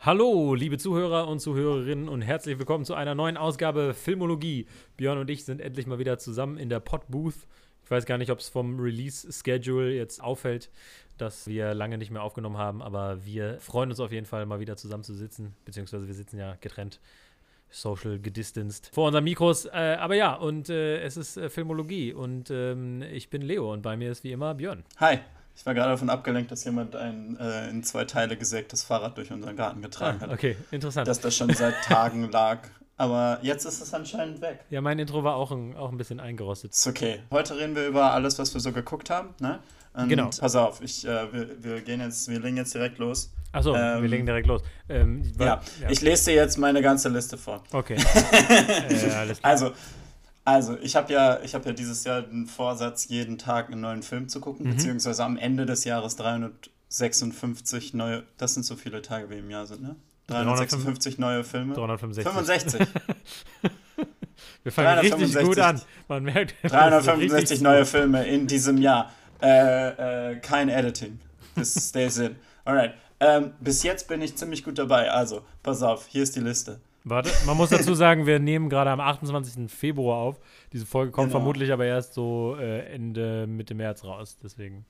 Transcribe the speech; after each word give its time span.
Hallo, 0.00 0.54
liebe 0.54 0.78
Zuhörer 0.78 1.26
und 1.26 1.40
Zuhörerinnen 1.40 2.08
und 2.08 2.22
herzlich 2.22 2.56
willkommen 2.56 2.84
zu 2.84 2.94
einer 2.94 3.16
neuen 3.16 3.36
Ausgabe 3.36 3.94
Filmologie. 3.94 4.68
Björn 4.96 5.18
und 5.18 5.28
ich 5.28 5.44
sind 5.44 5.60
endlich 5.60 5.88
mal 5.88 5.98
wieder 5.98 6.18
zusammen 6.18 6.56
in 6.56 6.68
der 6.68 6.78
Podbooth. 6.78 7.34
Ich 7.82 7.90
weiß 7.90 8.06
gar 8.06 8.16
nicht, 8.16 8.30
ob 8.30 8.38
es 8.38 8.48
vom 8.48 8.78
Release-Schedule 8.78 9.92
jetzt 9.92 10.22
auffällt, 10.22 10.70
dass 11.16 11.48
wir 11.48 11.74
lange 11.74 11.98
nicht 11.98 12.12
mehr 12.12 12.22
aufgenommen 12.22 12.58
haben, 12.58 12.80
aber 12.80 13.24
wir 13.24 13.58
freuen 13.58 13.90
uns 13.90 13.98
auf 13.98 14.12
jeden 14.12 14.24
Fall 14.24 14.46
mal 14.46 14.60
wieder 14.60 14.76
zusammen 14.76 15.02
zu 15.02 15.14
sitzen, 15.14 15.56
beziehungsweise 15.64 16.06
wir 16.06 16.14
sitzen 16.14 16.38
ja 16.38 16.56
getrennt, 16.60 17.00
social 17.68 18.20
gedistanced 18.20 18.90
vor 18.94 19.08
unseren 19.08 19.24
Mikros. 19.24 19.64
Äh, 19.64 19.96
aber 19.98 20.14
ja, 20.14 20.34
und 20.34 20.70
äh, 20.70 21.00
es 21.00 21.16
ist 21.16 21.36
äh, 21.36 21.50
Filmologie 21.50 22.12
und 22.12 22.52
ähm, 22.52 23.02
ich 23.02 23.30
bin 23.30 23.42
Leo 23.42 23.72
und 23.72 23.82
bei 23.82 23.96
mir 23.96 24.12
ist 24.12 24.22
wie 24.22 24.30
immer 24.30 24.54
Björn. 24.54 24.84
Hi. 24.98 25.18
Ich 25.58 25.66
war 25.66 25.74
gerade 25.74 25.90
davon 25.90 26.08
abgelenkt, 26.08 26.52
dass 26.52 26.62
jemand 26.64 26.94
ein 26.94 27.36
äh, 27.40 27.68
in 27.68 27.82
zwei 27.82 28.04
Teile 28.04 28.36
gesägtes 28.36 28.84
Fahrrad 28.84 29.18
durch 29.18 29.32
unseren 29.32 29.56
Garten 29.56 29.82
getragen 29.82 30.18
Ah, 30.20 30.26
hat. 30.26 30.30
okay, 30.30 30.56
interessant. 30.70 31.08
Dass 31.08 31.18
das 31.20 31.36
schon 31.36 31.52
seit 31.52 31.74
Tagen 31.84 32.30
lag. 32.32 32.58
Aber 32.96 33.38
jetzt 33.42 33.64
ist 33.64 33.80
es 33.80 33.92
anscheinend 33.92 34.40
weg. 34.40 34.60
ja, 34.70 34.80
mein 34.80 34.98
Intro 35.00 35.22
war 35.24 35.34
auch 35.34 35.50
ein, 35.50 35.74
auch 35.76 35.90
ein 35.90 35.96
bisschen 35.98 36.20
eingerostet. 36.20 36.72
Ist 36.72 36.86
okay. 36.86 37.20
Heute 37.32 37.56
reden 37.56 37.74
wir 37.76 37.86
über 37.88 38.12
alles, 38.12 38.38
was 38.38 38.54
wir 38.54 38.60
so 38.60 38.70
geguckt 38.72 39.10
haben. 39.10 39.30
Ne? 39.40 39.58
Und 39.94 40.08
Genau. 40.08 40.30
Pass 40.38 40.54
auf, 40.56 40.80
ich, 40.80 41.04
äh, 41.06 41.32
wir, 41.32 41.62
wir 41.62 41.80
gehen 41.80 42.00
jetzt, 42.00 42.28
wir 42.28 42.38
legen 42.40 42.56
jetzt 42.56 42.74
direkt 42.74 42.98
los. 42.98 43.32
Achso, 43.50 43.74
Ähm, 43.74 44.02
wir 44.02 44.08
legen 44.08 44.26
direkt 44.26 44.46
los. 44.46 44.62
Ähm, 44.88 45.22
weil- 45.38 45.46
Ja, 45.46 45.60
ich 45.88 46.00
lese 46.02 46.30
dir 46.30 46.36
jetzt 46.36 46.56
meine 46.58 46.82
ganze 46.82 47.08
Liste 47.08 47.36
vor. 47.38 47.62
Okay. 47.72 47.96
äh, 48.32 49.10
alles 49.12 49.38
klar. 49.40 49.52
Also, 49.52 49.72
also 50.52 50.76
ich 50.80 50.96
habe 50.96 51.12
ja, 51.12 51.40
ich 51.42 51.54
hab 51.54 51.66
ja 51.66 51.72
dieses 51.72 52.04
Jahr 52.04 52.22
den 52.22 52.46
Vorsatz, 52.46 53.08
jeden 53.08 53.38
Tag 53.38 53.70
einen 53.70 53.80
neuen 53.82 54.02
Film 54.02 54.28
zu 54.28 54.38
Mhm. 54.38 54.42
gucken, 54.42 54.70
beziehungsweise 54.70 55.24
am 55.24 55.36
Ende 55.36 55.66
des 55.66 55.84
Jahres 55.84 56.16
356 56.16 57.94
neue, 57.94 58.24
das 58.38 58.54
sind 58.54 58.64
so 58.64 58.76
viele 58.76 59.02
Tage 59.02 59.28
wie 59.30 59.38
im 59.38 59.50
Jahr 59.50 59.66
sind, 59.66 59.82
ne? 59.82 59.96
356 60.28 61.18
neue 61.18 61.42
Filme. 61.44 61.74
365. 61.74 62.32
65. 62.32 62.80
Wir 64.62 64.72
fangen 64.72 64.98
richtig 64.98 65.32
365. 65.32 65.46
gut 65.46 65.58
an. 65.58 65.80
Man 66.08 66.22
merkt, 66.24 66.54
das 66.62 66.72
ist 66.72 66.78
365 66.78 67.32
richtig 67.40 67.60
neue 67.62 67.86
Filme 67.86 68.26
in 68.26 68.46
diesem 68.46 68.76
Jahr. 68.78 69.10
Äh, 69.40 70.32
äh, 70.32 70.36
kein 70.40 70.68
Editing. 70.68 71.18
This 71.54 71.88
stays 71.88 72.18
in. 72.18 72.36
Alright. 72.64 72.92
Ähm, 73.20 73.52
bis 73.60 73.82
jetzt 73.82 74.06
bin 74.08 74.20
ich 74.22 74.36
ziemlich 74.36 74.64
gut 74.64 74.78
dabei. 74.78 75.10
Also, 75.10 75.42
pass 75.62 75.82
auf, 75.82 76.06
hier 76.06 76.22
ist 76.22 76.36
die 76.36 76.40
Liste. 76.40 76.80
Warte, 77.10 77.30
man 77.46 77.56
muss 77.56 77.70
dazu 77.70 77.94
sagen, 77.94 78.26
wir 78.26 78.38
nehmen 78.38 78.68
gerade 78.68 78.90
am 78.90 79.00
28. 79.00 79.70
Februar 79.70 80.18
auf. 80.18 80.40
Diese 80.72 80.86
Folge 80.86 81.10
kommt 81.12 81.28
Genau. 81.28 81.38
vermutlich 81.40 81.72
aber 81.72 81.84
erst 81.86 82.14
so 82.14 82.56
äh, 82.58 82.80
Ende, 82.92 83.46
Mitte 83.46 83.74
März 83.74 84.04
raus. 84.04 84.36
Deswegen 84.42 84.84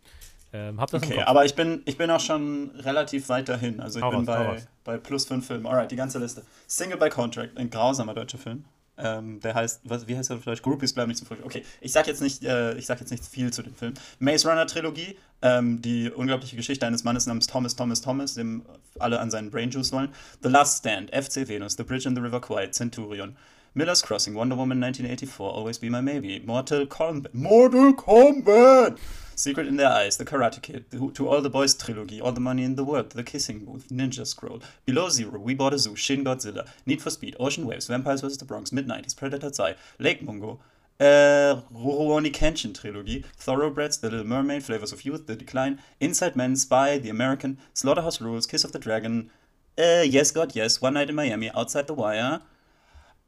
ähm, 0.53 0.81
habt 0.81 0.93
das 0.93 1.03
Okay, 1.03 1.23
aber 1.23 1.45
ich 1.45 1.55
bin, 1.55 1.83
ich 1.85 1.99
bin 1.99 2.11
auch 2.11 2.21
schon 2.21 2.71
relativ 2.79 3.29
weit 3.29 3.49
dahin. 3.49 3.81
Also 3.81 3.99
ich 3.99 4.05
Hau 4.05 4.11
bin 4.11 4.29
raus, 4.29 4.67
bei, 4.85 4.93
bei 4.93 4.99
plus 4.99 5.27
fünf 5.27 5.47
Filmen. 5.47 5.67
Alright, 5.67 5.91
die 5.91 5.97
ganze 5.97 6.19
Liste. 6.19 6.43
Single 6.67 6.99
by 6.99 7.11
Contract, 7.11 7.57
ein 7.59 7.69
grausamer 7.71 8.15
deutscher 8.15 8.39
Film. 8.39 8.65
Ähm, 9.01 9.41
der 9.41 9.55
heißt, 9.55 9.83
was, 9.85 10.09
wie 10.09 10.17
heißt 10.17 10.31
der 10.31 10.39
Deutsch? 10.39 10.63
Groupies 10.63 10.93
bleiben 10.93 11.09
nicht 11.09 11.19
zum 11.19 11.27
Frühstück. 11.27 11.47
Okay, 11.47 11.65
ich 11.81 11.93
sag 11.93 12.07
jetzt 12.07 12.21
nicht, 12.21 12.43
äh, 12.45 12.75
ich 12.75 12.87
sag 12.87 12.99
jetzt 12.99 13.11
nicht 13.11 13.25
viel 13.25 13.53
zu 13.53 13.63
dem 13.63 13.75
Film. 13.75 13.95
Maze 14.19 14.49
Runner 14.49 14.67
Trilogie, 14.67 15.17
ähm, 15.41 15.81
die 15.81 16.11
unglaubliche 16.11 16.57
Geschichte 16.57 16.87
eines 16.87 17.05
Mannes 17.05 17.27
namens 17.27 17.47
Thomas 17.47 17.77
Thomas 17.77 18.01
Thomas, 18.01 18.35
dem 18.35 18.63
alle 18.99 19.21
an 19.21 19.31
seinen 19.31 19.51
Brain 19.51 19.71
Juice 19.71 19.93
wollen. 19.93 20.09
The 20.43 20.49
Last 20.49 20.79
Stand, 20.79 21.11
FC 21.15 21.47
Venus, 21.47 21.77
The 21.77 21.85
Bridge 21.85 22.09
in 22.09 22.17
the 22.17 22.21
River 22.21 22.41
Kwai, 22.41 22.69
Centurion. 22.71 23.37
Miller's 23.75 24.03
Crossing, 24.03 24.35
Wonder 24.35 24.57
Woman 24.57 24.81
1984, 24.81 25.51
Always 25.51 25.79
Be 25.79 25.89
My 25.89 26.01
Maybe, 26.01 26.39
Mortal 26.41 26.87
Kombat, 26.87 27.35
Mortal 27.35 27.93
Kombat, 27.93 28.99
Secret 29.35 29.67
in 29.67 29.77
Their 29.77 29.91
Eyes, 29.91 30.17
The 30.17 30.25
Karate 30.25 30.61
Kid, 30.61 30.87
the 30.91 31.11
To 31.13 31.29
All 31.29 31.41
the 31.41 31.51
Boys 31.51 31.75
Trilogy, 31.75 32.21
All 32.21 32.33
the 32.33 32.41
Money 32.41 32.65
in 32.65 32.75
the 32.77 32.85
World, 32.85 33.11
The 33.11 33.23
Kissing 33.23 33.65
Booth, 33.65 33.89
Ninja 33.89 34.27
Scroll, 34.27 34.63
Below 34.85 35.11
Zero, 35.11 35.39
We 35.39 35.55
Bought 35.55 35.75
a 35.75 35.79
Zoo, 35.79 35.95
Shin 35.95 36.25
Godzilla, 36.25 36.67
Need 36.87 37.03
for 37.03 37.11
Speed, 37.11 37.37
Ocean 37.39 37.67
Waves, 37.67 37.87
Vampires 37.87 38.21
vs. 38.21 38.39
the 38.39 38.45
Bronx, 38.45 38.73
Mid-90s, 38.73 39.17
Predator 39.17 39.51
2, 39.51 39.75
Lake 39.99 40.23
Mungo, 40.23 40.59
äh, 40.99 41.63
Rurouni 41.73 42.33
Kenshin 42.33 42.75
Trilogy, 42.75 43.25
Thoroughbreds, 43.37 43.99
The 43.99 44.11
Little 44.11 44.27
Mermaid, 44.27 44.65
Flavors 44.65 44.93
of 44.93 45.05
Youth, 45.05 45.27
The 45.27 45.37
Decline, 45.37 45.79
Inside 46.01 46.35
Man, 46.35 46.57
Spy, 46.57 46.99
The 46.99 47.11
American, 47.11 47.59
Slaughterhouse 47.75 48.21
Rules, 48.21 48.47
Kiss 48.47 48.65
of 48.65 48.73
the 48.73 48.79
Dragon, 48.79 49.31
uh, 49.79 50.03
Yes 50.05 50.31
God 50.33 50.57
Yes, 50.57 50.81
One 50.81 50.95
Night 50.95 51.11
in 51.11 51.15
Miami, 51.15 51.51
Outside 51.55 51.87
the 51.87 51.95
Wire, 51.95 52.41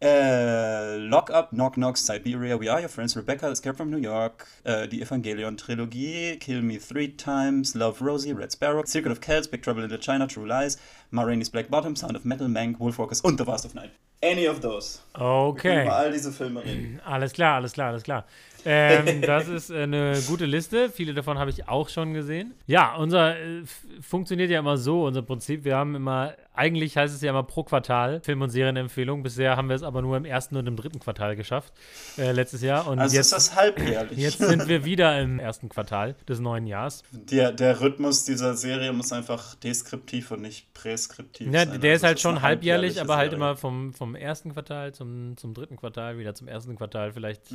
äh, 0.01 0.97
Lock 0.97 1.31
Up, 1.31 1.51
Knock 1.53 1.75
Knock, 1.75 1.97
Siberia, 1.97 2.59
We 2.59 2.69
Are 2.71 2.81
Your 2.81 2.89
Friends, 2.89 3.17
Rebecca, 3.17 3.51
Escape 3.51 3.77
from 3.77 3.91
New 3.91 3.99
York, 3.99 4.47
äh, 4.65 4.89
die 4.89 5.03
Evangelion-Trilogie, 5.03 6.39
Kill 6.39 6.63
Me 6.63 6.79
Three 6.79 7.09
Times, 7.09 7.75
Love 7.75 8.01
Rosie, 8.01 8.33
Red 8.33 8.53
Sparrow, 8.53 8.85
Circle 8.85 9.13
of 9.13 9.21
Kells, 9.21 9.49
Big 9.49 9.63
Trouble 9.63 9.83
in 9.85 9.91
Little 9.91 10.03
China, 10.03 10.27
True 10.27 10.47
Lies, 10.47 10.79
Ma 11.11 11.23
Rainey's 11.23 11.51
Black 11.51 11.69
Bottom, 11.69 11.95
Sound 11.95 12.17
of 12.17 12.25
Metal, 12.25 12.49
Mank, 12.49 12.79
Wolfwalkers 12.79 13.21
und 13.23 13.39
The 13.39 13.45
Vast 13.45 13.65
of 13.65 13.75
Night. 13.75 13.91
Any 14.23 14.49
of 14.49 14.61
those. 14.61 14.99
Okay. 15.15 15.83
über 15.83 15.97
all 15.97 16.13
diese 16.13 16.31
Filme 16.33 16.63
reden. 16.65 17.01
Alles 17.05 17.33
klar, 17.33 17.57
alles 17.57 17.73
klar, 17.73 17.89
alles 17.89 18.03
klar. 18.03 18.27
Ähm, 18.67 19.23
das 19.27 19.49
ist 19.49 19.71
äh, 19.71 19.85
eine 19.85 20.21
gute 20.29 20.45
Liste. 20.45 20.91
Viele 20.91 21.15
davon 21.15 21.39
habe 21.39 21.51
ich 21.51 21.67
auch 21.69 21.89
schon 21.89 22.13
gesehen. 22.13 22.53
Ja, 22.67 22.95
unser 22.97 23.39
äh, 23.39 23.63
funktioniert 24.03 24.51
ja 24.51 24.59
immer 24.59 24.77
so, 24.77 25.05
unser 25.07 25.23
Prinzip. 25.23 25.65
Wir 25.65 25.77
haben 25.77 25.95
immer, 25.95 26.35
eigentlich 26.55 26.97
heißt 26.99 27.15
es 27.15 27.23
ja 27.23 27.31
immer 27.31 27.43
pro 27.43 27.63
Quartal 27.65 28.21
Film- 28.21 28.43
und 28.43 28.51
Serienempfehlung. 28.51 29.23
Bisher 29.23 29.57
haben 29.57 29.69
wir 29.71 29.77
es 29.77 29.83
aber 29.83 30.03
nur 30.03 30.17
im 30.19 30.27
ersten 30.27 30.57
und 30.57 30.67
im 30.67 30.77
dritten 30.77 31.01
Quartal 31.01 31.35
geschafft, 31.37 31.73
äh, 32.19 32.33
letztes 32.33 32.61
Jahr. 32.61 32.87
Und 32.87 32.99
Also 32.99 33.17
jetzt, 33.17 33.27
ist 33.27 33.33
das 33.33 33.57
halbjährlich. 33.57 34.19
jetzt 34.19 34.39
sind 34.39 34.69
wir 34.69 34.85
wieder 34.85 35.19
im 35.21 35.39
ersten 35.39 35.71
Quartal 35.71 36.15
des 36.29 36.39
neuen 36.41 36.67
Jahres. 36.67 37.03
der, 37.13 37.53
der 37.53 37.81
Rhythmus 37.81 38.25
dieser 38.27 38.55
Serie 38.55 38.93
muss 38.93 39.11
einfach 39.13 39.55
deskriptiv 39.55 40.31
und 40.33 40.43
nicht 40.43 40.73
präskriptiv 40.75 41.47
Ja, 41.51 41.61
sein. 41.65 41.81
der 41.81 41.93
Also 41.93 41.97
ist 41.97 42.03
halt 42.07 42.21
schon 42.21 42.43
halbjährlich, 42.43 43.01
aber 43.01 43.17
halt 43.17 43.31
Serie. 43.31 43.37
immer 43.47 43.57
vom, 43.57 43.95
vom 43.95 44.10
ersten 44.15 44.53
Quartal 44.53 44.93
zum, 44.95 45.37
zum 45.37 45.55
dritten 45.55 45.77
Quartal, 45.77 46.19
wieder 46.19 46.35
zum 46.35 46.49
ersten 46.49 46.77
Quartal. 46.77 47.13
Vielleicht 47.13 47.51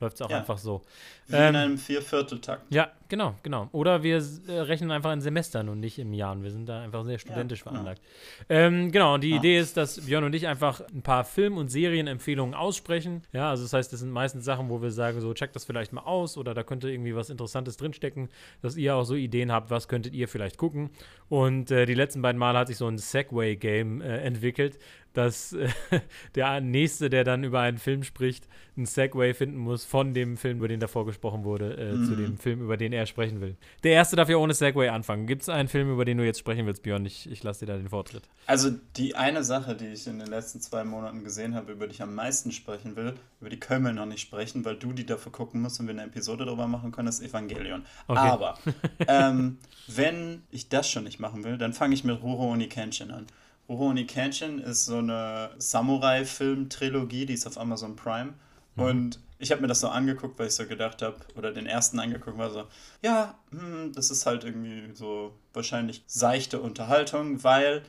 läuft 0.00 0.16
es 0.16 0.22
auch 0.22 0.28
Mhm. 0.28 0.32
Ja. 0.32 0.38
einfach 0.38 0.58
so. 0.58 0.82
Wie 1.28 1.36
in 1.36 1.42
Ähm, 1.42 1.56
einem 1.56 1.78
Viervierteltakt. 1.78 2.62
Ja, 2.72 2.90
genau, 3.08 3.34
genau. 3.42 3.68
Oder 3.72 4.02
wir 4.02 4.16
äh, 4.48 4.52
rechnen 4.60 4.90
einfach 4.90 5.12
in 5.12 5.20
Semestern 5.20 5.68
und 5.68 5.80
nicht 5.80 5.98
in 5.98 6.12
Jahren. 6.12 6.42
Wir 6.42 6.50
sind 6.50 6.68
da 6.68 6.82
einfach 6.82 7.04
sehr 7.04 7.18
studentisch 7.18 7.60
genau. 7.64 7.72
veranlagt. 7.74 8.02
Ähm, 8.48 8.90
genau, 8.92 9.14
und 9.14 9.22
die 9.24 9.32
Ah. 9.34 9.36
Idee 9.36 9.58
ist, 9.58 9.76
dass 9.76 10.00
Björn 10.06 10.24
und 10.24 10.34
ich 10.34 10.46
einfach 10.46 10.80
ein 10.94 11.02
paar 11.02 11.24
Film- 11.24 11.56
und 11.56 11.68
Serienempfehlungen 11.70 12.54
aussprechen. 12.54 13.22
Ja, 13.32 13.50
also 13.50 13.62
das 13.64 13.72
heißt, 13.72 13.92
das 13.92 14.00
sind 14.00 14.10
meistens 14.10 14.44
Sachen, 14.44 14.68
wo 14.68 14.82
wir 14.82 14.90
sagen, 14.90 15.20
so 15.20 15.32
checkt 15.34 15.54
das 15.56 15.64
vielleicht 15.64 15.92
mal 15.92 16.02
aus 16.02 16.36
oder 16.36 16.54
da 16.54 16.62
könnte 16.62 16.90
irgendwie 16.90 17.14
was 17.16 17.30
Interessantes 17.30 17.76
drinstecken, 17.76 18.28
dass 18.62 18.76
ihr 18.76 18.94
auch 18.94 19.04
so 19.04 19.14
Ideen 19.14 19.50
habt, 19.52 19.70
was 19.70 19.88
könntet 19.88 20.14
ihr 20.14 20.28
vielleicht 20.28 20.58
gucken. 20.58 20.90
Und 21.28 21.70
äh, 21.70 21.86
die 21.86 21.94
letzten 21.94 22.22
beiden 22.22 22.38
Male 22.38 22.58
hat 22.58 22.68
sich 22.68 22.76
so 22.76 22.86
ein 22.86 22.98
Segway-Game 22.98 24.00
äh, 24.00 24.18
entwickelt, 24.18 24.78
dass 25.16 25.52
äh, 25.52 25.68
der 26.34 26.60
Nächste, 26.60 27.10
der 27.10 27.24
dann 27.24 27.44
über 27.44 27.60
einen 27.60 27.78
Film 27.78 28.02
spricht, 28.02 28.46
einen 28.76 28.84
Segway 28.86 29.32
finden 29.32 29.56
muss 29.56 29.84
von 29.86 30.12
dem 30.12 30.36
Film, 30.36 30.58
über 30.58 30.68
den 30.68 30.80
davor 30.80 31.06
gesprochen 31.06 31.44
wurde, 31.44 31.76
äh, 31.76 31.92
Mhm. 31.94 32.04
zu 32.04 32.14
dem 32.16 32.36
Film, 32.36 32.60
über 32.60 32.76
den 32.76 32.92
er 32.92 33.06
sprechen 33.06 33.40
will. 33.40 33.56
Der 33.84 33.92
Erste 33.92 34.16
darf 34.16 34.28
ja 34.28 34.36
ohne 34.36 34.52
Segway 34.52 34.88
anfangen. 34.88 35.26
Gibt 35.26 35.42
es 35.42 35.48
einen 35.48 35.68
Film, 35.68 35.90
über 35.90 36.04
den 36.04 36.18
du 36.18 36.24
jetzt 36.24 36.38
sprechen 36.38 36.66
willst, 36.66 36.82
Björn? 36.82 37.06
Ich, 37.06 37.30
ich 37.30 37.42
lasse 37.42 37.64
dir 37.64 37.72
da 37.72 37.78
den 37.78 37.88
Vortritt. 37.88 38.24
Also 38.46 38.70
die 38.96 39.16
eine 39.16 39.42
Sache, 39.44 39.74
die 39.74 39.86
ich 39.86 40.06
in 40.06 40.18
den 40.18 40.28
letzten 40.28 40.60
zwei 40.60 40.84
Monaten 40.84 41.24
gesehen 41.24 41.54
habe, 41.54 41.72
über 41.72 41.86
die 41.86 41.94
ich 41.94 42.02
am 42.02 42.14
meisten 42.14 42.52
sprechen 42.52 42.96
will, 42.96 43.14
über 43.40 43.48
die 43.48 43.58
können 43.58 43.84
wir 43.84 43.92
noch 43.92 44.06
nicht 44.06 44.20
sprechen, 44.20 44.64
weil 44.66 44.76
du 44.76 44.92
die 44.92 45.06
dafür 45.06 45.32
gucken 45.32 45.62
musst 45.62 45.80
und 45.80 45.86
wir 45.86 45.94
eine 45.94 46.04
Episode 46.04 46.44
darüber 46.44 46.66
machen 46.66 46.92
können, 46.92 47.08
ist 47.08 47.22
Evangelion. 47.22 47.86
Okay. 48.08 48.18
Aber 48.20 48.58
ähm, 49.08 49.56
wenn 49.86 50.42
ich 50.50 50.68
das 50.68 50.90
schon 50.90 51.04
nicht 51.04 51.18
machen 51.18 51.44
will, 51.44 51.56
dann 51.56 51.72
fange 51.72 51.94
ich 51.94 52.04
mit 52.04 52.22
Rurouni 52.22 52.68
Kenshin 52.68 53.10
an. 53.10 53.26
Rurouni 53.68 54.06
Kenshin 54.06 54.58
ist 54.58 54.86
so 54.86 54.98
eine 54.98 55.50
Samurai-Film-Trilogie, 55.58 57.26
die 57.26 57.34
ist 57.34 57.46
auf 57.46 57.58
Amazon 57.58 57.96
Prime. 57.96 58.34
Und 58.76 59.20
ich 59.38 59.50
habe 59.52 59.62
mir 59.62 59.68
das 59.68 59.80
so 59.80 59.88
angeguckt, 59.88 60.38
weil 60.38 60.48
ich 60.48 60.54
so 60.54 60.66
gedacht 60.66 61.02
habe, 61.02 61.16
oder 61.34 61.52
den 61.52 61.66
ersten 61.66 61.98
angeguckt, 61.98 62.38
war 62.38 62.50
so, 62.50 62.64
ja, 63.02 63.34
hm, 63.50 63.92
das 63.94 64.10
ist 64.10 64.26
halt 64.26 64.44
irgendwie 64.44 64.94
so 64.94 65.34
wahrscheinlich 65.52 66.02
seichte 66.06 66.60
Unterhaltung, 66.60 67.42
weil, 67.42 67.82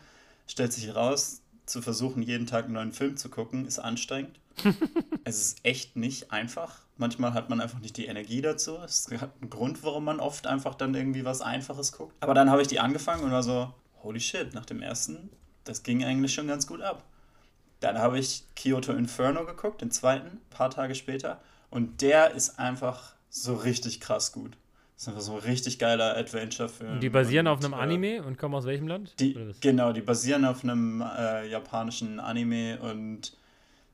stellt 0.47 0.73
sich 0.73 0.95
raus, 0.95 1.41
zu 1.65 1.81
versuchen, 1.81 2.23
jeden 2.23 2.47
Tag 2.47 2.65
einen 2.65 2.73
neuen 2.73 2.93
Film 2.93 3.17
zu 3.17 3.29
gucken, 3.29 3.65
ist 3.65 3.79
anstrengend. 3.79 4.39
es 5.25 5.37
ist 5.39 5.65
echt 5.65 5.95
nicht 5.95 6.31
einfach. 6.31 6.79
Manchmal 6.95 7.33
hat 7.33 7.49
man 7.49 7.61
einfach 7.61 7.79
nicht 7.79 7.97
die 7.97 8.05
Energie 8.05 8.41
dazu. 8.41 8.77
Es 8.77 9.07
hat 9.19 9.33
einen 9.39 9.49
Grund, 9.49 9.83
warum 9.83 10.05
man 10.05 10.19
oft 10.19 10.47
einfach 10.47 10.73
dann 10.75 10.95
irgendwie 10.95 11.25
was 11.25 11.41
Einfaches 11.41 11.91
guckt. 11.91 12.15
Aber 12.21 12.33
dann 12.33 12.49
habe 12.49 12.61
ich 12.61 12.67
die 12.67 12.79
angefangen 12.79 13.23
und 13.23 13.31
war 13.31 13.43
so, 13.43 13.71
holy 14.01 14.19
shit, 14.19 14.53
nach 14.53 14.65
dem 14.65 14.81
ersten, 14.81 15.29
das 15.67 15.83
ging 15.83 16.03
eigentlich 16.03 16.33
schon 16.33 16.47
ganz 16.47 16.67
gut 16.67 16.81
ab. 16.81 17.03
Dann 17.79 17.99
habe 17.99 18.17
ich 18.17 18.43
Kyoto 18.55 18.93
Inferno 18.93 19.45
geguckt, 19.45 19.81
den 19.81 19.91
zweiten, 19.91 20.27
ein 20.27 20.41
paar 20.49 20.69
Tage 20.69 20.95
später. 20.95 21.39
Und 21.69 22.01
der 22.01 22.31
ist 22.31 22.57
einfach 22.59 23.13
so 23.29 23.53
richtig 23.55 23.99
krass 23.99 24.31
gut. 24.31 24.57
Das 24.95 25.03
ist 25.03 25.07
einfach 25.09 25.21
so 25.21 25.33
ein 25.33 25.39
richtig 25.39 25.77
geiler 25.77 26.17
Adventure-Film. 26.17 26.99
Die 26.99 27.09
basieren 27.09 27.45
und, 27.45 27.53
auf 27.53 27.63
einem 27.63 27.73
äh, 27.73 27.83
Anime 27.83 28.23
und 28.23 28.39
kommen 28.39 28.55
aus 28.55 28.65
welchem 28.65 28.87
Land? 28.87 29.13
Die, 29.19 29.53
genau, 29.61 29.93
die 29.93 30.01
basieren 30.01 30.43
auf 30.43 30.63
einem 30.63 31.01
äh, 31.01 31.47
japanischen 31.47 32.19
Anime 32.19 32.79
und 32.79 33.37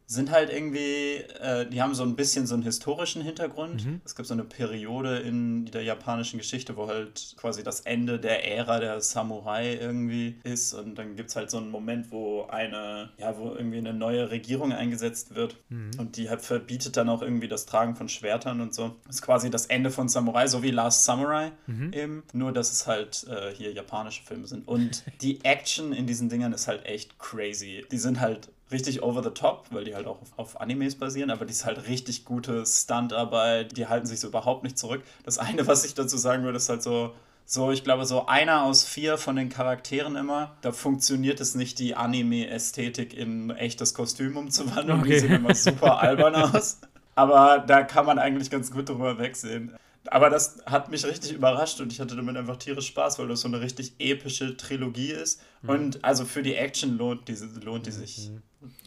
sind 0.05 0.31
halt 0.31 0.51
irgendwie, 0.51 1.15
äh, 1.41 1.67
die 1.67 1.81
haben 1.81 1.95
so 1.95 2.03
ein 2.03 2.15
bisschen 2.15 2.45
so 2.45 2.53
einen 2.53 2.63
historischen 2.63 3.21
Hintergrund. 3.21 3.85
Mhm. 3.85 4.01
Es 4.03 4.15
gibt 4.15 4.27
so 4.27 4.33
eine 4.33 4.43
Periode 4.43 5.19
in 5.19 5.65
der 5.65 5.83
japanischen 5.83 6.37
Geschichte, 6.37 6.75
wo 6.75 6.87
halt 6.87 7.35
quasi 7.37 7.63
das 7.63 7.81
Ende 7.81 8.19
der 8.19 8.49
Ära 8.49 8.79
der 8.79 9.01
Samurai 9.01 9.75
irgendwie 9.75 10.39
ist. 10.43 10.73
Und 10.73 10.95
dann 10.95 11.15
gibt 11.15 11.29
es 11.29 11.35
halt 11.35 11.49
so 11.49 11.57
einen 11.57 11.69
Moment, 11.69 12.11
wo 12.11 12.43
eine, 12.43 13.11
ja, 13.17 13.37
wo 13.37 13.53
irgendwie 13.53 13.77
eine 13.77 13.93
neue 13.93 14.29
Regierung 14.29 14.73
eingesetzt 14.73 15.35
wird. 15.35 15.57
Mhm. 15.69 15.91
Und 15.97 16.17
die 16.17 16.29
halt 16.29 16.41
verbietet 16.41 16.97
dann 16.97 17.09
auch 17.09 17.21
irgendwie 17.21 17.47
das 17.47 17.65
Tragen 17.65 17.95
von 17.95 18.09
Schwertern 18.09 18.61
und 18.61 18.73
so. 18.73 18.95
Das 19.07 19.15
ist 19.15 19.21
quasi 19.21 19.49
das 19.49 19.67
Ende 19.67 19.89
von 19.89 20.09
Samurai, 20.09 20.47
so 20.47 20.63
wie 20.63 20.71
Last 20.71 21.05
Samurai 21.05 21.51
mhm. 21.67 21.93
eben. 21.93 22.23
Nur, 22.33 22.51
dass 22.51 22.71
es 22.71 22.87
halt 22.87 23.25
äh, 23.29 23.53
hier 23.55 23.71
japanische 23.71 24.23
Filme 24.23 24.47
sind. 24.47 24.67
Und 24.67 25.03
die 25.21 25.43
Action 25.43 25.93
in 25.93 26.07
diesen 26.07 26.29
Dingern 26.29 26.53
ist 26.53 26.67
halt 26.67 26.85
echt 26.85 27.17
crazy. 27.19 27.85
Die 27.91 27.97
sind 27.97 28.19
halt 28.19 28.49
richtig 28.71 29.03
over 29.03 29.23
the 29.23 29.29
top, 29.29 29.65
weil 29.71 29.83
die 29.83 29.95
halt 29.95 30.07
auch 30.07 30.21
auf, 30.21 30.31
auf 30.37 30.61
Animes 30.61 30.95
basieren, 30.95 31.29
aber 31.29 31.45
die 31.45 31.51
ist 31.51 31.65
halt 31.65 31.87
richtig 31.87 32.25
gute 32.25 32.65
Stuntarbeit, 32.65 33.77
die 33.77 33.87
halten 33.87 34.05
sich 34.05 34.19
so 34.19 34.27
überhaupt 34.27 34.63
nicht 34.63 34.77
zurück. 34.77 35.03
Das 35.23 35.37
eine, 35.37 35.67
was 35.67 35.85
ich 35.85 35.93
dazu 35.93 36.17
sagen 36.17 36.43
würde, 36.43 36.57
ist 36.57 36.69
halt 36.69 36.83
so, 36.83 37.13
so, 37.45 37.71
ich 37.71 37.83
glaube, 37.83 38.05
so 38.05 38.25
einer 38.25 38.63
aus 38.63 38.83
vier 38.85 39.17
von 39.17 39.35
den 39.35 39.49
Charakteren 39.49 40.15
immer, 40.15 40.55
da 40.61 40.71
funktioniert 40.71 41.39
es 41.41 41.55
nicht, 41.55 41.77
die 41.79 41.95
Anime-Ästhetik 41.95 43.13
in 43.13 43.49
echtes 43.51 43.93
Kostüm 43.93 44.37
umzuwandeln. 44.37 45.01
Okay. 45.01 45.09
Die 45.09 45.19
sehen 45.19 45.33
immer 45.33 45.53
super 45.53 45.99
albern 45.99 46.35
aus. 46.55 46.79
Aber 47.15 47.59
da 47.59 47.83
kann 47.83 48.05
man 48.05 48.17
eigentlich 48.17 48.49
ganz 48.49 48.71
gut 48.71 48.89
drüber 48.89 49.19
wegsehen. 49.19 49.75
Aber 50.07 50.29
das 50.29 50.61
hat 50.65 50.91
mich 50.91 51.05
richtig 51.05 51.31
überrascht 51.31 51.79
und 51.79 51.91
ich 51.91 51.99
hatte 52.01 52.15
damit 52.15 52.35
einfach 52.35 52.57
tierisch 52.57 52.87
Spaß, 52.87 53.19
weil 53.19 53.27
das 53.27 53.41
so 53.41 53.47
eine 53.47 53.61
richtig 53.61 53.93
epische 53.99 54.57
Trilogie 54.57 55.11
ist. 55.11 55.41
Mhm. 55.61 55.69
Und 55.69 56.03
also 56.03 56.25
für 56.25 56.43
die 56.43 56.55
Action 56.55 56.97
lohnt 56.97 57.27
die, 57.27 57.35
lohnt 57.63 57.85
die 57.85 57.91
sich. 57.91 58.29
Mhm. 58.29 58.41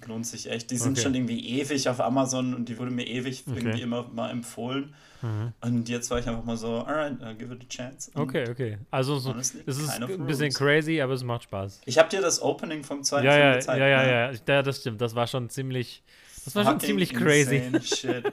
Lohnt 0.06 0.26
sich 0.26 0.50
echt. 0.50 0.70
Die 0.70 0.78
sind 0.78 0.92
okay. 0.92 1.02
schon 1.02 1.14
irgendwie 1.14 1.60
ewig 1.60 1.86
auf 1.90 2.00
Amazon 2.00 2.54
und 2.54 2.66
die 2.70 2.78
wurde 2.78 2.90
mir 2.90 3.06
ewig 3.06 3.44
okay. 3.46 3.58
irgendwie 3.58 3.82
immer 3.82 4.08
mal 4.08 4.30
empfohlen. 4.30 4.94
Mhm. 5.20 5.52
Und 5.60 5.88
jetzt 5.90 6.10
war 6.10 6.18
ich 6.18 6.26
einfach 6.26 6.44
mal 6.44 6.56
so, 6.56 6.78
alright, 6.78 7.20
I'll 7.22 7.34
give 7.34 7.52
it 7.52 7.62
a 7.62 7.68
chance. 7.68 8.10
Und 8.14 8.22
okay, 8.22 8.48
okay. 8.48 8.78
Also 8.90 9.18
so, 9.18 9.34
es 9.34 9.54
ist 9.54 9.90
ein 9.90 10.26
bisschen 10.26 10.52
crazy, 10.52 11.00
aber 11.02 11.12
es 11.12 11.24
macht 11.24 11.44
Spaß. 11.44 11.82
Ich 11.84 11.98
habe 11.98 12.08
dir 12.08 12.22
das 12.22 12.40
Opening 12.40 12.84
vom 12.84 13.02
zweiten 13.02 13.26
ja, 13.26 13.32
Film 13.32 13.44
ja, 13.44 13.54
gezeigt. 13.56 13.78
Ja, 13.78 13.86
ja, 13.86 14.02
ne? 14.02 14.10
ja, 14.10 14.54
ja, 14.54 14.62
das 14.62 14.80
stimmt. 14.80 15.00
Das 15.00 15.14
war 15.14 15.26
schon 15.26 15.50
ziemlich 15.50 16.02
das 16.46 16.54
war 16.54 16.64
schon 16.64 16.81
ziemlich 16.81 17.12
crazy. 17.12 17.60
Shit. 17.82 18.32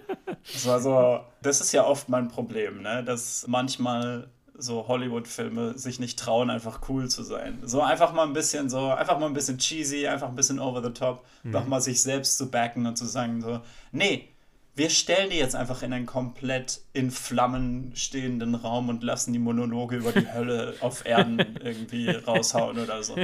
Das 0.53 0.65
war 0.67 0.79
so, 0.79 1.19
das 1.41 1.61
ist 1.61 1.71
ja 1.71 1.83
oft 1.83 2.09
mein 2.09 2.27
Problem, 2.27 2.83
ne? 2.83 3.03
Dass 3.03 3.45
manchmal 3.47 4.29
so 4.55 4.87
Hollywood-Filme 4.87 5.77
sich 5.79 5.99
nicht 5.99 6.19
trauen, 6.19 6.51
einfach 6.51 6.81
cool 6.89 7.09
zu 7.09 7.23
sein. 7.23 7.57
So 7.63 7.81
einfach 7.81 8.13
mal 8.13 8.27
ein 8.27 8.33
bisschen 8.33 8.69
so, 8.69 8.91
einfach 8.91 9.17
mal 9.17 9.25
ein 9.25 9.33
bisschen 9.33 9.57
cheesy, 9.57 10.07
einfach 10.07 10.29
ein 10.29 10.35
bisschen 10.35 10.59
over 10.59 10.83
the 10.83 10.91
top, 10.91 11.25
mhm. 11.41 11.53
doch 11.53 11.65
mal 11.65 11.81
sich 11.81 12.03
selbst 12.03 12.37
zu 12.37 12.51
backen 12.51 12.85
und 12.85 12.95
zu 12.95 13.05
sagen 13.05 13.41
so, 13.41 13.61
nee, 13.91 14.29
wir 14.75 14.91
stellen 14.91 15.31
die 15.31 15.37
jetzt 15.37 15.55
einfach 15.55 15.81
in 15.81 15.91
einen 15.91 16.05
komplett 16.05 16.81
in 16.93 17.09
Flammen 17.09 17.91
stehenden 17.95 18.53
Raum 18.53 18.89
und 18.89 19.01
lassen 19.01 19.33
die 19.33 19.39
Monologe 19.39 19.95
über 19.95 20.11
die 20.11 20.31
Hölle 20.31 20.75
auf 20.79 21.05
Erden 21.05 21.39
irgendwie 21.63 22.11
raushauen 22.11 22.77
oder 22.77 23.01
so. 23.01 23.15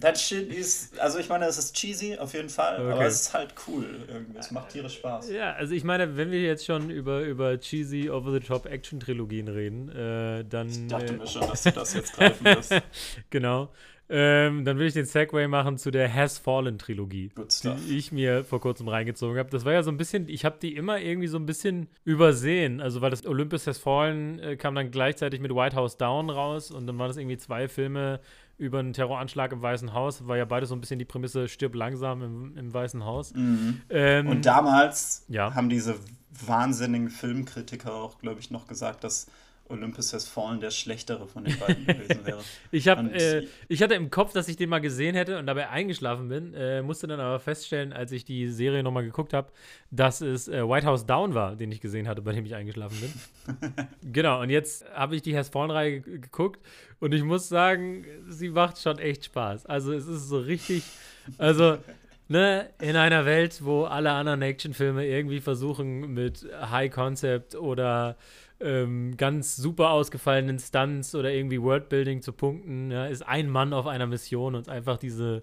That 0.00 0.16
shit 0.16 0.52
ist, 0.52 0.98
also 1.00 1.18
ich 1.18 1.28
meine, 1.28 1.46
es 1.46 1.58
ist 1.58 1.74
cheesy 1.74 2.16
auf 2.16 2.34
jeden 2.34 2.48
Fall, 2.48 2.80
okay. 2.80 2.92
aber 2.92 3.06
es 3.06 3.22
ist 3.22 3.34
halt 3.34 3.54
cool 3.66 4.06
irgendwie. 4.06 4.38
Es 4.38 4.52
macht 4.52 4.68
tierisch 4.68 4.94
Spaß. 4.94 5.28
Ja, 5.30 5.54
also 5.54 5.74
ich 5.74 5.82
meine, 5.82 6.16
wenn 6.16 6.30
wir 6.30 6.40
jetzt 6.40 6.64
schon 6.64 6.90
über, 6.90 7.22
über 7.22 7.58
cheesy, 7.58 8.10
over-the-top-Action-Trilogien 8.10 9.48
reden, 9.48 9.88
äh, 9.88 10.44
dann. 10.44 10.68
Ich 10.68 10.86
dachte 10.86 11.14
äh, 11.14 11.16
mir 11.16 11.26
schon, 11.26 11.48
dass 11.48 11.64
du 11.64 11.72
das 11.72 11.94
jetzt 11.94 12.12
greifen 12.12 12.44
wirst. 12.44 12.74
genau. 13.30 13.70
Ähm, 14.10 14.64
dann 14.64 14.78
will 14.78 14.86
ich 14.86 14.94
den 14.94 15.04
Segway 15.04 15.48
machen 15.48 15.76
zu 15.76 15.90
der 15.90 16.12
Has 16.12 16.38
Fallen 16.38 16.78
Trilogie, 16.78 17.30
die 17.62 17.98
ich 17.98 18.10
mir 18.10 18.42
vor 18.42 18.58
kurzem 18.60 18.88
reingezogen 18.88 19.38
habe. 19.38 19.50
Das 19.50 19.66
war 19.66 19.74
ja 19.74 19.82
so 19.82 19.90
ein 19.90 19.98
bisschen, 19.98 20.28
ich 20.28 20.46
habe 20.46 20.56
die 20.62 20.76
immer 20.76 20.98
irgendwie 20.98 21.28
so 21.28 21.36
ein 21.36 21.44
bisschen 21.44 21.88
übersehen. 22.04 22.67
Also, 22.80 23.00
weil 23.00 23.10
das 23.10 23.26
Olympus 23.26 23.66
Has 23.66 23.78
Fallen 23.78 24.38
äh, 24.38 24.56
kam 24.56 24.74
dann 24.74 24.90
gleichzeitig 24.90 25.40
mit 25.40 25.54
White 25.54 25.76
House 25.76 25.96
Down 25.96 26.30
raus 26.30 26.70
und 26.70 26.86
dann 26.86 26.98
waren 26.98 27.08
das 27.08 27.16
irgendwie 27.16 27.38
zwei 27.38 27.68
Filme 27.68 28.20
über 28.58 28.80
einen 28.80 28.92
Terroranschlag 28.92 29.52
im 29.52 29.62
Weißen 29.62 29.94
Haus. 29.94 30.26
War 30.26 30.36
ja 30.36 30.44
beides 30.44 30.68
so 30.68 30.74
ein 30.74 30.80
bisschen 30.80 30.98
die 30.98 31.04
Prämisse, 31.04 31.48
stirb 31.48 31.74
langsam 31.74 32.22
im, 32.22 32.56
im 32.56 32.74
Weißen 32.74 33.04
Haus. 33.04 33.32
Mhm. 33.34 33.80
Ähm, 33.88 34.26
und 34.28 34.46
damals 34.46 35.24
ja. 35.28 35.54
haben 35.54 35.68
diese 35.68 35.96
wahnsinnigen 36.46 37.08
Filmkritiker 37.08 37.94
auch, 37.94 38.18
glaube 38.18 38.40
ich, 38.40 38.50
noch 38.50 38.66
gesagt, 38.66 39.04
dass 39.04 39.26
Olympus 39.68 40.12
Has 40.12 40.28
Fallen 40.28 40.60
der 40.60 40.70
schlechtere 40.70 41.26
von 41.26 41.44
den 41.44 41.58
beiden 41.58 41.86
gewesen 41.86 42.24
wäre. 42.24 42.40
ich, 42.70 42.88
hab, 42.88 42.98
äh, 43.14 43.46
ich 43.68 43.82
hatte 43.82 43.94
im 43.94 44.10
Kopf, 44.10 44.32
dass 44.32 44.48
ich 44.48 44.56
den 44.56 44.68
mal 44.68 44.80
gesehen 44.80 45.14
hätte 45.14 45.38
und 45.38 45.46
dabei 45.46 45.68
eingeschlafen 45.68 46.28
bin, 46.28 46.54
äh, 46.54 46.82
musste 46.82 47.06
dann 47.06 47.20
aber 47.20 47.38
feststellen, 47.40 47.92
als 47.92 48.12
ich 48.12 48.24
die 48.24 48.48
Serie 48.48 48.82
nochmal 48.82 49.04
geguckt 49.04 49.32
habe, 49.32 49.48
dass 49.90 50.20
es 50.20 50.48
äh, 50.48 50.68
White 50.68 50.86
House 50.86 51.06
Down 51.06 51.34
war, 51.34 51.56
den 51.56 51.70
ich 51.72 51.80
gesehen 51.80 52.08
hatte, 52.08 52.22
bei 52.22 52.32
dem 52.32 52.44
ich 52.44 52.54
eingeschlafen 52.54 52.98
bin. 53.00 53.88
genau, 54.12 54.40
und 54.42 54.50
jetzt 54.50 54.84
habe 54.94 55.16
ich 55.16 55.22
die 55.22 55.36
Has 55.36 55.48
Fallen-Reihe 55.48 56.00
geguckt 56.00 56.60
und 57.00 57.12
ich 57.12 57.22
muss 57.22 57.48
sagen, 57.48 58.04
sie 58.28 58.50
macht 58.50 58.78
schon 58.80 58.98
echt 58.98 59.26
Spaß. 59.26 59.66
Also 59.66 59.92
es 59.92 60.06
ist 60.06 60.28
so 60.28 60.38
richtig, 60.38 60.82
also 61.36 61.78
ne, 62.28 62.70
in 62.80 62.96
einer 62.96 63.24
Welt, 63.24 63.64
wo 63.64 63.84
alle 63.84 64.12
anderen 64.12 64.42
Actionfilme 64.42 65.06
irgendwie 65.06 65.40
versuchen 65.40 66.12
mit 66.12 66.46
High 66.60 66.92
Concept 66.92 67.54
oder 67.54 68.16
ähm, 68.60 69.16
ganz 69.16 69.56
super 69.56 69.90
ausgefallenen 69.90 70.58
Stunts 70.58 71.14
oder 71.14 71.32
irgendwie 71.32 71.60
Worldbuilding 71.60 72.22
zu 72.22 72.32
punkten, 72.32 72.90
ja, 72.90 73.06
ist 73.06 73.22
ein 73.22 73.48
Mann 73.48 73.72
auf 73.72 73.86
einer 73.86 74.06
Mission 74.06 74.54
und 74.54 74.68
einfach 74.68 74.98
diese, 74.98 75.42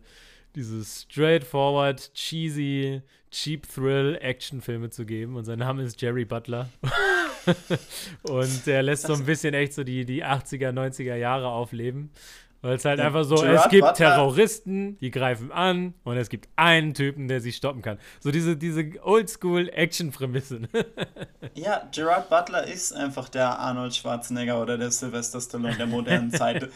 diese 0.55 0.83
straightforward, 0.83 2.13
cheesy, 2.13 3.01
cheap 3.31 3.67
Thrill 3.67 4.17
Actionfilme 4.21 4.89
zu 4.89 5.05
geben. 5.05 5.35
Und 5.35 5.45
sein 5.45 5.59
Name 5.59 5.83
ist 5.83 6.01
Jerry 6.01 6.25
Butler. 6.25 6.69
und 8.23 8.65
der 8.65 8.83
lässt 8.83 9.07
so 9.07 9.13
ein 9.13 9.25
bisschen 9.25 9.53
echt 9.53 9.73
so 9.73 9.83
die, 9.83 10.05
die 10.05 10.23
80er, 10.23 10.71
90er 10.71 11.15
Jahre 11.15 11.47
aufleben. 11.47 12.09
Weil 12.65 12.77
es 12.77 12.85
halt 12.85 12.99
einfach 12.99 13.23
so, 13.25 13.35
Gerard 13.35 13.67
es 13.67 13.69
gibt. 13.69 13.93
Terroristen, 13.93 14.97
die 14.97 15.11
greifen 15.11 15.51
an 15.51 15.93
und 16.03 16.17
es 16.17 16.29
gibt 16.29 16.49
einen 16.55 16.95
Typen, 16.95 17.27
der 17.27 17.39
sie 17.39 17.51
stoppen 17.51 17.83
kann. 17.83 17.99
So 18.19 18.31
diese, 18.31 18.57
diese 18.57 18.91
Oldschool-Action-Prämisse. 19.03 20.61
ja, 21.53 21.87
Gerard 21.93 22.27
Butler 22.27 22.65
ist 22.65 22.91
einfach 22.91 23.29
der 23.29 23.59
Arnold 23.59 23.93
Schwarzenegger 23.93 24.59
oder 24.59 24.79
der 24.79 24.89
Sylvester 24.89 25.39
Stallone 25.39 25.75
der 25.75 25.85
modernen 25.85 26.31
Zeit. 26.33 26.67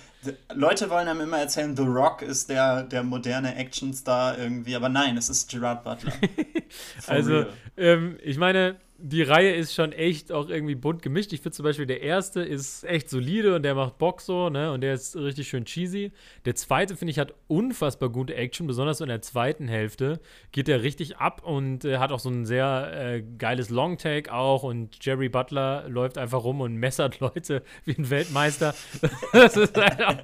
Leute 0.54 0.92
wollen 0.92 1.08
einem 1.08 1.22
immer 1.22 1.40
erzählen, 1.40 1.76
The 1.76 1.82
Rock 1.82 2.22
ist 2.22 2.52
der, 2.52 2.84
der 2.84 3.02
moderne 3.02 3.56
Actionstar 3.56 4.38
irgendwie, 4.38 4.76
aber 4.76 4.90
nein, 4.90 5.18
es 5.18 5.28
ist 5.28 5.50
Gerard 5.50 5.84
Butler. 5.84 6.14
also, 7.08 7.48
ähm, 7.78 8.20
ich 8.22 8.38
meine, 8.38 8.76
die 9.02 9.22
Reihe 9.22 9.56
ist 9.56 9.74
schon 9.74 9.94
echt 9.94 10.32
auch 10.32 10.50
irgendwie 10.50 10.76
bunt 10.76 11.02
gemischt. 11.02 11.32
Ich 11.32 11.42
finde 11.42 11.56
zum 11.56 11.64
Beispiel, 11.64 11.86
der 11.86 12.02
erste 12.02 12.42
ist 12.42 12.84
echt 12.84 13.10
solide 13.10 13.56
und 13.56 13.64
der 13.64 13.76
macht 13.76 13.98
Bock 13.98 14.20
so, 14.22 14.50
ne? 14.50 14.72
Und 14.72 14.82
der 14.82 14.94
ist 14.94 15.16
richtig 15.16 15.48
schön 15.48 15.66
cheesy. 15.66 16.12
Der 16.46 16.56
zweite, 16.56 16.96
finde 16.96 17.12
ich, 17.12 17.20
hat 17.20 17.34
unfassbar 17.48 18.10
gute 18.10 18.36
Action, 18.36 18.68
besonders 18.68 18.98
so 18.98 19.06
in 19.06 19.10
der 19.10 19.22
zweiten 19.22 19.68
Hälfte 19.68 20.20
geht 20.52 20.68
der 20.68 20.84
richtig 20.84 21.18
ab 21.18 21.42
und 21.44 21.86
äh, 21.86 21.98
hat 21.98 22.12
auch 22.12 22.20
so 22.20 22.30
ein 22.30 22.46
sehr 22.46 22.92
äh, 22.94 23.24
geiles 23.38 23.70
Longtake 23.70 24.34
auch. 24.34 24.64
Und 24.64 25.04
Jerry 25.04 25.30
Butler 25.30 25.88
läuft 25.88 26.18
einfach 26.18 26.44
rum 26.44 26.62
und 26.62 26.76
messert 26.76 27.20
Leute 27.22 27.64
wie 27.86 27.96
ein 27.98 28.10
Weltmeister. 28.10 28.76
das, 29.34 29.56
ist 29.56 29.78
halt 29.78 30.04
auch, 30.04 30.16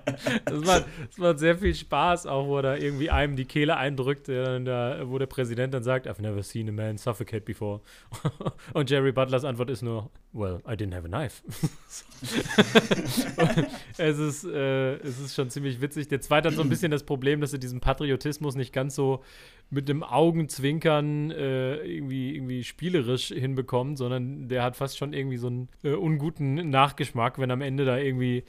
das, 0.46 0.66
macht, 0.66 0.86
das 1.08 1.18
macht 1.18 1.40
sehr 1.40 1.58
viel 1.58 1.74
Spaß, 1.74 2.26
auch 2.26 2.48
wo 2.48 2.58
er 2.58 2.64
da 2.64 2.76
irgendwie 2.76 3.10
einem 3.10 3.36
die 3.36 3.46
Kehle 3.46 3.78
eindrückt, 3.78 4.28
der 4.28 4.60
da, 4.60 5.02
wo 5.06 5.18
der 5.18 5.28
Präsident 5.28 5.74
dann 5.74 5.84
sagt, 5.84 6.08
I've 6.08 6.22
never 6.22 6.44
seen 6.44 6.68
a 6.68 6.72
man 6.72 6.98
suffocate 6.98 7.46
before. 7.46 7.82
Und 8.74 8.90
Jerry 8.90 9.12
Butlers 9.12 9.46
Antwort 9.46 9.70
ist 9.70 9.82
nur, 9.82 10.10
well, 10.34 10.60
I 10.68 10.74
didn't 10.74 10.94
have 10.94 11.06
a 11.06 11.08
knife. 11.08 11.44
es, 13.98 14.20
ist, 14.20 14.46
äh, 14.46 14.96
es 14.98 15.20
ist 15.20 15.36
schon 15.36 15.50
ziemlich 15.50 15.82
witzig. 15.82 16.08
Der 16.08 16.22
zweite 16.22 16.50
hat 16.50 16.56
so 16.56 16.62
ein 16.62 16.70
bisschen 16.70 16.92
das 16.92 17.04
Problem, 17.04 17.42
dass 17.42 17.54
er 17.54 17.60
diesen 17.60 17.80
Patriotismus 17.80 18.56
nicht 18.56 18.74
ganz 18.74 18.96
so 18.96 19.24
mit 19.70 19.90
dem 19.90 20.04
Augenzwinkern 20.04 21.32
äh, 21.32 21.78
irgendwie, 21.78 22.36
irgendwie 22.36 22.64
spielerisch 22.64 23.28
hinbekommt, 23.28 23.98
sondern 23.98 24.48
der 24.48 24.64
hat 24.64 24.76
fast 24.76 24.98
schon 24.98 25.14
irgendwie 25.14 25.38
so 25.38 25.48
einen 25.48 25.70
äh, 25.84 25.94
unguten 25.94 26.70
Nachgeschmack, 26.70 27.40
wenn 27.40 27.52
am 27.52 27.62
Ende 27.62 27.86
da 27.86 27.98
irgendwie 27.98 28.44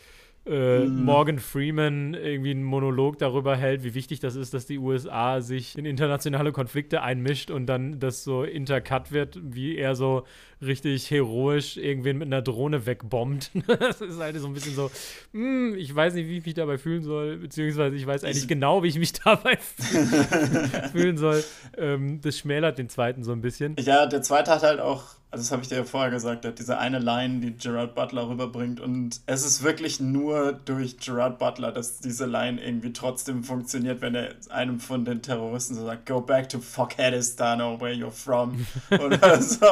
äh, 0.46 0.80
mm. 0.84 1.04
Morgan 1.04 1.38
Freeman 1.38 2.14
irgendwie 2.14 2.52
einen 2.52 2.62
Monolog 2.62 3.18
darüber 3.18 3.56
hält, 3.56 3.84
wie 3.84 3.94
wichtig 3.94 4.20
das 4.20 4.36
ist, 4.36 4.54
dass 4.54 4.66
die 4.66 4.78
USA 4.78 5.40
sich 5.40 5.76
in 5.76 5.84
internationale 5.84 6.52
Konflikte 6.52 7.02
einmischt 7.02 7.50
und 7.50 7.66
dann 7.66 7.98
das 7.98 8.24
so 8.24 8.44
intercut 8.44 9.12
wird, 9.12 9.38
wie 9.42 9.76
er 9.76 9.94
so 9.94 10.24
richtig 10.62 11.10
heroisch 11.10 11.76
irgendwen 11.76 12.18
mit 12.18 12.26
einer 12.26 12.42
Drohne 12.42 12.86
wegbombt. 12.86 13.50
das 13.66 14.00
ist 14.00 14.18
halt 14.18 14.38
so 14.38 14.46
ein 14.46 14.54
bisschen 14.54 14.74
so, 14.74 14.90
hm, 15.32 15.74
ich 15.76 15.94
weiß 15.94 16.14
nicht, 16.14 16.28
wie 16.28 16.38
ich 16.38 16.46
mich 16.46 16.54
dabei 16.54 16.78
fühlen 16.78 17.02
soll, 17.02 17.36
beziehungsweise 17.36 17.96
ich 17.96 18.06
weiß 18.06 18.24
eigentlich 18.24 18.42
ich 18.42 18.48
genau, 18.48 18.82
wie 18.82 18.88
ich 18.88 18.98
mich 18.98 19.12
dabei 19.24 19.56
fühlen 20.92 21.18
soll. 21.18 21.44
Ähm, 21.76 22.20
das 22.20 22.38
schmälert 22.38 22.78
den 22.78 22.88
zweiten 22.88 23.22
so 23.22 23.32
ein 23.32 23.40
bisschen. 23.40 23.76
Ja, 23.80 24.06
der 24.06 24.22
zweite 24.22 24.50
hat 24.50 24.62
halt 24.62 24.80
auch 24.80 25.16
also 25.36 25.42
das 25.42 25.52
habe 25.52 25.62
ich 25.62 25.68
dir 25.68 25.76
ja 25.76 25.84
vorher 25.84 26.10
gesagt, 26.10 26.44
hat 26.44 26.58
diese 26.58 26.78
eine 26.78 26.98
Line, 26.98 27.40
die 27.40 27.52
Gerard 27.52 27.94
Butler 27.94 28.28
rüberbringt 28.28 28.80
und 28.80 29.20
es 29.26 29.44
ist 29.44 29.62
wirklich 29.62 30.00
nur 30.00 30.52
durch 30.52 30.98
Gerard 30.98 31.38
Butler, 31.38 31.72
dass 31.72 31.98
diese 31.98 32.26
Line 32.26 32.58
irgendwie 32.64 32.92
trotzdem 32.92 33.42
funktioniert, 33.42 34.00
wenn 34.00 34.14
er 34.14 34.30
einem 34.50 34.78
von 34.78 35.04
den 35.04 35.20
Terroristen 35.22 35.74
so 35.74 35.84
sagt, 35.84 36.06
go 36.06 36.20
back 36.20 36.48
to 36.48 36.60
Fuckheadistan 36.60 37.60
or 37.60 37.80
where 37.80 37.92
you're 37.92 38.10
from 38.10 38.66
oder 38.90 39.42
so. 39.42 39.66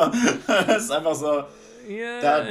Das 0.75 0.85
ist 0.85 0.91
einfach 0.91 1.15
so, 1.15 1.45
yeah. 1.89 2.21
that 2.21 2.47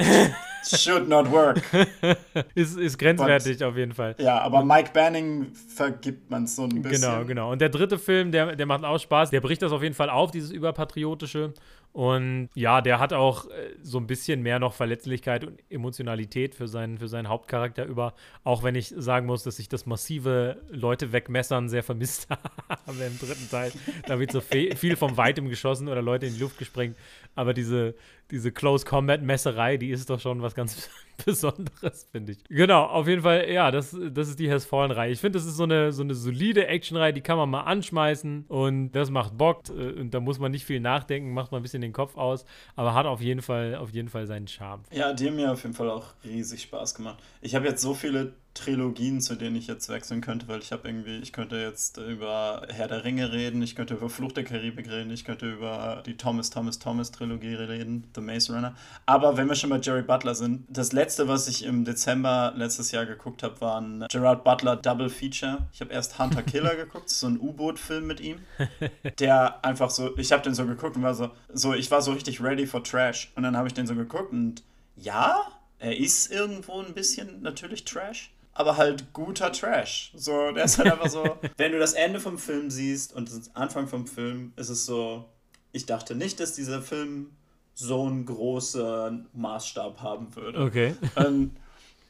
should 0.65 1.07
not 1.07 1.29
work. 1.31 1.61
ist, 2.55 2.77
ist 2.77 2.97
grenzwertig 2.97 3.57
Und, 3.57 3.63
auf 3.63 3.77
jeden 3.77 3.93
Fall. 3.93 4.15
Ja, 4.17 4.39
aber 4.39 4.63
Mike 4.63 4.91
Banning 4.93 5.51
vergibt 5.53 6.29
man 6.29 6.47
so 6.47 6.63
ein 6.63 6.81
bisschen. 6.81 7.01
Genau, 7.01 7.25
genau. 7.25 7.51
Und 7.51 7.61
der 7.61 7.69
dritte 7.69 7.99
Film, 7.99 8.31
der, 8.31 8.55
der 8.55 8.65
macht 8.65 8.83
auch 8.83 8.99
Spaß, 8.99 9.29
der 9.29 9.41
bricht 9.41 9.61
das 9.61 9.71
auf 9.71 9.83
jeden 9.83 9.95
Fall 9.95 10.09
auf, 10.09 10.31
dieses 10.31 10.51
Überpatriotische 10.51 11.53
und 11.93 12.49
ja, 12.55 12.81
der 12.81 12.99
hat 12.99 13.13
auch 13.13 13.45
äh, 13.51 13.75
so 13.83 13.99
ein 13.99 14.07
bisschen 14.07 14.41
mehr 14.41 14.57
noch 14.57 14.73
Verletzlichkeit 14.73 15.43
und 15.43 15.61
Emotionalität 15.69 16.55
für 16.55 16.67
seinen, 16.67 16.97
für 16.97 17.07
seinen 17.07 17.29
Hauptcharakter 17.29 17.85
über. 17.85 18.15
Auch 18.43 18.63
wenn 18.63 18.73
ich 18.73 18.91
sagen 18.97 19.27
muss, 19.27 19.43
dass 19.43 19.59
ich 19.59 19.69
das 19.69 19.85
massive 19.85 20.63
Leute 20.71 21.13
wegmessern 21.13 21.69
sehr 21.69 21.83
vermisst 21.83 22.27
habe 22.69 23.03
im 23.03 23.19
dritten 23.19 23.47
Teil. 23.47 23.71
Da 24.07 24.19
wird 24.19 24.31
so 24.31 24.41
viel 24.41 24.95
vom 24.95 25.17
Weitem 25.17 25.49
geschossen 25.49 25.87
oder 25.87 26.01
Leute 26.01 26.25
in 26.25 26.33
die 26.33 26.39
Luft 26.39 26.57
gesprengt. 26.57 26.97
Aber 27.35 27.53
diese, 27.53 27.95
diese 28.31 28.51
Close 28.51 28.85
Combat 28.85 29.21
Messerei, 29.21 29.77
die 29.77 29.89
ist 29.89 30.09
doch 30.09 30.19
schon 30.19 30.41
was 30.41 30.55
ganz 30.55 30.89
Besonderes, 31.25 32.07
finde 32.11 32.33
ich. 32.33 32.43
Genau, 32.49 32.83
auf 32.85 33.07
jeden 33.07 33.21
Fall, 33.21 33.49
ja, 33.49 33.71
das, 33.71 33.95
das 34.11 34.29
ist 34.29 34.39
die 34.39 34.51
Has 34.51 34.65
Fallen-Reihe. 34.65 35.11
Ich 35.11 35.19
finde, 35.19 35.37
das 35.37 35.45
ist 35.45 35.57
so 35.57 35.63
eine, 35.63 35.91
so 35.91 36.03
eine 36.03 36.15
solide 36.15 36.67
Actionreihe, 36.67 37.13
die 37.13 37.21
kann 37.21 37.37
man 37.37 37.49
mal 37.49 37.61
anschmeißen 37.61 38.45
und 38.47 38.91
das 38.91 39.09
macht 39.09 39.37
Bock. 39.37 39.63
Äh, 39.69 39.99
und 39.99 40.13
da 40.13 40.19
muss 40.19 40.39
man 40.39 40.51
nicht 40.51 40.65
viel 40.65 40.79
nachdenken, 40.79 41.33
macht 41.33 41.51
man 41.51 41.59
ein 41.59 41.63
bisschen 41.63 41.81
den 41.81 41.93
Kopf 41.93 42.17
aus, 42.17 42.45
aber 42.75 42.93
hat 42.93 43.05
auf 43.05 43.21
jeden 43.21 43.41
Fall, 43.41 43.75
auf 43.75 43.91
jeden 43.91 44.09
Fall 44.09 44.27
seinen 44.27 44.47
Charme. 44.47 44.83
Ja, 44.91 45.13
die 45.13 45.27
haben 45.27 45.35
mir 45.35 45.51
auf 45.51 45.63
jeden 45.63 45.75
Fall 45.75 45.89
auch 45.89 46.07
riesig 46.23 46.63
Spaß 46.63 46.95
gemacht. 46.95 47.17
Ich 47.41 47.55
habe 47.55 47.67
jetzt 47.67 47.81
so 47.81 47.93
viele 47.93 48.33
Trilogien, 48.53 49.19
zu 49.19 49.35
denen 49.35 49.55
ich 49.55 49.65
jetzt 49.65 49.89
wechseln 49.89 50.21
könnte, 50.21 50.47
weil 50.47 50.59
ich 50.59 50.71
habe 50.71 50.87
irgendwie, 50.87 51.17
ich 51.17 51.33
könnte 51.33 51.57
jetzt 51.57 51.97
über 51.97 52.67
Herr 52.69 52.87
der 52.87 53.03
Ringe 53.03 53.31
reden, 53.31 53.63
ich 53.63 53.75
könnte 53.75 53.95
über 53.95 54.09
Flucht 54.09 54.37
der 54.37 54.43
Karibik 54.43 54.89
reden, 54.89 55.09
ich 55.11 55.25
könnte 55.25 55.51
über 55.51 56.03
die 56.05 56.17
Thomas 56.17 56.51
Thomas 56.51 56.77
Thomas 56.77 57.11
Trilogie 57.11 57.55
reden, 57.55 58.07
The 58.13 58.21
Maze 58.21 58.53
Runner. 58.53 58.75
Aber 59.07 59.37
wenn 59.37 59.47
wir 59.47 59.55
schon 59.55 59.71
bei 59.71 59.79
Jerry 59.79 60.03
Butler 60.03 60.35
sind, 60.35 60.65
das 60.69 60.93
letzte, 60.93 61.12
was 61.19 61.47
ich 61.47 61.63
im 61.65 61.85
Dezember 61.85 62.53
letztes 62.55 62.91
Jahr 62.91 63.05
geguckt 63.05 63.43
habe, 63.43 63.59
war 63.61 63.79
ein 63.79 64.05
Gerard 64.09 64.43
Butler 64.43 64.75
Double 64.75 65.09
Feature. 65.09 65.67
Ich 65.73 65.81
habe 65.81 65.91
erst 65.91 66.19
Hunter 66.19 66.43
Killer 66.43 66.75
geguckt, 66.77 67.09
so 67.09 67.27
ein 67.27 67.39
U-Boot-Film 67.39 68.05
mit 68.05 68.19
ihm, 68.19 68.39
der 69.19 69.63
einfach 69.63 69.89
so, 69.89 70.17
ich 70.17 70.31
habe 70.31 70.43
den 70.43 70.53
so 70.53 70.65
geguckt 70.65 70.95
und 70.95 71.03
war 71.03 71.15
so, 71.15 71.31
so, 71.51 71.73
ich 71.73 71.91
war 71.91 72.01
so 72.01 72.11
richtig 72.11 72.41
ready 72.41 72.67
for 72.67 72.83
Trash. 72.83 73.31
Und 73.35 73.43
dann 73.43 73.57
habe 73.57 73.67
ich 73.67 73.73
den 73.73 73.87
so 73.87 73.95
geguckt 73.95 74.31
und 74.31 74.63
ja, 74.95 75.41
er 75.79 75.97
ist 75.97 76.31
irgendwo 76.31 76.79
ein 76.81 76.93
bisschen 76.93 77.41
natürlich 77.41 77.85
Trash 77.85 78.33
aber 78.53 78.77
halt 78.77 79.13
guter 79.13 79.51
Trash. 79.51 80.11
So, 80.15 80.51
der 80.51 80.65
ist 80.65 80.77
halt 80.77 80.91
einfach 80.91 81.09
so. 81.09 81.37
wenn 81.57 81.71
du 81.71 81.79
das 81.79 81.93
Ende 81.93 82.19
vom 82.19 82.37
Film 82.37 82.69
siehst 82.69 83.13
und 83.13 83.31
den 83.31 83.43
Anfang 83.55 83.87
vom 83.87 84.07
Film, 84.07 84.53
ist 84.55 84.69
es 84.69 84.85
so. 84.85 85.25
Ich 85.71 85.85
dachte 85.87 86.15
nicht, 86.15 86.39
dass 86.39 86.53
dieser 86.53 86.81
Film 86.81 87.31
so 87.73 88.03
einen 88.03 88.25
großen 88.25 89.27
Maßstab 89.33 90.01
haben 90.01 90.35
würde. 90.35 90.59
Okay. 90.59 90.95
Und 91.15 91.55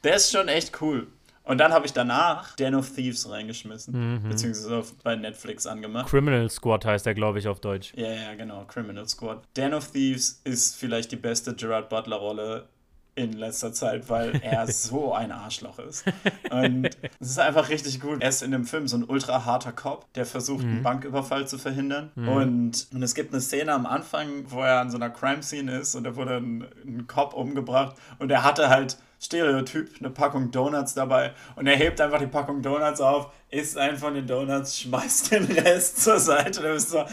der 0.02 0.16
ist 0.16 0.30
schon 0.30 0.48
echt 0.48 0.80
cool. 0.80 1.06
Und 1.44 1.58
dann 1.58 1.72
habe 1.72 1.84
ich 1.84 1.92
danach 1.92 2.56
Den 2.56 2.74
of 2.74 2.90
Thieves 2.90 3.28
reingeschmissen, 3.28 4.22
mhm. 4.22 4.28
beziehungsweise 4.30 4.82
bei 5.02 5.14
Netflix 5.14 5.66
angemacht. 5.66 6.08
Criminal 6.08 6.48
Squad 6.48 6.86
heißt 6.86 7.04
der, 7.04 7.14
glaube 7.14 7.38
ich, 7.38 7.48
auf 7.48 7.60
Deutsch. 7.60 7.92
Ja, 7.96 8.10
ja, 8.10 8.34
genau, 8.34 8.64
Criminal 8.64 9.06
Squad. 9.06 9.42
Den 9.54 9.74
of 9.74 9.90
Thieves 9.90 10.40
ist 10.44 10.76
vielleicht 10.76 11.12
die 11.12 11.16
beste 11.16 11.54
Gerard 11.54 11.90
Butler-Rolle 11.90 12.66
in 13.14 13.32
letzter 13.32 13.72
Zeit, 13.72 14.08
weil 14.08 14.40
er 14.42 14.66
so 14.70 15.12
ein 15.12 15.32
Arschloch 15.32 15.78
ist. 15.78 16.04
Und 16.50 16.90
es 17.20 17.30
ist 17.30 17.38
einfach 17.38 17.68
richtig 17.68 18.00
gut. 18.00 18.22
Er 18.22 18.28
ist 18.28 18.42
in 18.42 18.50
dem 18.50 18.64
Film 18.64 18.88
so 18.88 18.96
ein 18.96 19.04
ultra 19.04 19.44
harter 19.44 19.72
Cop, 19.72 20.12
der 20.14 20.26
versucht, 20.26 20.64
mhm. 20.64 20.70
einen 20.70 20.82
Banküberfall 20.82 21.46
zu 21.46 21.58
verhindern. 21.58 22.10
Mhm. 22.14 22.28
Und, 22.28 22.86
und 22.92 23.02
es 23.02 23.14
gibt 23.14 23.32
eine 23.32 23.40
Szene 23.40 23.72
am 23.72 23.86
Anfang, 23.86 24.44
wo 24.48 24.60
er 24.60 24.80
an 24.80 24.90
so 24.90 24.96
einer 24.96 25.10
Crime-Scene 25.10 25.78
ist 25.78 25.94
und 25.94 26.04
da 26.04 26.16
wurde 26.16 26.36
ein, 26.36 26.66
ein 26.84 27.06
Cop 27.06 27.34
umgebracht 27.34 27.96
und 28.18 28.30
er 28.30 28.44
hatte 28.44 28.68
halt 28.68 28.98
Stereotyp, 29.20 29.88
eine 30.00 30.10
Packung 30.10 30.50
Donuts 30.50 30.94
dabei 30.94 31.32
und 31.56 31.66
er 31.66 31.76
hebt 31.76 32.00
einfach 32.00 32.18
die 32.18 32.26
Packung 32.26 32.60
Donuts 32.60 33.00
auf, 33.00 33.32
isst 33.48 33.78
einen 33.78 33.96
von 33.96 34.14
den 34.14 34.26
Donuts, 34.26 34.80
schmeißt 34.80 35.32
den 35.32 35.44
Rest 35.44 36.02
zur 36.02 36.18
Seite 36.18 36.60
und 36.60 36.66
du 36.66 36.74
bist 36.74 36.90
so, 36.90 37.04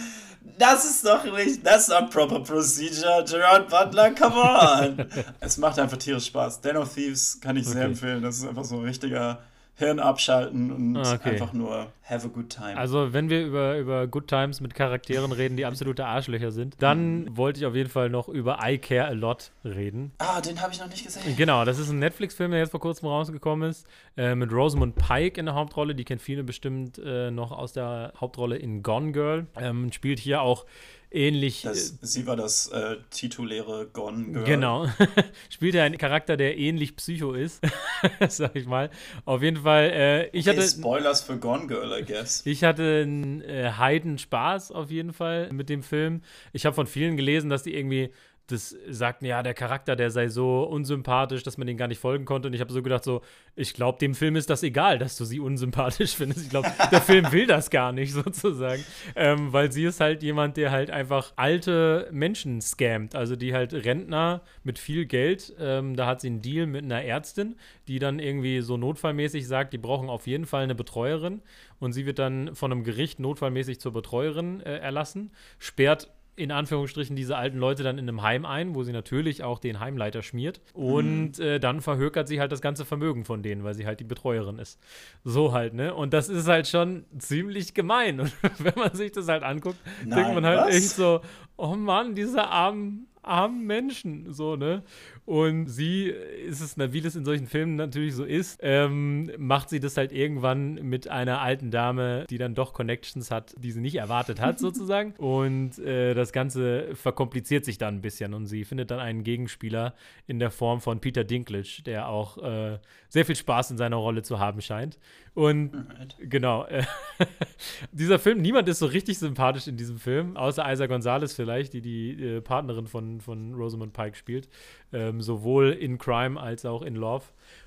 das 0.58 0.86
ist 0.86 1.06
doch 1.06 1.24
nicht, 1.24 1.64
that's 1.64 1.88
not 1.88 2.10
proper 2.12 2.40
procedure, 2.40 3.24
Gerard 3.28 3.70
Butler, 3.70 4.12
come 4.12 4.36
on. 4.36 5.06
es 5.40 5.58
macht 5.58 5.80
einfach 5.80 5.98
tierisch 5.98 6.26
Spaß. 6.26 6.62
Den 6.62 6.78
of 6.78 6.94
Thieves 6.94 7.40
kann 7.42 7.58
ich 7.58 7.66
okay. 7.66 7.74
sehr 7.74 7.86
empfehlen. 7.86 8.22
Das 8.22 8.38
ist 8.38 8.48
einfach 8.48 8.64
so 8.64 8.78
ein 8.78 8.86
richtiger 8.86 9.40
Hirn 9.82 10.00
abschalten 10.00 10.72
und 10.72 10.98
ah, 10.98 11.14
okay. 11.16 11.32
einfach 11.32 11.54
nur 11.54 11.92
have 12.04 12.26
a 12.26 12.30
good 12.30 12.50
time. 12.50 12.78
Also, 12.78 13.14
wenn 13.14 13.30
wir 13.30 13.46
über, 13.46 13.78
über 13.78 14.08
Good 14.08 14.28
Times 14.28 14.62
mit 14.62 14.74
Charakteren 14.74 15.32
reden, 15.32 15.58
die 15.58 15.66
absolute 15.66 16.06
Arschlöcher 16.06 16.52
sind, 16.52 16.76
dann 16.80 17.24
mhm. 17.24 17.38
wollte 17.38 17.60
ich 17.60 17.66
auf 17.66 17.76
jeden 17.76 17.90
Fall 17.90 18.10
noch 18.10 18.30
über 18.30 18.60
I 18.64 18.78
Care 18.78 19.08
a 19.08 19.12
Lot 19.12 19.52
reden. 19.66 20.12
Ah, 20.20 20.40
den 20.42 20.62
habe 20.62 20.72
ich 20.72 20.80
noch 20.80 20.88
nicht 20.88 21.04
gesehen. 21.04 21.36
Genau, 21.36 21.66
das 21.66 21.80
ist 21.80 21.90
ein 21.90 22.00
Netflix-Film, 22.00 22.52
der 22.52 22.62
jetzt 22.62 22.72
vor 22.72 22.80
kurzem 22.80 23.08
rausgekommen 23.08 23.70
ist, 23.70 23.88
äh, 24.18 24.36
mit 24.36 24.52
Rosamund 24.52 24.96
Pike 24.96 25.40
in 25.40 25.46
der 25.46 25.56
Hauptrolle. 25.56 25.96
Die 25.96 26.06
kennt 26.06 26.22
viele 26.22 26.44
bestimmt 26.44 27.00
äh, 27.04 27.32
noch 27.32 27.52
aus 27.52 27.74
der 27.74 28.14
Hauptrolle 28.20 28.58
in 28.58 28.84
Gone 28.84 29.12
Girl. 29.12 29.48
Ähm, 29.60 29.92
spielt 29.92 30.20
hier 30.20 30.42
auch 30.42 30.66
ähnlich. 31.12 31.62
Das, 31.64 31.98
sie 32.02 32.26
war 32.26 32.36
das 32.36 32.68
äh, 32.68 32.98
tituläre 33.10 33.88
Gone 33.88 34.32
Girl. 34.32 34.44
Genau. 34.44 34.88
Spielt 35.50 35.76
ja 35.76 35.84
einen 35.84 35.98
Charakter, 35.98 36.38
der 36.38 36.58
ähnlich 36.58 36.96
Psycho 36.96 37.34
ist, 37.34 37.62
sag 38.30 38.56
ich 38.56 38.66
mal. 38.66 38.90
Auf 39.26 39.42
jeden 39.42 39.58
Fall, 39.58 39.90
äh, 39.90 40.28
ich 40.38 40.48
okay, 40.48 40.58
hatte. 40.58 40.68
Spoilers 40.68 41.22
für 41.22 41.38
Gone 41.38 41.68
Girl, 41.68 41.92
I 42.00 42.04
guess. 42.04 42.44
Ich 42.52 42.64
hatte 42.64 43.02
einen 43.04 43.42
äh, 43.42 43.72
Heiden 43.78 44.18
Spaß 44.18 44.72
auf 44.72 44.90
jeden 44.92 45.14
Fall 45.14 45.52
mit 45.52 45.70
dem 45.70 45.84
Film. 45.84 46.22
Ich 46.54 46.66
habe 46.66 46.76
von 46.76 46.88
vielen 46.88 47.18
gelesen, 47.18 47.50
dass 47.50 47.64
die 47.64 47.76
irgendwie 47.76 48.12
das 48.48 48.76
sagten, 48.90 49.26
ja, 49.26 49.44
der 49.44 49.54
Charakter, 49.54 49.96
der 49.96 50.12
sei 50.12 50.28
so 50.28 50.64
unsympathisch, 50.64 51.44
dass 51.44 51.58
man 51.58 51.68
den 51.68 51.78
gar 51.78 51.88
nicht 51.88 52.00
folgen 52.00 52.26
konnte. 52.26 52.48
Und 52.48 52.54
ich 52.54 52.62
habe 52.62 52.74
so 52.74 52.84
gedacht, 52.84 53.04
so, 53.04 53.22
ich 53.56 53.74
glaube, 53.74 54.00
dem 54.00 54.14
Film 54.14 54.36
ist 54.36 54.50
das 54.50 54.64
egal, 54.64 55.00
dass 55.00 55.18
du 55.18 55.26
sie 55.26 55.40
unsympathisch 55.40 56.16
findest. 56.16 56.44
Ich 56.44 56.50
glaube, 56.50 56.72
der 56.92 57.02
Film 57.02 57.32
will 57.32 57.48
das 57.48 57.70
gar 57.70 57.92
nicht, 57.92 58.14
sozusagen. 58.14 58.84
Ähm, 59.16 59.54
weil 59.54 59.72
sie 59.72 59.86
ist 59.86 60.00
halt 60.00 60.22
jemand, 60.24 60.58
der 60.58 60.72
halt 60.72 60.92
einfach 60.92 61.34
alte 61.36 62.10
Menschen 62.12 62.62
scammt. 62.62 63.16
Also 63.16 63.36
die 63.36 63.54
halt 63.54 63.74
Rentner 63.74 64.42
mit 64.64 64.80
viel 64.80 65.06
Geld. 65.06 65.54
Ähm, 65.60 65.96
da 65.96 66.08
hat 66.08 66.22
sie 66.22 66.28
einen 66.28 66.42
Deal 66.42 66.68
mit 66.68 66.84
einer 66.84 67.04
Ärztin, 67.04 67.56
die 67.88 68.00
dann 68.00 68.20
irgendwie 68.20 68.62
so 68.62 68.78
notfallmäßig 68.78 69.48
sagt, 69.48 69.74
die 69.74 69.78
brauchen 69.78 70.10
auf 70.10 70.28
jeden 70.28 70.46
Fall 70.46 70.64
eine 70.64 70.76
Betreuerin. 70.76 71.42
Und 71.80 71.94
sie 71.94 72.06
wird 72.06 72.20
dann 72.20 72.54
von 72.56 72.72
einem 72.72 72.84
Gericht 72.84 73.20
notfallmäßig 73.20 73.80
zur 73.80 73.94
Betreuerin 73.94 74.62
äh, 74.62 74.78
erlassen, 74.78 75.32
sperrt 75.58 76.12
in 76.36 76.52
Anführungsstrichen 76.52 77.16
diese 77.16 77.36
alten 77.36 77.58
Leute 77.58 77.84
dann 77.84 77.98
in 77.98 78.08
einem 78.08 78.22
Heim 78.22 78.46
ein, 78.46 78.74
wo 78.74 78.84
sie 78.84 78.94
natürlich 78.94 79.44
auch 79.44 79.60
den 79.60 79.80
Heimleiter 79.80 80.22
schmiert. 80.22 80.62
Und 80.74 81.38
mhm. 81.38 81.44
äh, 81.44 81.60
dann 81.60 81.82
verhökert 81.82 82.28
sie 82.28 82.40
halt 82.40 82.52
das 82.52 82.62
ganze 82.62 82.86
Vermögen 82.86 83.26
von 83.26 83.44
denen, 83.44 83.64
weil 83.64 83.74
sie 83.74 83.86
halt 83.86 84.00
die 84.00 84.06
Betreuerin 84.06 84.58
ist. 84.58 84.80
So 85.24 85.52
halt, 85.52 85.74
ne? 85.74 85.94
Und 85.94 86.14
das 86.14 86.30
ist 86.30 86.48
halt 86.48 86.68
schon 86.68 87.06
ziemlich 87.18 87.74
gemein. 87.74 88.22
Und 88.22 88.34
wenn 88.60 88.76
man 88.76 88.94
sich 88.94 89.12
das 89.12 89.28
halt 89.28 89.44
anguckt, 89.44 89.78
Nein, 90.06 90.20
denkt 90.20 90.36
man 90.36 90.46
halt 90.46 90.62
was? 90.62 90.76
echt 90.76 90.90
so, 90.90 91.22
oh 91.58 91.76
Mann, 91.76 92.16
diese 92.16 92.48
armen 92.48 93.08
armen 93.24 93.66
Menschen, 93.66 94.34
so, 94.34 94.56
ne? 94.56 94.84
Und 95.26 95.68
sie 95.68 96.06
ist 96.06 96.62
es, 96.62 96.78
wie 96.78 97.02
das 97.02 97.16
in 97.16 97.26
solchen 97.26 97.48
Filmen 97.48 97.76
natürlich 97.76 98.16
so 98.16 98.26
ist, 98.26 98.60
ähm, 98.64 99.32
macht 99.38 99.70
sie 99.70 99.80
das 99.80 99.96
halt 99.96 100.12
irgendwann 100.12 100.76
mit 100.76 101.08
einer 101.08 101.42
alten 101.42 101.70
Dame, 101.70 102.26
die 102.30 102.38
dann 102.38 102.56
doch 102.56 102.74
Connections 102.74 103.30
hat, 103.30 103.54
die 103.58 103.72
sie 103.72 103.82
nicht 103.82 103.96
erwartet 103.96 104.42
hat, 104.42 104.60
sozusagen. 104.60 105.14
Und 105.18 105.78
äh, 105.80 106.16
das 106.16 106.34
Ganze 106.34 106.96
verkompliziert 106.96 107.66
sich 107.66 107.78
dann 107.78 107.96
ein 107.96 108.02
bisschen 108.02 108.34
und 108.34 108.48
sie 108.48 108.66
findet 108.66 108.90
dann 108.90 109.00
einen 109.00 109.24
Gegenspieler 109.24 109.94
in 110.26 110.40
der 110.40 110.50
Form 110.50 110.82
von 110.82 111.00
Peter 111.00 111.24
Dinklage, 111.24 111.84
der 111.86 112.08
auch 112.08 112.38
äh, 112.40 112.80
sehr 113.10 113.26
viel 113.26 113.36
Spaß 113.36 113.72
in 113.72 113.78
seiner 113.78 113.98
Rolle 113.98 114.24
zu 114.24 114.40
haben 114.40 114.62
scheint. 114.62 114.98
Und 115.34 115.74
Alright. 115.74 116.18
genau, 116.20 116.66
äh, 116.66 116.84
dieser 117.94 118.20
Film, 118.20 118.42
niemand 118.42 118.68
ist 118.68 118.80
so 118.80 118.86
richtig 118.86 119.18
sympathisch 119.18 119.68
in 119.68 119.78
diesem 119.78 119.98
Film, 119.98 120.36
außer 120.36 120.70
Isa 120.70 120.88
Gonzalez 120.88 121.34
vielleicht, 121.34 121.74
die 121.74 121.82
die 121.82 122.22
äh, 122.22 122.42
Partnerin 122.42 122.88
von, 122.88 123.22
von 123.22 123.54
Rosamund 123.54 123.94
Pike 123.94 124.18
spielt. 124.18 124.50
Ähm, 124.94 125.22
sowohl 125.22 125.72
in 125.72 125.98
Crime 125.98 126.40
als 126.40 126.66
auch 126.66 126.82
in 126.82 126.96
Love. 126.96 127.26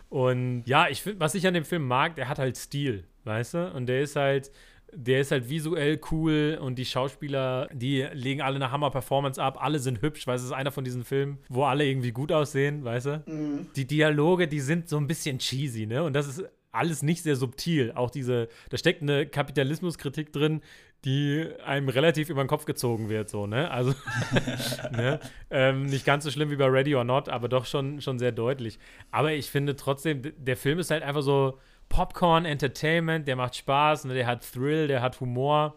Und 0.09 0.65
ja, 0.67 0.89
ich 0.89 1.03
finde, 1.03 1.21
was 1.21 1.35
ich 1.35 1.47
an 1.47 1.55
dem 1.55 1.65
Film 1.65 1.87
mag, 1.87 2.17
der 2.17 2.29
hat 2.29 2.39
halt 2.39 2.57
Stil, 2.57 3.05
weißt 3.25 3.55
du? 3.55 3.73
Und 3.73 3.87
der 3.87 4.03
ist 4.03 4.17
halt 4.17 4.51
der 4.97 5.21
ist 5.21 5.31
halt 5.31 5.49
visuell 5.49 6.01
cool 6.11 6.59
und 6.61 6.79
die 6.79 6.85
Schauspieler, 6.85 7.69
die 7.73 8.07
legen 8.13 8.43
alle 8.43 8.57
eine 8.57 8.71
Hammer-Performance 8.71 9.43
ab. 9.43 9.59
Alle 9.61 9.79
sind 9.79 10.03
hübsch, 10.03 10.27
weil 10.27 10.37
es 10.37 10.45
ist 10.45 10.53
einer 10.53 10.71
von 10.71 10.85
diesen 10.85 11.05
Filmen, 11.05 11.39
wo 11.49 11.65
alle 11.65 11.85
irgendwie 11.85 12.13
gut 12.13 12.33
aussehen, 12.33 12.85
weißt 12.85 13.07
du? 13.07 13.23
Mhm. 13.27 13.67
Die 13.77 13.87
Dialoge, 13.87 14.49
die 14.49 14.61
sind 14.61 14.89
so 14.89 14.97
ein 14.97 15.07
bisschen 15.07 15.39
cheesy, 15.39 15.87
ne? 15.87 16.03
Und 16.05 16.15
das 16.15 16.29
ist 16.29 16.45
alles 16.75 17.03
nicht 17.03 17.23
sehr 17.23 17.37
subtil. 17.37 17.93
Auch 17.95 18.11
diese, 18.11 18.49
da 18.71 18.77
steckt 18.77 19.03
eine 19.03 19.27
Kapitalismuskritik 19.27 20.33
drin, 20.33 20.61
die 21.05 21.47
einem 21.65 21.89
relativ 21.89 22.31
über 22.31 22.43
den 22.43 22.49
Kopf 22.49 22.65
gezogen 22.65 23.09
wird, 23.09 23.29
so, 23.29 23.47
ne? 23.47 23.71
Also, 23.71 23.95
ne? 24.93 25.21
Ähm, 25.51 25.87
nicht 25.87 26.07
ganz 26.07 26.25
so 26.25 26.31
schlimm 26.31 26.51
wie 26.51 26.57
bei 26.57 26.67
Ready 26.67 26.95
or 26.95 27.05
Not, 27.05 27.29
aber 27.29 27.49
doch 27.49 27.67
schon, 27.67 28.01
schon 28.01 28.19
sehr 28.19 28.33
deutlich. 28.33 28.79
Aber 29.11 29.33
ich 29.33 29.51
finde 29.51 29.77
trotzdem, 29.77 30.23
der 30.39 30.57
Film 30.57 30.79
ist 30.79 30.91
halt 30.91 31.03
einfach 31.03 31.23
so 31.23 31.59
Popcorn 31.91 32.47
Entertainment, 32.47 33.29
der 33.29 33.37
macht 33.37 33.57
Spaß, 33.57 34.07
ne? 34.07 34.15
der 34.15 34.27
hat 34.27 34.51
Thrill, 34.51 34.89
der 34.89 35.03
hat 35.03 35.21
Humor. 35.21 35.77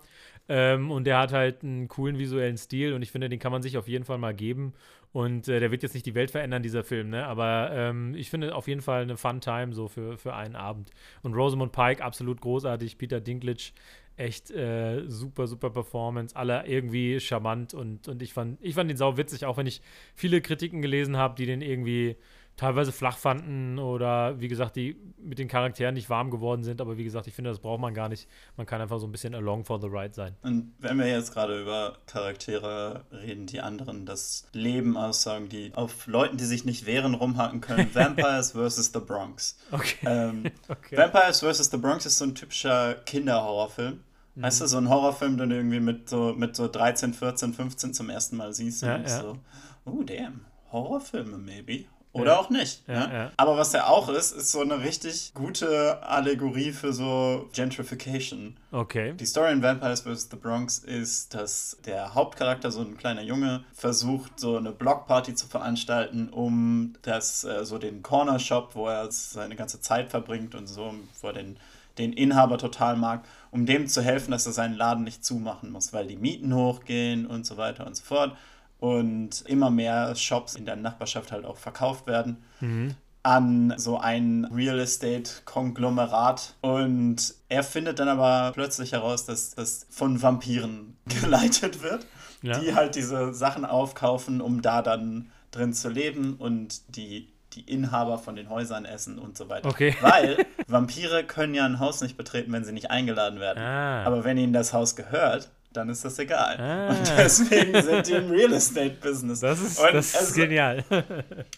Ähm, 0.50 0.92
und 0.92 1.04
der 1.04 1.18
hat 1.18 1.34
halt 1.34 1.62
einen 1.62 1.90
coolen 1.90 2.18
visuellen 2.18 2.58
Stil 2.58 2.94
und 2.94 3.02
ich 3.02 3.12
finde, 3.12 3.28
den 3.28 3.40
kann 3.40 3.52
man 3.52 3.62
sich 3.62 3.78
auf 3.78 3.90
jeden 3.90 4.06
Fall 4.06 4.18
mal 4.18 4.34
geben. 4.34 4.74
Und 5.14 5.48
äh, 5.48 5.60
der 5.60 5.72
wird 5.72 5.84
jetzt 5.84 5.94
nicht 5.94 6.06
die 6.06 6.16
Welt 6.16 6.32
verändern, 6.32 6.62
dieser 6.62 6.84
Film, 6.84 7.10
ne? 7.10 7.26
Aber 7.26 7.72
ähm, 7.72 8.14
ich 8.16 8.30
finde 8.30 8.54
auf 8.54 8.68
jeden 8.68 8.82
Fall 8.82 9.02
eine 9.02 9.18
Fun 9.18 9.42
Time 9.42 9.74
so 9.74 9.88
für, 9.88 10.18
für 10.18 10.36
einen 10.36 10.56
Abend. 10.56 10.92
Und 11.24 11.34
Rosamund 11.34 11.72
Pike, 11.72 12.04
absolut 12.04 12.42
großartig. 12.42 12.98
Peter 12.98 13.20
Dinklage, 13.20 13.72
echt 14.18 14.52
äh, 14.52 15.04
super, 15.08 15.48
super 15.48 15.70
Performance. 15.70 16.36
Alle 16.36 16.68
irgendwie 16.68 17.20
charmant 17.20 17.74
und, 17.74 18.08
und 18.08 18.22
ich 18.22 18.34
fand, 18.34 18.60
ich 18.62 18.76
fand 18.76 18.90
den 18.90 18.98
sau 18.98 19.18
witzig, 19.18 19.46
auch 19.46 19.58
wenn 19.58 19.68
ich 19.68 19.82
viele 20.16 20.42
Kritiken 20.42 20.82
gelesen 20.82 21.18
habe, 21.18 21.36
die 21.36 21.46
den 21.46 21.62
irgendwie 21.62 22.18
teilweise 22.58 22.92
flach 22.92 23.18
fanden 23.18 23.78
oder 23.78 24.40
wie 24.42 24.48
gesagt, 24.48 24.76
die 24.76 24.98
mit 25.20 25.40
den 25.40 25.48
Charakteren 25.48 25.94
nicht 25.94 26.10
warm 26.10 26.32
geworden 26.32 26.64
sind. 26.64 26.82
Aber 26.82 26.98
wie 26.98 27.04
gesagt, 27.04 27.28
ich 27.28 27.34
finde, 27.34 27.52
das 27.52 27.60
braucht 27.60 27.80
man 27.80 27.94
gar 27.94 28.10
nicht. 28.10 28.28
Man 28.58 28.66
kann 28.66 28.82
einfach 28.82 29.00
so 29.00 29.06
ein 29.06 29.12
bisschen 29.12 29.36
along 29.36 29.64
for 29.64 29.80
the 29.80 29.88
ride 29.88 30.14
sein. 30.14 30.36
Und 30.42 30.74
wenn 30.80 30.98
wir 30.98 31.08
jetzt 31.08 31.34
gerade 31.34 31.62
über 31.62 31.98
Charaktere 32.08 33.06
reden, 33.12 33.46
die 33.46 33.62
anderen 33.62 34.06
das 34.06 34.48
Leben 34.54 34.98
aussagen, 34.98 35.50
die 35.50 35.72
auf 35.76 36.08
Leuten, 36.08 36.38
die 36.38 36.46
sich 36.46 36.66
nicht 36.66 36.88
wehren, 36.88 37.14
rumhaken 37.14 37.62
können, 37.62 37.90
Vampires 37.94 38.54
vs. 38.54 38.92
The 38.92 39.00
Bronx. 39.00 39.58
Okay. 39.72 40.08
Ähm, 40.08 40.46
okay. 40.68 40.98
Vampires 40.98 41.42
vs. 41.42 41.70
The 41.70 41.78
Bronx 41.78 42.08
ist 42.08 42.18
so 42.18 42.26
ein 42.26 42.34
typischer 42.34 42.96
Kinderhorrorfilm. 43.06 44.00
Mhm. 44.34 44.42
Weißt 44.42 44.62
du, 44.62 44.68
so 44.68 44.78
ein 44.78 44.90
Horrorfilm, 44.90 45.38
den 45.38 45.50
du 45.52 45.56
irgendwie 45.56 45.80
mit 45.80 46.10
so, 46.10 46.34
mit 46.36 46.56
so 46.56 46.68
13, 46.68 47.14
14, 47.14 47.54
15 47.54 47.94
zum 47.94 48.10
ersten 48.10 48.36
Mal 48.38 48.54
siehst. 48.54 48.82
Ja, 48.82 48.96
und 48.96 49.04
ja. 49.04 49.22
so, 49.22 49.38
oh 49.86 50.02
damn, 50.02 50.46
Horrorfilme 50.72 51.38
maybe. 51.38 51.86
Oder 52.14 52.34
ja. 52.34 52.40
auch 52.40 52.50
nicht. 52.50 52.84
Ja, 52.88 53.14
ja. 53.14 53.32
Aber 53.38 53.58
was 53.58 53.74
er 53.74 53.90
auch 53.90 54.10
ist, 54.10 54.32
ist 54.32 54.52
so 54.52 54.62
eine 54.62 54.80
richtig 54.80 55.34
gute 55.34 56.02
Allegorie 56.04 56.72
für 56.72 56.94
so 56.94 57.50
Gentrification. 57.54 58.58
Okay. 58.72 59.14
Die 59.14 59.26
Story 59.26 59.52
in 59.52 59.62
Vampires 59.62 60.02
vs. 60.02 60.30
The 60.32 60.38
Bronx 60.38 60.80
ist, 60.80 61.34
dass 61.34 61.78
der 61.86 62.16
Hauptcharakter, 62.16 62.72
so 62.72 62.82
ein 62.82 62.98
kleiner 62.98 63.22
Junge, 63.22 63.64
versucht, 63.74 64.40
so 64.40 64.58
eine 64.58 64.72
Blockparty 64.72 65.36
zu 65.36 65.48
veranstalten, 65.48 66.30
um 66.30 66.94
das, 67.04 67.44
äh, 67.44 67.66
so 67.66 67.78
den 67.78 68.02
Corner 68.02 68.40
Shop, 68.40 68.72
wo 68.74 68.88
er 68.88 69.12
seine 69.12 69.56
ganze 69.56 69.80
Zeit 69.82 70.10
verbringt 70.10 70.56
und 70.56 70.68
so, 70.68 70.94
wo 71.22 71.28
er 71.28 71.34
den, 71.34 71.58
den 71.98 72.14
Inhaber 72.14 72.58
total 72.58 72.96
mag, 72.96 73.26
um 73.52 73.66
dem 73.66 73.88
zu 73.88 74.02
helfen, 74.02 74.32
dass 74.32 74.46
er 74.46 74.54
seinen 74.54 74.76
Laden 74.76 75.04
nicht 75.04 75.24
zumachen 75.24 75.72
muss, 75.72 75.94
weil 75.94 76.08
die 76.08 76.18
Mieten 76.18 76.54
hochgehen 76.56 77.28
und 77.28 77.46
so 77.46 77.58
weiter 77.58 77.86
und 77.86 77.96
so 77.96 78.04
fort 78.04 78.36
und 78.80 79.44
immer 79.48 79.70
mehr 79.70 80.16
Shops 80.16 80.56
in 80.56 80.66
der 80.66 80.76
Nachbarschaft 80.76 81.32
halt 81.32 81.46
auch 81.46 81.58
verkauft 81.58 82.08
werden. 82.08 82.44
Mhm. 82.60 82.96
an 83.24 83.74
so 83.78 83.98
ein 83.98 84.46
Real 84.54 84.80
Estate 84.80 85.30
Konglomerat 85.44 86.56
und 86.62 87.36
er 87.50 87.64
findet 87.64 88.00
dann 88.00 88.08
aber 88.08 88.54
plötzlich 88.54 88.94
heraus, 88.94 89.26
dass 89.26 89.54
das 89.54 89.86
von 89.90 90.22
Vampiren 90.22 90.96
geleitet 91.22 91.84
wird, 91.84 92.06
ja. 92.42 92.58
die 92.60 92.74
halt 92.74 92.96
diese 92.96 93.34
Sachen 93.34 93.66
aufkaufen, 93.66 94.40
um 94.40 94.62
da 94.62 94.82
dann 94.82 95.30
drin 95.52 95.74
zu 95.74 95.90
leben 95.90 96.36
und 96.36 96.96
die 96.96 97.28
die 97.58 97.62
Inhaber 97.62 98.18
von 98.18 98.36
den 98.36 98.50
Häusern 98.50 98.86
essen 98.86 99.20
und 99.20 99.38
so 99.38 99.50
weiter. 99.50 99.68
Okay. 99.68 99.96
Weil 100.02 100.46
Vampire 100.68 101.24
können 101.24 101.54
ja 101.54 101.66
ein 101.66 101.80
Haus 101.80 102.02
nicht 102.02 102.18
betreten, 102.18 102.52
wenn 102.52 102.64
sie 102.64 102.72
nicht 102.72 102.92
eingeladen 102.92 103.40
werden. 103.40 103.62
Ah. 103.62 104.04
Aber 104.04 104.24
wenn 104.24 104.38
ihnen 104.38 104.54
das 104.54 104.74
Haus 104.74 104.96
gehört, 104.96 105.50
dann 105.78 105.90
ist 105.90 106.04
das 106.04 106.18
egal. 106.18 106.60
Ah. 106.60 106.90
Und 106.90 107.14
deswegen 107.18 107.82
sind 107.82 108.08
die 108.08 108.14
im 108.14 108.32
Real 108.32 108.52
Estate 108.54 108.96
Business. 109.02 109.40
Das 109.40 109.62
ist, 109.62 109.80
das 109.80 110.22
ist 110.22 110.34
genial. 110.34 110.84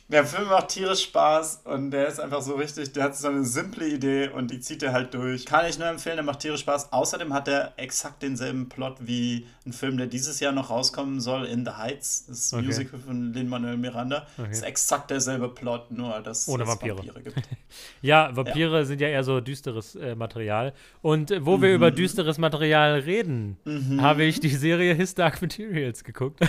Der 0.10 0.26
Film 0.26 0.50
macht 0.50 0.70
tierisch 0.70 1.04
Spaß 1.04 1.62
und 1.64 1.92
der 1.92 2.08
ist 2.08 2.20
einfach 2.20 2.42
so 2.42 2.56
richtig, 2.56 2.92
der 2.92 3.06
hat 3.06 3.16
so 3.16 3.30
eine 3.30 3.46
simple 3.46 3.88
Idee 3.88 4.28
und 4.28 4.52
die 4.52 4.60
zieht 4.60 4.84
er 4.84 4.92
halt 4.92 5.14
durch. 5.14 5.46
Kann 5.46 5.66
ich 5.68 5.80
nur 5.80 5.88
empfehlen, 5.88 6.18
der 6.18 6.26
macht 6.26 6.40
tierisch 6.40 6.62
Spaß. 6.62 6.92
Außerdem 6.92 7.34
hat 7.34 7.48
er 7.48 7.74
exakt 7.78 8.22
denselben 8.22 8.68
Plot 8.68 8.98
wie 9.00 9.48
ein 9.66 9.72
Film, 9.72 9.98
der 9.98 10.08
dieses 10.08 10.40
Jahr 10.42 10.52
noch 10.52 10.70
rauskommen 10.70 11.22
soll, 11.22 11.46
In 11.46 11.66
the 11.66 11.72
Heights. 11.72 12.26
Das 12.28 12.40
ist 12.40 12.54
okay. 12.54 12.66
Musical 12.66 13.00
von 13.00 13.34
Lin-Manuel 13.34 13.78
Miranda. 13.78 14.28
Okay. 14.38 14.48
Das 14.50 14.58
ist 14.58 14.64
exakt 14.64 15.12
derselbe 15.12 15.48
Plot, 15.48 15.92
nur 15.92 16.20
dass 16.22 16.48
Ohne 16.50 16.64
es 16.64 16.70
Vampire. 16.70 16.98
Vampire 16.98 17.22
gibt. 17.22 17.38
ja, 18.02 18.36
Vampire 18.36 18.80
ja. 18.80 18.84
sind 18.84 19.00
ja 19.00 19.08
eher 19.08 19.24
so 19.24 19.40
düsteres 19.40 19.96
äh, 19.96 20.16
Material. 20.16 20.74
Und 21.02 21.32
äh, 21.32 21.46
wo 21.46 21.58
mhm. 21.58 21.62
wir 21.62 21.74
über 21.74 21.92
düsteres 21.92 22.38
Material 22.38 23.00
reden, 23.00 23.58
mhm 23.64 24.09
habe 24.10 24.24
ich 24.24 24.40
die 24.40 24.50
Serie 24.50 24.94
His 24.94 25.14
Dark 25.14 25.42
Materials 25.42 26.04
geguckt. 26.04 26.40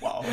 Wow. 0.00 0.24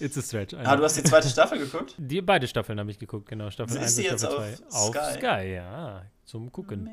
It's 0.00 0.18
a 0.18 0.22
stretch. 0.22 0.54
Ah, 0.54 0.76
du 0.76 0.84
hast 0.84 0.96
die 0.96 1.02
zweite 1.02 1.28
Staffel 1.28 1.58
geguckt? 1.58 1.94
Die 1.96 2.20
beide 2.20 2.46
Staffeln 2.46 2.78
habe 2.78 2.90
ich 2.90 2.98
geguckt, 2.98 3.28
genau. 3.28 3.50
Staffel 3.50 3.78
1 3.78 3.98
und 3.98 4.04
Staffel 4.04 4.56
2. 4.58 4.76
Auf 4.76 4.94
Sky. 4.94 5.18
Sky, 5.18 5.54
ja. 5.54 6.02
Zum 6.24 6.50
Gucken. 6.50 6.84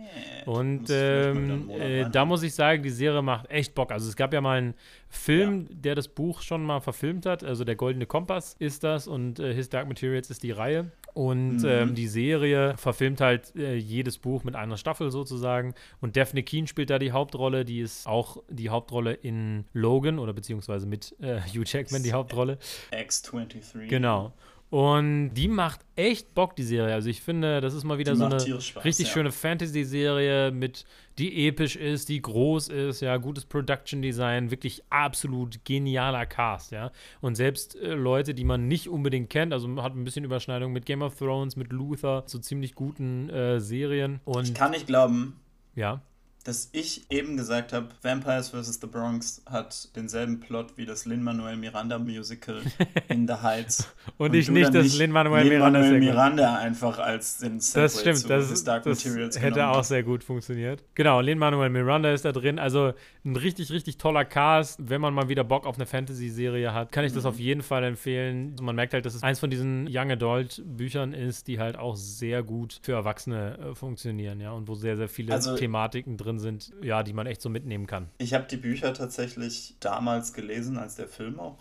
Man. 0.45 0.56
Und 0.56 0.89
ähm, 0.89 1.69
äh, 1.69 2.10
da 2.10 2.26
muss 2.26 2.43
ich 2.43 2.54
sagen, 2.54 2.84
die 2.84 2.89
Serie 2.89 3.21
macht 3.21 3.50
echt 3.50 3.74
Bock. 3.76 3.91
Also 3.91 4.10
es 4.10 4.15
gab 4.15 4.34
ja 4.34 4.41
mal 4.41 4.58
einen 4.58 4.74
Film, 5.08 5.67
ja. 5.69 5.76
der 5.76 5.95
das 5.95 6.10
Buch 6.10 6.41
schon 6.41 6.63
mal 6.63 6.82
verfilmt 6.82 7.26
hat. 7.26 7.43
Also 7.43 7.63
der 7.63 7.76
Goldene 7.76 8.06
Kompass 8.06 8.56
ist 8.60 8.84
das 8.84 9.08
und 9.08 9.39
äh, 9.39 9.54
His 9.54 9.69
Dark 9.69 9.88
Materials 9.88 10.30
ist 10.30 10.43
die 10.43 10.52
Reihe. 10.52 10.91
Und 11.13 11.58
mhm. 11.58 11.65
ähm, 11.65 11.95
die 11.95 12.08
Serie 12.08 12.76
verfilmt 12.78 13.21
halt 13.21 13.56
äh, 13.56 13.76
jedes 13.76 14.17
Buch 14.17 14.43
mit 14.43 14.56
einer 14.56 14.78
Staffel 14.78 15.12
sozusagen. 15.12 15.74
Und 16.00 16.15
Daphne 16.15 16.43
Keen 16.43 16.67
spielt 16.67 16.89
da 16.89 17.00
die 17.00 17.12
Hauptrolle. 17.12 17.65
Die 17.65 17.80
ist 17.80 18.08
auch 18.08 18.38
die 18.50 18.69
Hauptrolle 18.69 19.13
in 19.13 19.65
Logan 19.74 20.19
oder 20.19 20.34
beziehungsweise 20.34 20.88
mit 20.88 21.15
äh, 21.21 21.41
Hugh 21.54 21.63
Jackman 21.65 22.04
die 22.04 22.13
Hauptrolle. 22.13 22.58
X23. 22.91 23.88
Genau. 23.88 24.34
Und 24.72 25.34
die 25.34 25.50
macht 25.50 25.82
echt 25.98 26.34
Bock, 26.34 26.56
die 26.56 26.64
Serie. 26.64 26.94
Also 26.94 27.10
ich 27.10 27.22
finde, 27.22 27.60
das 27.60 27.74
ist 27.74 27.84
mal 27.84 27.98
wieder 27.98 28.14
die 28.14 28.20
so 28.20 28.26
eine 28.26 28.40
Spaß, 28.40 28.86
richtig 28.86 29.08
ja. 29.08 29.14
schöne 29.14 29.34
Fantasy-Serie 29.34 30.52
mit, 30.52 30.86
die 31.18 31.46
episch 31.46 31.76
ist, 31.76 32.08
die 32.08 32.22
groß 32.22 32.70
ist, 32.70 33.02
ja, 33.02 33.18
gutes 33.18 33.44
Production-Design, 33.44 34.50
wirklich 34.50 34.82
absolut 34.90 35.66
genialer 35.66 36.26
Cast, 36.26 36.72
ja. 36.72 36.94
Und 37.20 37.36
selbst 37.36 37.76
äh, 37.76 37.96
Leute, 37.96 38.34
die 38.34 38.46
man 38.46 38.70
nicht 38.70 38.88
unbedingt 38.88 39.30
kennt, 39.30 39.52
also 39.52 39.68
hat 39.84 39.94
ein 39.94 40.06
bisschen 40.06 40.24
Überschneidung 40.24 40.72
mit 40.72 40.86
Game 40.86 41.02
of 41.02 41.18
Thrones, 41.18 41.58
mit 41.58 41.74
Luther, 41.74 42.24
so 42.26 42.40
ziemlich 42.40 42.74
guten 42.74 43.30
äh, 43.30 43.60
Serien. 43.60 44.22
Und 44.24 44.48
ich 44.48 44.54
kann 44.54 44.72
nicht 44.72 44.88
glauben, 44.88 45.36
ja 45.76 46.02
dass 46.43 46.69
ich 46.71 47.06
eben 47.12 47.38
gesagt 47.38 47.71
habe, 47.71 47.89
Vampires 48.01 48.49
vs. 48.49 48.80
The 48.82 48.88
Bronx 48.88 49.43
hat 49.45 49.95
denselben 49.95 50.39
Plot 50.39 50.77
wie 50.77 50.86
das 50.86 51.06
Lin-Manuel 51.06 51.56
Miranda 51.58 51.99
Musical 51.99 52.62
In 53.10 53.27
the 53.27 53.36
Heights. 53.36 53.88
und, 54.17 54.32
und 54.32 54.36
ich 54.36 54.49
nicht 54.49 54.73
das 54.73 54.97
Lin-Manuel 54.97 55.45
Miranda, 55.45 55.80
Lin 55.82 55.99
Miranda 55.99 56.56
einfach 56.56 56.97
als 56.97 57.38
den 57.38 57.60
Segway 57.60 57.82
Das 57.82 57.99
stimmt, 57.99 58.30
das, 58.30 58.63
Dark 58.63 58.84
das 58.84 59.06
hätte 59.06 59.67
auch 59.67 59.84
sehr 59.84 60.04
gut 60.04 60.23
funktioniert. 60.23 60.84
Genau, 60.95 61.21
Lin-Manuel 61.21 61.69
Miranda 61.69 62.12
ist 62.12 62.25
da 62.25 62.32
drin, 62.32 62.58
also 62.58 62.93
ein 63.23 63.36
richtig, 63.36 63.71
richtig 63.71 63.97
toller 63.97 64.25
Cast. 64.25 64.89
Wenn 64.89 65.01
man 65.01 65.13
mal 65.13 65.30
wieder 65.30 65.43
Bock 65.43 65.67
auf 65.67 65.75
eine 65.75 65.86
Fantasy-Serie 65.86 66.73
hat, 66.73 66.91
kann 66.91 67.06
ich 67.06 67.13
das 67.13 67.23
mhm. 67.23 67.30
auf 67.30 67.39
jeden 67.39 67.62
Fall 67.62 67.84
empfehlen. 67.84 68.56
Man 68.62 68.75
merkt 68.75 68.93
halt, 68.93 69.06
dass 69.06 69.13
es 69.13 69.21
eins 69.21 69.39
von 69.39 69.51
diesen 69.51 69.88
Young 69.88 70.12
Adult 70.12 70.63
Büchern 70.65 71.13
ist, 71.13 71.47
die 71.47 71.60
halt 71.60 71.77
auch 71.77 71.95
sehr 71.95 72.41
gut 72.41 72.80
für 72.82 72.93
Erwachsene 72.93 73.58
äh, 73.60 73.75
funktionieren, 73.75 74.39
ja, 74.39 74.51
und 74.51 74.67
wo 74.67 74.73
sehr, 74.73 74.97
sehr 74.97 75.08
viele 75.08 75.34
also, 75.34 75.56
Thematiken 75.56 76.17
drin 76.17 76.31
drin 76.32 76.39
sind, 76.39 76.74
ja, 76.82 77.04
die 77.04 77.13
man 77.13 77.28
echt 77.28 77.41
so 77.41 77.50
mitnehmen 77.50 77.88
kann. 77.88 78.10
Ich 78.17 78.34
habe 78.34 78.46
die 78.46 78.58
Bücher 78.58 78.94
tatsächlich 78.94 79.76
damals 79.80 80.34
gelesen, 80.34 80.78
als 80.78 80.96
der 80.96 81.08
Film 81.08 81.39
auch 81.39 81.58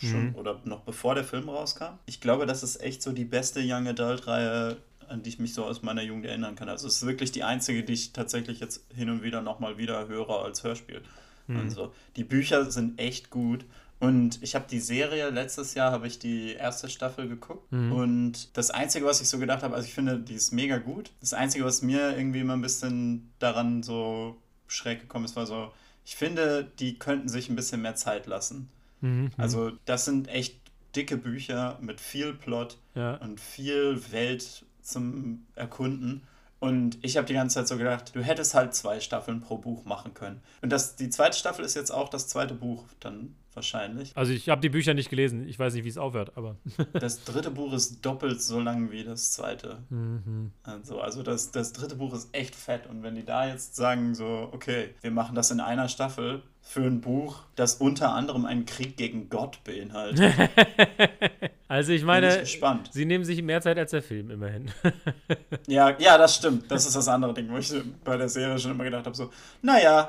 schon 0.00 0.30
mhm. 0.30 0.34
oder 0.34 0.60
noch 0.64 0.80
bevor 0.80 1.14
der 1.14 1.24
Film 1.24 1.48
rauskam. 1.48 1.98
Ich 2.06 2.20
glaube, 2.20 2.46
das 2.46 2.62
ist 2.62 2.82
echt 2.82 3.02
so 3.02 3.12
die 3.12 3.24
beste 3.24 3.60
Young 3.62 3.86
Adult 3.86 4.26
Reihe, 4.26 4.76
an 5.08 5.22
die 5.22 5.28
ich 5.28 5.38
mich 5.38 5.54
so 5.54 5.64
aus 5.64 5.82
meiner 5.82 6.02
Jugend 6.02 6.26
erinnern 6.26 6.54
kann. 6.54 6.68
Also 6.68 6.88
es 6.88 6.96
ist 6.96 7.06
wirklich 7.06 7.32
die 7.32 7.44
einzige, 7.44 7.84
die 7.84 7.92
ich 7.92 8.12
tatsächlich 8.12 8.60
jetzt 8.60 8.84
hin 8.94 9.10
und 9.10 9.22
wieder 9.22 9.42
nochmal 9.42 9.78
wieder 9.78 10.08
höre 10.08 10.42
als 10.42 10.64
Hörspiel. 10.64 11.02
Mhm. 11.46 11.58
Also 11.58 11.92
die 12.16 12.24
Bücher 12.24 12.70
sind 12.70 12.98
echt 12.98 13.30
gut 13.30 13.64
und 14.02 14.42
ich 14.42 14.56
habe 14.56 14.64
die 14.68 14.80
Serie, 14.80 15.30
letztes 15.30 15.74
Jahr 15.74 15.92
habe 15.92 16.08
ich 16.08 16.18
die 16.18 16.54
erste 16.54 16.88
Staffel 16.88 17.28
geguckt. 17.28 17.70
Mhm. 17.70 17.92
Und 17.92 18.56
das 18.56 18.72
Einzige, 18.72 19.06
was 19.06 19.20
ich 19.20 19.28
so 19.28 19.38
gedacht 19.38 19.62
habe, 19.62 19.76
also 19.76 19.86
ich 19.86 19.94
finde, 19.94 20.18
die 20.18 20.34
ist 20.34 20.50
mega 20.50 20.78
gut. 20.78 21.12
Das 21.20 21.34
Einzige, 21.34 21.64
was 21.64 21.82
mir 21.82 22.16
irgendwie 22.16 22.40
immer 22.40 22.54
ein 22.54 22.62
bisschen 22.62 23.30
daran 23.38 23.84
so 23.84 24.36
schräg 24.66 25.02
gekommen 25.02 25.24
ist, 25.24 25.36
war 25.36 25.46
so, 25.46 25.70
ich 26.04 26.16
finde, 26.16 26.68
die 26.80 26.98
könnten 26.98 27.28
sich 27.28 27.48
ein 27.48 27.54
bisschen 27.54 27.80
mehr 27.80 27.94
Zeit 27.94 28.26
lassen. 28.26 28.70
Mhm. 29.02 29.30
Also 29.36 29.70
das 29.84 30.04
sind 30.04 30.26
echt 30.26 30.56
dicke 30.96 31.16
Bücher 31.16 31.78
mit 31.80 32.00
viel 32.00 32.32
Plot 32.32 32.78
ja. 32.96 33.14
und 33.18 33.38
viel 33.38 34.02
Welt 34.10 34.64
zum 34.80 35.46
Erkunden. 35.54 36.24
Und 36.62 36.96
ich 37.02 37.16
habe 37.16 37.26
die 37.26 37.34
ganze 37.34 37.56
Zeit 37.56 37.66
so 37.66 37.76
gedacht, 37.76 38.14
du 38.14 38.22
hättest 38.22 38.54
halt 38.54 38.72
zwei 38.72 39.00
Staffeln 39.00 39.40
pro 39.40 39.58
Buch 39.58 39.84
machen 39.84 40.14
können. 40.14 40.40
Und 40.60 40.70
das, 40.70 40.94
die 40.94 41.10
zweite 41.10 41.36
Staffel 41.36 41.64
ist 41.64 41.74
jetzt 41.74 41.90
auch 41.90 42.08
das 42.08 42.28
zweite 42.28 42.54
Buch 42.54 42.84
dann 43.00 43.34
wahrscheinlich. 43.52 44.16
Also 44.16 44.32
ich 44.32 44.48
habe 44.48 44.60
die 44.60 44.68
Bücher 44.68 44.94
nicht 44.94 45.10
gelesen, 45.10 45.48
ich 45.48 45.58
weiß 45.58 45.74
nicht, 45.74 45.82
wie 45.82 45.88
es 45.88 45.98
aufhört, 45.98 46.36
aber. 46.36 46.54
das 46.92 47.24
dritte 47.24 47.50
Buch 47.50 47.72
ist 47.72 48.06
doppelt 48.06 48.40
so 48.40 48.60
lang 48.60 48.92
wie 48.92 49.02
das 49.02 49.32
zweite. 49.32 49.78
Mhm. 49.90 50.52
Also, 50.62 51.00
also 51.00 51.24
das, 51.24 51.50
das 51.50 51.72
dritte 51.72 51.96
Buch 51.96 52.14
ist 52.14 52.28
echt 52.30 52.54
fett. 52.54 52.86
Und 52.86 53.02
wenn 53.02 53.16
die 53.16 53.24
da 53.24 53.48
jetzt 53.48 53.74
sagen, 53.74 54.14
so, 54.14 54.48
okay, 54.52 54.90
wir 55.00 55.10
machen 55.10 55.34
das 55.34 55.50
in 55.50 55.58
einer 55.58 55.88
Staffel 55.88 56.44
für 56.62 56.80
ein 56.80 57.00
Buch, 57.00 57.42
das 57.56 57.74
unter 57.74 58.14
anderem 58.14 58.46
einen 58.46 58.64
Krieg 58.64 58.96
gegen 58.96 59.28
Gott 59.28 59.62
beinhaltet. 59.64 60.32
also 61.68 61.92
ich 61.92 62.04
meine, 62.04 62.42
ich 62.42 62.60
sie 62.90 63.04
nehmen 63.04 63.24
sich 63.24 63.42
mehr 63.42 63.60
Zeit 63.60 63.76
als 63.76 63.90
der 63.90 64.02
Film, 64.02 64.30
immerhin. 64.30 64.70
ja, 65.66 65.98
ja, 65.98 66.16
das 66.16 66.36
stimmt. 66.36 66.70
Das 66.70 66.86
ist 66.86 66.96
das 66.96 67.08
andere 67.08 67.34
Ding, 67.34 67.50
wo 67.50 67.58
ich 67.58 67.74
bei 68.04 68.16
der 68.16 68.28
Serie 68.28 68.58
schon 68.58 68.70
immer 68.70 68.84
gedacht 68.84 69.04
habe, 69.04 69.16
so, 69.16 69.30
naja, 69.60 70.08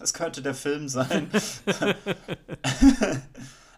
es 0.00 0.14
könnte 0.14 0.40
der 0.40 0.54
Film 0.54 0.88
sein. 0.88 1.28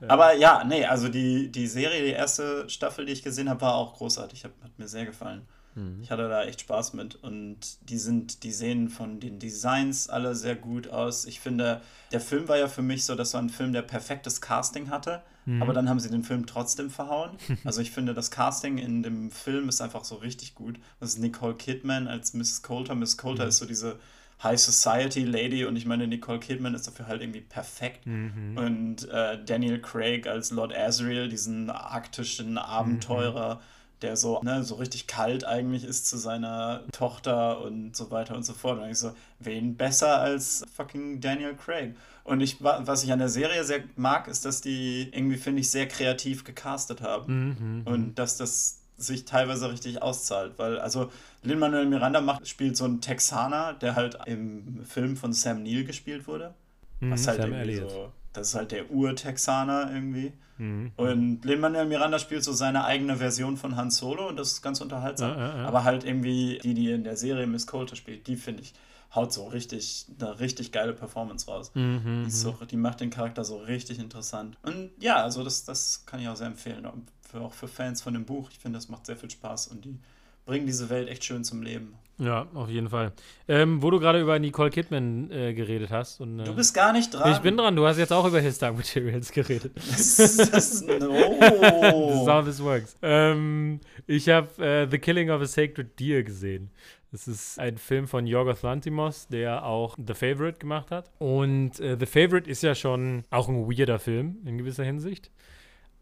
Aber 0.07 0.35
ja, 0.35 0.63
nee, 0.65 0.85
also 0.85 1.09
die, 1.09 1.51
die 1.51 1.67
Serie, 1.67 2.05
die 2.05 2.11
erste 2.11 2.69
Staffel, 2.69 3.07
die 3.07 3.15
ich 3.15 3.23
gesehen 3.23 3.49
habe, 3.49 3.63
war 3.63 3.75
auch 3.75 3.95
großartig. 3.95 4.45
Hat, 4.45 4.53
hat 4.63 4.79
mir 4.79 4.87
sehr 4.87 5.07
gefallen. 5.07 5.49
Mhm. 5.77 6.01
Ich 6.03 6.11
hatte 6.11 6.29
da 6.29 6.45
echt 6.45 6.63
Spaß 6.63 6.95
mit. 6.95 7.15
Und 7.17 7.59
die 7.89 7.99
sind, 7.99 8.43
die 8.43 8.51
sehen 8.51 8.89
von 8.89 9.21
den 9.21 9.39
Designs 9.39 10.09
alle 10.09 10.35
sehr 10.35 10.57
gut 10.57 10.89
aus. 10.89 11.27
Ich 11.27 11.39
finde, 11.41 11.83
der 12.11 12.21
Film 12.21 12.49
war 12.49 12.59
ja 12.59 12.67
für 12.67 12.83
mich 12.83 13.05
so, 13.05 13.15
dass 13.15 13.31
so 13.31 13.39
ein 13.39 13.51
Film, 13.51 13.73
der 13.73 13.83
perfektes 13.83 14.41
Casting 14.41 14.91
hatte. 14.91 15.23
Mhm. 15.45 15.63
Aber 15.63 15.73
dann 15.73 15.89
haben 15.89 16.01
sie 16.01 16.11
den 16.11 16.25
Film 16.25 16.47
trotzdem 16.47 16.91
verhauen. 16.91 17.31
Also 17.65 17.81
ich 17.81 17.91
finde, 17.91 18.15
das 18.15 18.31
Casting 18.31 18.79
in 18.79 19.03
dem 19.03 19.31
Film 19.31 19.69
ist 19.69 19.81
einfach 19.81 20.05
so 20.05 20.17
richtig 20.17 20.55
gut. 20.55 20.79
Das 21.01 21.11
ist 21.11 21.19
Nicole 21.19 21.55
Kidman 21.55 22.09
als 22.09 22.33
Mrs. 22.33 22.63
Coulter. 22.63 22.95
Mrs. 22.95 23.19
Coulter 23.19 23.45
mhm. 23.45 23.49
ist 23.51 23.59
so 23.59 23.67
diese 23.67 23.99
High 24.43 24.61
Society 24.61 25.25
Lady 25.25 25.65
und 25.65 25.77
ich 25.77 25.87
meine, 25.87 26.07
Nicole 26.07 26.39
Kidman 26.39 26.75
ist 26.75 26.87
dafür 26.87 27.07
halt 27.07 27.23
irgendwie 27.23 27.41
perfekt. 27.41 28.07
Mhm. 28.07 28.57
Und 28.57 29.09
äh, 29.09 29.43
Daniel 29.45 29.81
Craig 29.81 30.27
als 30.27 30.51
Lord 30.51 30.75
Asriel, 30.75 31.29
diesen 31.29 31.71
arktischen 31.71 32.57
Abenteurer. 32.59 33.57
Mhm 33.57 33.76
der 34.03 34.17
so, 34.17 34.41
ne, 34.43 34.63
so 34.63 34.75
richtig 34.77 35.07
kalt 35.07 35.45
eigentlich 35.45 35.85
ist 35.85 36.07
zu 36.07 36.19
seiner 36.19 36.83
Tochter 36.93 37.63
und 37.63 37.97
so 37.97 38.11
weiter 38.11 38.37
und 38.37 38.45
so 38.45 38.53
fort. 38.53 38.79
Und 38.79 38.91
ich 38.91 38.99
so, 38.99 39.13
wen 39.39 39.77
besser 39.77 40.19
als 40.19 40.65
fucking 40.75 41.21
Daniel 41.21 41.55
Craig? 41.55 41.95
Und 42.25 42.41
ich, 42.41 42.63
was 42.63 43.05
ich 43.05 43.13
an 43.13 43.21
der 43.21 43.29
Serie 43.29 43.65
sehr 43.65 43.85
mag, 43.95 44.29
ist, 44.29 44.45
dass 44.45 44.61
die 44.61 45.11
irgendwie, 45.13 45.37
finde 45.37 45.61
ich, 45.61 45.71
sehr 45.71 45.87
kreativ 45.87 46.45
gecastet 46.45 47.01
haben. 47.01 47.57
Mhm. 47.59 47.83
Und 47.87 48.15
dass 48.19 48.37
das 48.37 48.81
sich 48.99 49.25
teilweise 49.25 49.71
richtig 49.71 50.03
auszahlt, 50.03 50.55
weil 50.57 50.79
also 50.79 51.11
Lin-Manuel 51.43 51.87
Miranda 51.87 52.21
macht, 52.21 52.49
spielt 52.49 52.77
so 52.77 52.85
einen 52.85 53.01
Texaner, 53.01 53.75
der 53.75 53.95
halt 53.95 54.19
im 54.27 54.85
Film 54.85 55.17
von 55.17 55.33
Sam 55.33 55.63
Neill 55.63 55.85
gespielt 55.85 56.27
wurde. 56.27 56.55
Mhm, 57.01 57.11
was 57.13 57.27
halt 57.27 57.41
Sam 57.41 57.53
Elliott. 57.53 57.91
so, 57.91 58.13
das 58.33 58.49
ist 58.49 58.55
halt 58.55 58.73
der 58.73 58.91
Ur-Texaner 58.91 59.91
irgendwie. 59.93 60.33
Mhm. 60.59 60.93
Und 60.97 61.45
Lin-Manuel 61.45 61.87
Miranda 61.87 62.19
spielt 62.19 62.45
so 62.45 62.53
seine 62.53 62.85
eigene 62.85 63.17
Version 63.17 63.57
von 63.57 63.77
Han 63.77 63.91
Solo 63.91 64.29
und 64.29 64.37
das 64.37 64.53
ist 64.53 64.63
ganz 64.63 64.81
unterhaltsam. 64.81 65.31
Ja, 65.31 65.49
ja, 65.49 65.57
ja. 65.59 65.65
Aber 65.67 65.85
halt 65.85 66.05
irgendwie 66.05 66.59
die, 66.63 66.75
die 66.75 66.91
in 66.91 67.05
der 67.05 67.17
Serie 67.17 67.47
Miss 67.47 67.67
Coulter 67.67 67.97
spielt, 67.97 68.27
die 68.27 68.37
finde 68.37 68.63
ich, 68.63 68.75
haut 69.15 69.33
so 69.33 69.47
richtig, 69.47 70.07
eine 70.21 70.39
richtig 70.41 70.73
geile 70.73 70.93
Performance 70.93 71.47
raus. 71.51 71.71
Mhm, 71.75 72.25
die, 72.27 72.31
so, 72.31 72.53
die, 72.71 72.77
macht 72.77 73.01
den 73.01 73.11
Charakter 73.11 73.45
so 73.45 73.57
richtig 73.57 73.99
interessant. 73.99 74.57
Und 74.63 74.91
ja, 74.99 75.17
also 75.17 75.43
das, 75.45 75.65
das 75.65 76.05
kann 76.07 76.21
ich 76.21 76.29
auch 76.29 76.37
sehr 76.37 76.49
empfehlen. 76.49 76.87
Für, 77.21 77.41
auch 77.41 77.55
für 77.55 77.69
Fans 77.69 78.03
von 78.03 78.15
dem 78.15 78.25
Buch. 78.25 78.51
Ich 78.51 78.59
finde, 78.59 78.79
das 78.79 78.89
macht 78.89 79.07
sehr 79.07 79.17
viel 79.17 79.31
Spaß 79.31 79.69
und 79.69 79.85
die 79.85 79.99
bringen 80.47 80.67
diese 80.67 80.89
Welt 80.89 81.09
echt 81.09 81.25
schön 81.25 81.45
zum 81.45 81.63
Leben. 81.63 81.95
Ja, 82.19 82.47
auf 82.55 82.71
jeden 82.71 82.89
Fall. 82.89 83.13
Ähm, 83.47 83.83
wo 83.83 83.91
du 83.91 84.01
gerade 84.01 84.21
über 84.21 84.39
Nicole 84.39 84.71
Kidman 84.71 85.31
äh, 85.31 85.53
geredet 85.53 85.91
hast. 85.91 86.19
Und, 86.19 86.41
äh, 86.41 86.45
du 86.45 86.55
bist 86.55 86.73
gar 86.73 86.95
nicht 86.95 87.13
dran. 87.13 87.31
Ich 87.33 87.41
bin 87.41 87.59
dran. 87.59 87.77
Du 87.77 87.87
hast 87.87 87.99
jetzt 87.99 88.13
auch 88.13 88.27
über 88.27 88.41
His 88.41 88.59
Dark 88.59 88.75
Materials 88.75 89.31
geredet. 89.31 89.73
Das, 89.87 90.17
das, 90.17 90.83
oh. 90.83 91.39
That's 91.41 92.27
how 92.27 92.45
this 92.45 92.63
works. 92.63 92.97
Ähm, 93.03 93.81
ich 94.07 94.31
habe 94.31 94.65
äh, 94.65 94.89
The 94.91 94.99
Killing 94.99 95.31
of 95.31 95.43
a 95.43 95.47
Sacred 95.47 95.99
Deer 96.01 96.23
gesehen. 96.23 96.71
Das 97.13 97.29
ist 97.29 97.59
ein 97.59 97.77
Film 97.77 98.09
von 98.09 98.27
Yorgos 98.27 98.63
Lantimos, 98.63 99.29
der 99.29 99.65
auch 99.65 99.97
The 99.99 100.15
Favorite 100.15 100.59
gemacht 100.59 100.91
hat. 100.91 101.11
Und 101.19 101.79
äh, 101.81 101.97
The 101.99 102.07
Favorite 102.07 102.49
ist 102.49 102.63
ja 102.63 102.75
schon 102.75 103.25
auch 103.31 103.49
ein 103.49 103.69
weirder 103.69 103.99
Film 103.99 104.39
in 104.47 104.57
gewisser 104.57 104.85
Hinsicht. 104.85 105.31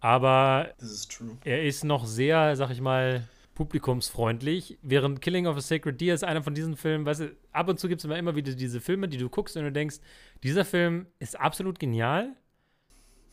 Aber 0.01 0.69
er 1.45 1.65
ist 1.65 1.83
noch 1.83 2.05
sehr, 2.05 2.55
sag 2.57 2.71
ich 2.71 2.81
mal, 2.81 3.27
publikumsfreundlich, 3.55 4.79
während 4.83 5.21
Killing 5.21 5.47
of 5.47 5.57
a 5.57 5.61
Sacred 5.61 6.01
Deer 6.01 6.15
ist 6.15 6.25
einer 6.25 6.43
von 6.43 6.55
diesen 6.55 6.77
Filmen, 6.77 7.07
weißt 7.07 7.21
du, 7.21 7.37
ab 7.53 7.69
und 7.69 7.79
zu 7.79 7.89
gibt 7.89 8.01
es 8.01 8.05
immer, 8.05 8.19
immer 8.19 8.37
wieder 8.37 8.53
diese 8.55 8.81
Filme, 8.81 9.09
die 9.09 9.19
du 9.19 9.29
guckst 9.29 9.57
und 9.57 9.65
du 9.65 9.73
denkst, 9.73 9.97
dieser 10.43 10.65
Film 10.65 11.07
ist 11.19 11.39
absolut 11.39 11.79
genial, 11.79 12.35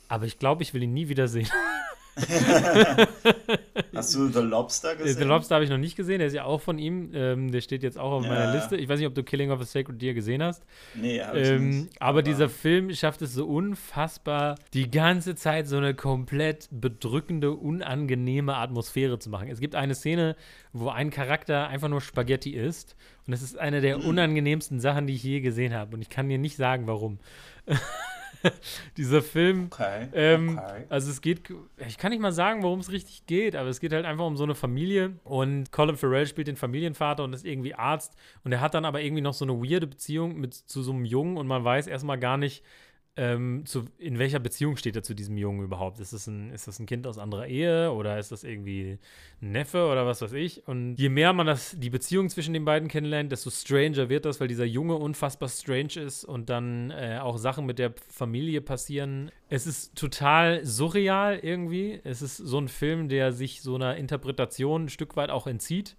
aber 0.08 0.26
ich 0.26 0.40
glaube, 0.40 0.64
ich 0.64 0.74
will 0.74 0.84
ihn 0.84 0.94
nie 0.94 1.10
wieder 1.10 1.28
sehen. 1.28 1.50
Hast 3.96 4.16
du 4.16 4.28
The 4.28 4.40
Lobster 4.40 4.96
gesehen? 4.96 5.18
The 5.18 5.24
Lobster 5.24 5.56
habe 5.56 5.64
ich 5.64 5.70
noch 5.70 5.78
nicht 5.78 5.96
gesehen, 5.96 6.20
der 6.20 6.28
ist 6.28 6.34
ja 6.34 6.44
auch 6.44 6.60
von 6.60 6.78
ihm. 6.78 7.12
Ähm, 7.14 7.52
der 7.52 7.62
steht 7.62 7.84
jetzt 7.84 7.98
auch 7.98 8.12
auf 8.12 8.24
ja. 8.24 8.30
meiner 8.30 8.54
Liste. 8.54 8.76
Ich 8.76 8.90
weiß 8.90 9.00
nicht, 9.00 9.08
ob 9.08 9.16
du 9.16 9.24
Killing 9.24 9.52
of 9.52 9.62
a 9.62 9.64
Sacred 9.64 10.02
Deer 10.02 10.14
gesehen 10.14 10.44
hast. 10.44 10.64
Nee, 10.94 11.22
habe 11.22 11.40
ich 11.40 11.50
ähm, 11.50 11.70
nicht. 11.70 12.02
Aber, 12.02 12.10
aber 12.10 12.24
dieser 12.24 12.50
Film 12.50 12.94
schafft 12.94 13.22
es 13.22 13.34
so 13.34 13.46
unfassbar, 13.46 14.56
die 14.74 14.92
ganze 14.92 15.36
Zeit 15.36 15.68
so 15.68 15.78
eine 15.78 15.94
komplett 15.94 16.68
bedrückende, 16.72 17.52
unangenehme 17.52 18.56
Atmosphäre 18.56 19.20
zu 19.20 19.30
machen. 19.30 19.50
Es 19.50 19.60
gibt 19.60 19.76
eine 19.76 19.96
Szene, 19.96 20.36
wo 20.74 20.90
ein 20.90 21.12
Charakter 21.12 21.68
einfach 21.68 21.88
nur 21.88 22.02
Spaghetti 22.02 22.52
isst. 22.52 22.96
Und 23.26 23.32
das 23.32 23.42
ist 23.42 23.58
eine 23.58 23.82
der 23.82 24.00
mhm. 24.00 24.06
unangenehmsten 24.06 24.80
Sachen, 24.80 25.08
die 25.08 25.14
ich 25.14 25.24
je 25.24 25.42
gesehen 25.42 25.74
habe. 25.74 25.96
Und 25.96 26.02
ich 26.02 26.10
kann 26.10 26.28
dir 26.28 26.38
nicht 26.38 26.58
sagen, 26.58 26.88
warum. 26.88 27.20
dieser 28.98 29.22
Film. 29.22 29.68
Okay, 29.72 30.08
ähm, 30.14 30.58
okay. 30.58 30.86
Also 30.90 31.12
es 31.12 31.22
geht, 31.22 31.42
ich 31.88 31.98
kann 31.98 32.12
nicht 32.12 32.22
mal 32.22 32.32
sagen, 32.32 32.64
worum 32.64 32.80
es 32.80 32.92
richtig 32.92 33.26
geht, 33.26 33.56
aber 33.56 33.70
es 33.70 33.80
geht 33.80 33.94
halt 33.94 34.06
einfach 34.06 34.26
um 34.26 34.38
so 34.38 34.44
eine 34.44 34.56
Familie 34.56 35.14
und 35.24 35.72
Colin 35.72 35.98
Farrell 35.98 36.28
spielt 36.28 36.48
den 36.48 36.56
Familienvater 36.56 37.24
und 37.24 37.34
ist 37.34 37.46
irgendwie 37.46 37.74
Arzt 37.74 38.16
und 38.44 38.52
er 38.52 38.62
hat 38.62 38.74
dann 38.74 38.86
aber 38.86 39.02
irgendwie 39.02 39.22
noch 39.22 39.34
so 39.34 39.46
eine 39.46 39.54
weirde 39.54 39.88
Beziehung 39.88 40.40
mit 40.40 40.54
zu 40.54 40.84
so 40.84 40.92
einem 40.92 41.06
Jungen 41.06 41.38
und 41.38 41.48
man 41.48 41.64
weiß 41.64 41.88
erstmal 41.88 42.20
gar 42.20 42.38
nicht, 42.38 42.64
ähm, 43.18 43.66
zu, 43.66 43.84
in 43.98 44.20
welcher 44.20 44.40
Beziehung 44.40 44.78
steht 44.78 44.96
er 44.96 45.04
zu 45.04 45.14
diesem 45.14 45.38
Jungen 45.38 45.64
überhaupt? 45.64 46.00
Ist 46.00 46.14
das, 46.14 46.28
ein, 46.28 46.50
ist 46.52 46.68
das 46.68 46.80
ein 46.80 46.86
Kind 46.86 47.06
aus 47.06 47.18
anderer 47.18 47.46
Ehe 47.46 47.92
oder 47.92 48.18
ist 48.18 48.32
das 48.32 48.46
irgendwie 48.46 49.00
ein 49.42 49.52
Neffe 49.52 49.86
oder 49.88 50.06
was 50.06 50.22
weiß 50.22 50.32
ich? 50.34 50.66
Und 50.66 50.96
je 50.96 51.10
mehr 51.10 51.34
man 51.34 51.46
das, 51.46 51.76
die 51.78 51.90
Beziehung 51.90 52.30
zwischen 52.30 52.54
den 52.54 52.64
beiden 52.64 52.88
kennenlernt, 52.88 53.32
desto 53.32 53.50
stranger 53.50 54.08
wird 54.08 54.24
das, 54.24 54.40
weil 54.40 54.48
dieser 54.48 54.66
Junge 54.66 54.96
unfassbar 54.96 55.50
strange 55.50 55.98
ist 55.98 56.24
und 56.24 56.50
dann 56.50 56.92
äh, 56.92 57.20
auch 57.22 57.38
Sachen 57.38 57.66
mit 57.66 57.80
der 57.80 57.94
Familie 58.08 58.62
passieren. 58.62 59.30
Es 59.50 59.68
ist 59.68 59.96
total 59.96 60.64
surreal 60.64 61.38
irgendwie. 61.40 62.00
Es 62.06 62.22
ist 62.22 62.38
so 62.38 62.60
ein 62.60 62.70
Film, 62.70 63.10
der 63.10 63.34
sich 63.34 63.62
so 63.62 63.76
einer 63.76 63.98
Interpretation 63.98 64.86
ein 64.86 64.90
Stück 64.90 65.18
weit 65.18 65.32
auch 65.32 65.48
entzieht. 65.48 65.98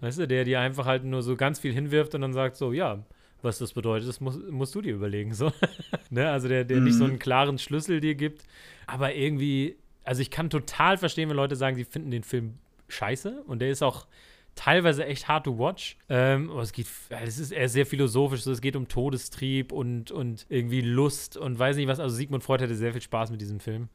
Weißt 0.00 0.18
du, 0.18 0.28
der 0.28 0.44
dir 0.44 0.60
einfach 0.60 0.86
halt 0.86 1.04
nur 1.04 1.22
so 1.22 1.36
ganz 1.36 1.58
viel 1.58 1.72
hinwirft 1.72 2.14
und 2.14 2.20
dann 2.20 2.32
sagt 2.32 2.56
so, 2.56 2.72
ja, 2.72 3.04
was 3.42 3.58
das 3.58 3.72
bedeutet, 3.72 4.08
das 4.08 4.20
musst, 4.20 4.40
musst 4.50 4.74
du 4.74 4.82
dir 4.82 4.94
überlegen. 4.94 5.34
So. 5.34 5.52
ne? 6.10 6.30
Also 6.30 6.48
der, 6.48 6.64
der 6.64 6.78
mhm. 6.78 6.84
nicht 6.84 6.96
so 6.96 7.04
einen 7.04 7.18
klaren 7.18 7.58
Schlüssel 7.58 8.00
dir 8.00 8.14
gibt. 8.14 8.44
Aber 8.86 9.14
irgendwie, 9.14 9.76
also 10.04 10.22
ich 10.22 10.30
kann 10.30 10.50
total 10.50 10.98
verstehen, 10.98 11.28
wenn 11.28 11.36
Leute 11.36 11.56
sagen, 11.56 11.76
sie 11.76 11.84
finden 11.84 12.10
den 12.10 12.22
Film 12.22 12.54
scheiße. 12.88 13.42
Und 13.46 13.60
der 13.60 13.70
ist 13.70 13.82
auch 13.82 14.06
teilweise 14.54 15.06
echt 15.06 15.28
hard 15.28 15.44
to 15.44 15.58
watch. 15.58 15.96
Ähm, 16.08 16.50
aber 16.50 16.62
es 16.62 16.72
geht, 16.72 16.86
es 17.08 17.38
ist 17.38 17.52
eher 17.52 17.68
sehr 17.68 17.86
philosophisch. 17.86 18.42
So, 18.42 18.52
es 18.52 18.60
geht 18.60 18.76
um 18.76 18.88
Todestrieb 18.88 19.72
und, 19.72 20.10
und 20.10 20.46
irgendwie 20.48 20.80
Lust 20.80 21.36
und 21.36 21.58
weiß 21.58 21.76
nicht 21.76 21.88
was. 21.88 22.00
Also 22.00 22.14
Sigmund 22.16 22.44
Freud 22.44 22.62
hatte 22.62 22.74
sehr 22.74 22.92
viel 22.92 23.02
Spaß 23.02 23.30
mit 23.30 23.40
diesem 23.40 23.60
Film. 23.60 23.88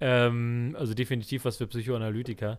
Ähm, 0.00 0.76
also 0.78 0.94
definitiv 0.94 1.44
was 1.44 1.56
für 1.56 1.66
Psychoanalytiker. 1.66 2.58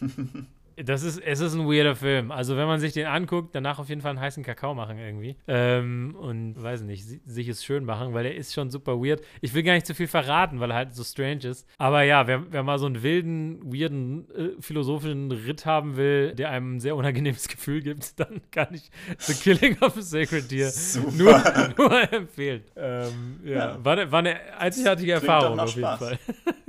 Das 0.76 1.02
ist, 1.02 1.18
es 1.18 1.40
ist 1.40 1.54
ein 1.54 1.66
weirder 1.66 1.96
Film. 1.96 2.30
Also, 2.30 2.56
wenn 2.56 2.66
man 2.66 2.80
sich 2.80 2.92
den 2.92 3.06
anguckt, 3.06 3.54
danach 3.54 3.78
auf 3.78 3.88
jeden 3.88 4.00
Fall 4.00 4.10
einen 4.10 4.20
heißen 4.20 4.42
Kakao 4.42 4.74
machen 4.74 4.98
irgendwie. 4.98 5.36
Ähm, 5.46 6.16
und 6.18 6.62
weiß 6.62 6.82
nicht, 6.82 7.04
sich 7.24 7.48
es 7.48 7.64
schön 7.64 7.84
machen, 7.84 8.14
weil 8.14 8.26
er 8.26 8.34
ist 8.34 8.54
schon 8.54 8.70
super 8.70 9.00
weird. 9.00 9.20
Ich 9.40 9.54
will 9.54 9.62
gar 9.62 9.74
nicht 9.74 9.86
zu 9.86 9.94
viel 9.94 10.06
verraten, 10.06 10.60
weil 10.60 10.70
er 10.70 10.76
halt 10.76 10.94
so 10.94 11.04
strange 11.04 11.46
ist. 11.46 11.66
Aber 11.78 12.02
ja, 12.02 12.26
wer, 12.26 12.50
wer 12.50 12.62
mal 12.62 12.78
so 12.78 12.86
einen 12.86 13.02
wilden, 13.02 13.60
weirden, 13.72 14.28
äh, 14.30 14.60
philosophischen 14.60 15.30
Ritt 15.32 15.66
haben 15.66 15.96
will, 15.96 16.34
der 16.34 16.50
einem 16.50 16.76
ein 16.76 16.80
sehr 16.80 16.96
unangenehmes 16.96 17.48
Gefühl 17.48 17.82
gibt, 17.82 18.18
dann 18.18 18.40
kann 18.50 18.68
ich 18.72 18.90
The 19.18 19.34
Killing 19.34 19.76
of 19.80 19.96
a 19.96 20.02
Sacred 20.02 20.50
Deer 20.50 20.70
nur, 21.16 21.42
nur, 21.76 22.12
empfehlen. 22.12 22.62
Ähm, 22.76 23.40
ja, 23.44 23.52
ja. 23.52 23.84
War, 23.84 23.92
eine, 23.92 24.12
war, 24.12 24.18
eine 24.20 24.36
einzigartige 24.58 25.12
Klingt 25.12 25.28
Erfahrung 25.28 25.58
auf 25.58 25.74
jeden 25.74 25.80
Spaß. 25.80 25.98
Fall. 25.98 26.18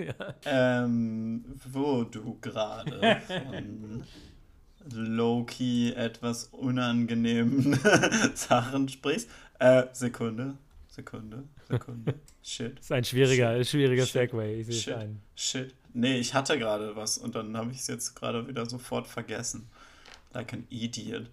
Ja. 0.02 0.36
ähm, 0.46 1.44
wo 1.72 2.04
du 2.04 2.38
gerade 2.42 3.22
von 3.28 4.04
low-key 4.92 5.94
etwas 5.94 6.46
unangenehmen 6.46 7.80
Sachen 8.36 8.90
sprichst. 8.90 9.30
Äh, 9.60 9.84
Sekunde, 9.94 10.58
Sekunde, 10.88 11.44
Sekunde. 11.70 12.16
Shit. 12.42 12.78
Das 12.78 12.86
ist 12.86 12.92
ein 12.92 13.04
schwieriger, 13.04 13.58
Shit. 13.58 13.68
schwieriger 13.68 14.04
Shit. 14.04 14.14
Segway. 14.14 14.62
Ich 14.62 14.82
Shit. 14.84 14.96
Ein. 14.96 15.22
Shit. 15.36 15.76
Nee, 15.94 16.18
ich 16.18 16.34
hatte 16.34 16.58
gerade 16.58 16.96
was 16.96 17.18
und 17.18 17.36
dann 17.36 17.56
habe 17.56 17.72
ich 17.72 17.80
es 17.80 17.88
jetzt 17.88 18.16
gerade 18.16 18.48
wieder 18.48 18.66
sofort 18.66 19.08
vergessen. 19.08 19.70
Like 20.34 20.54
an 20.54 20.66
idiot. 20.70 21.30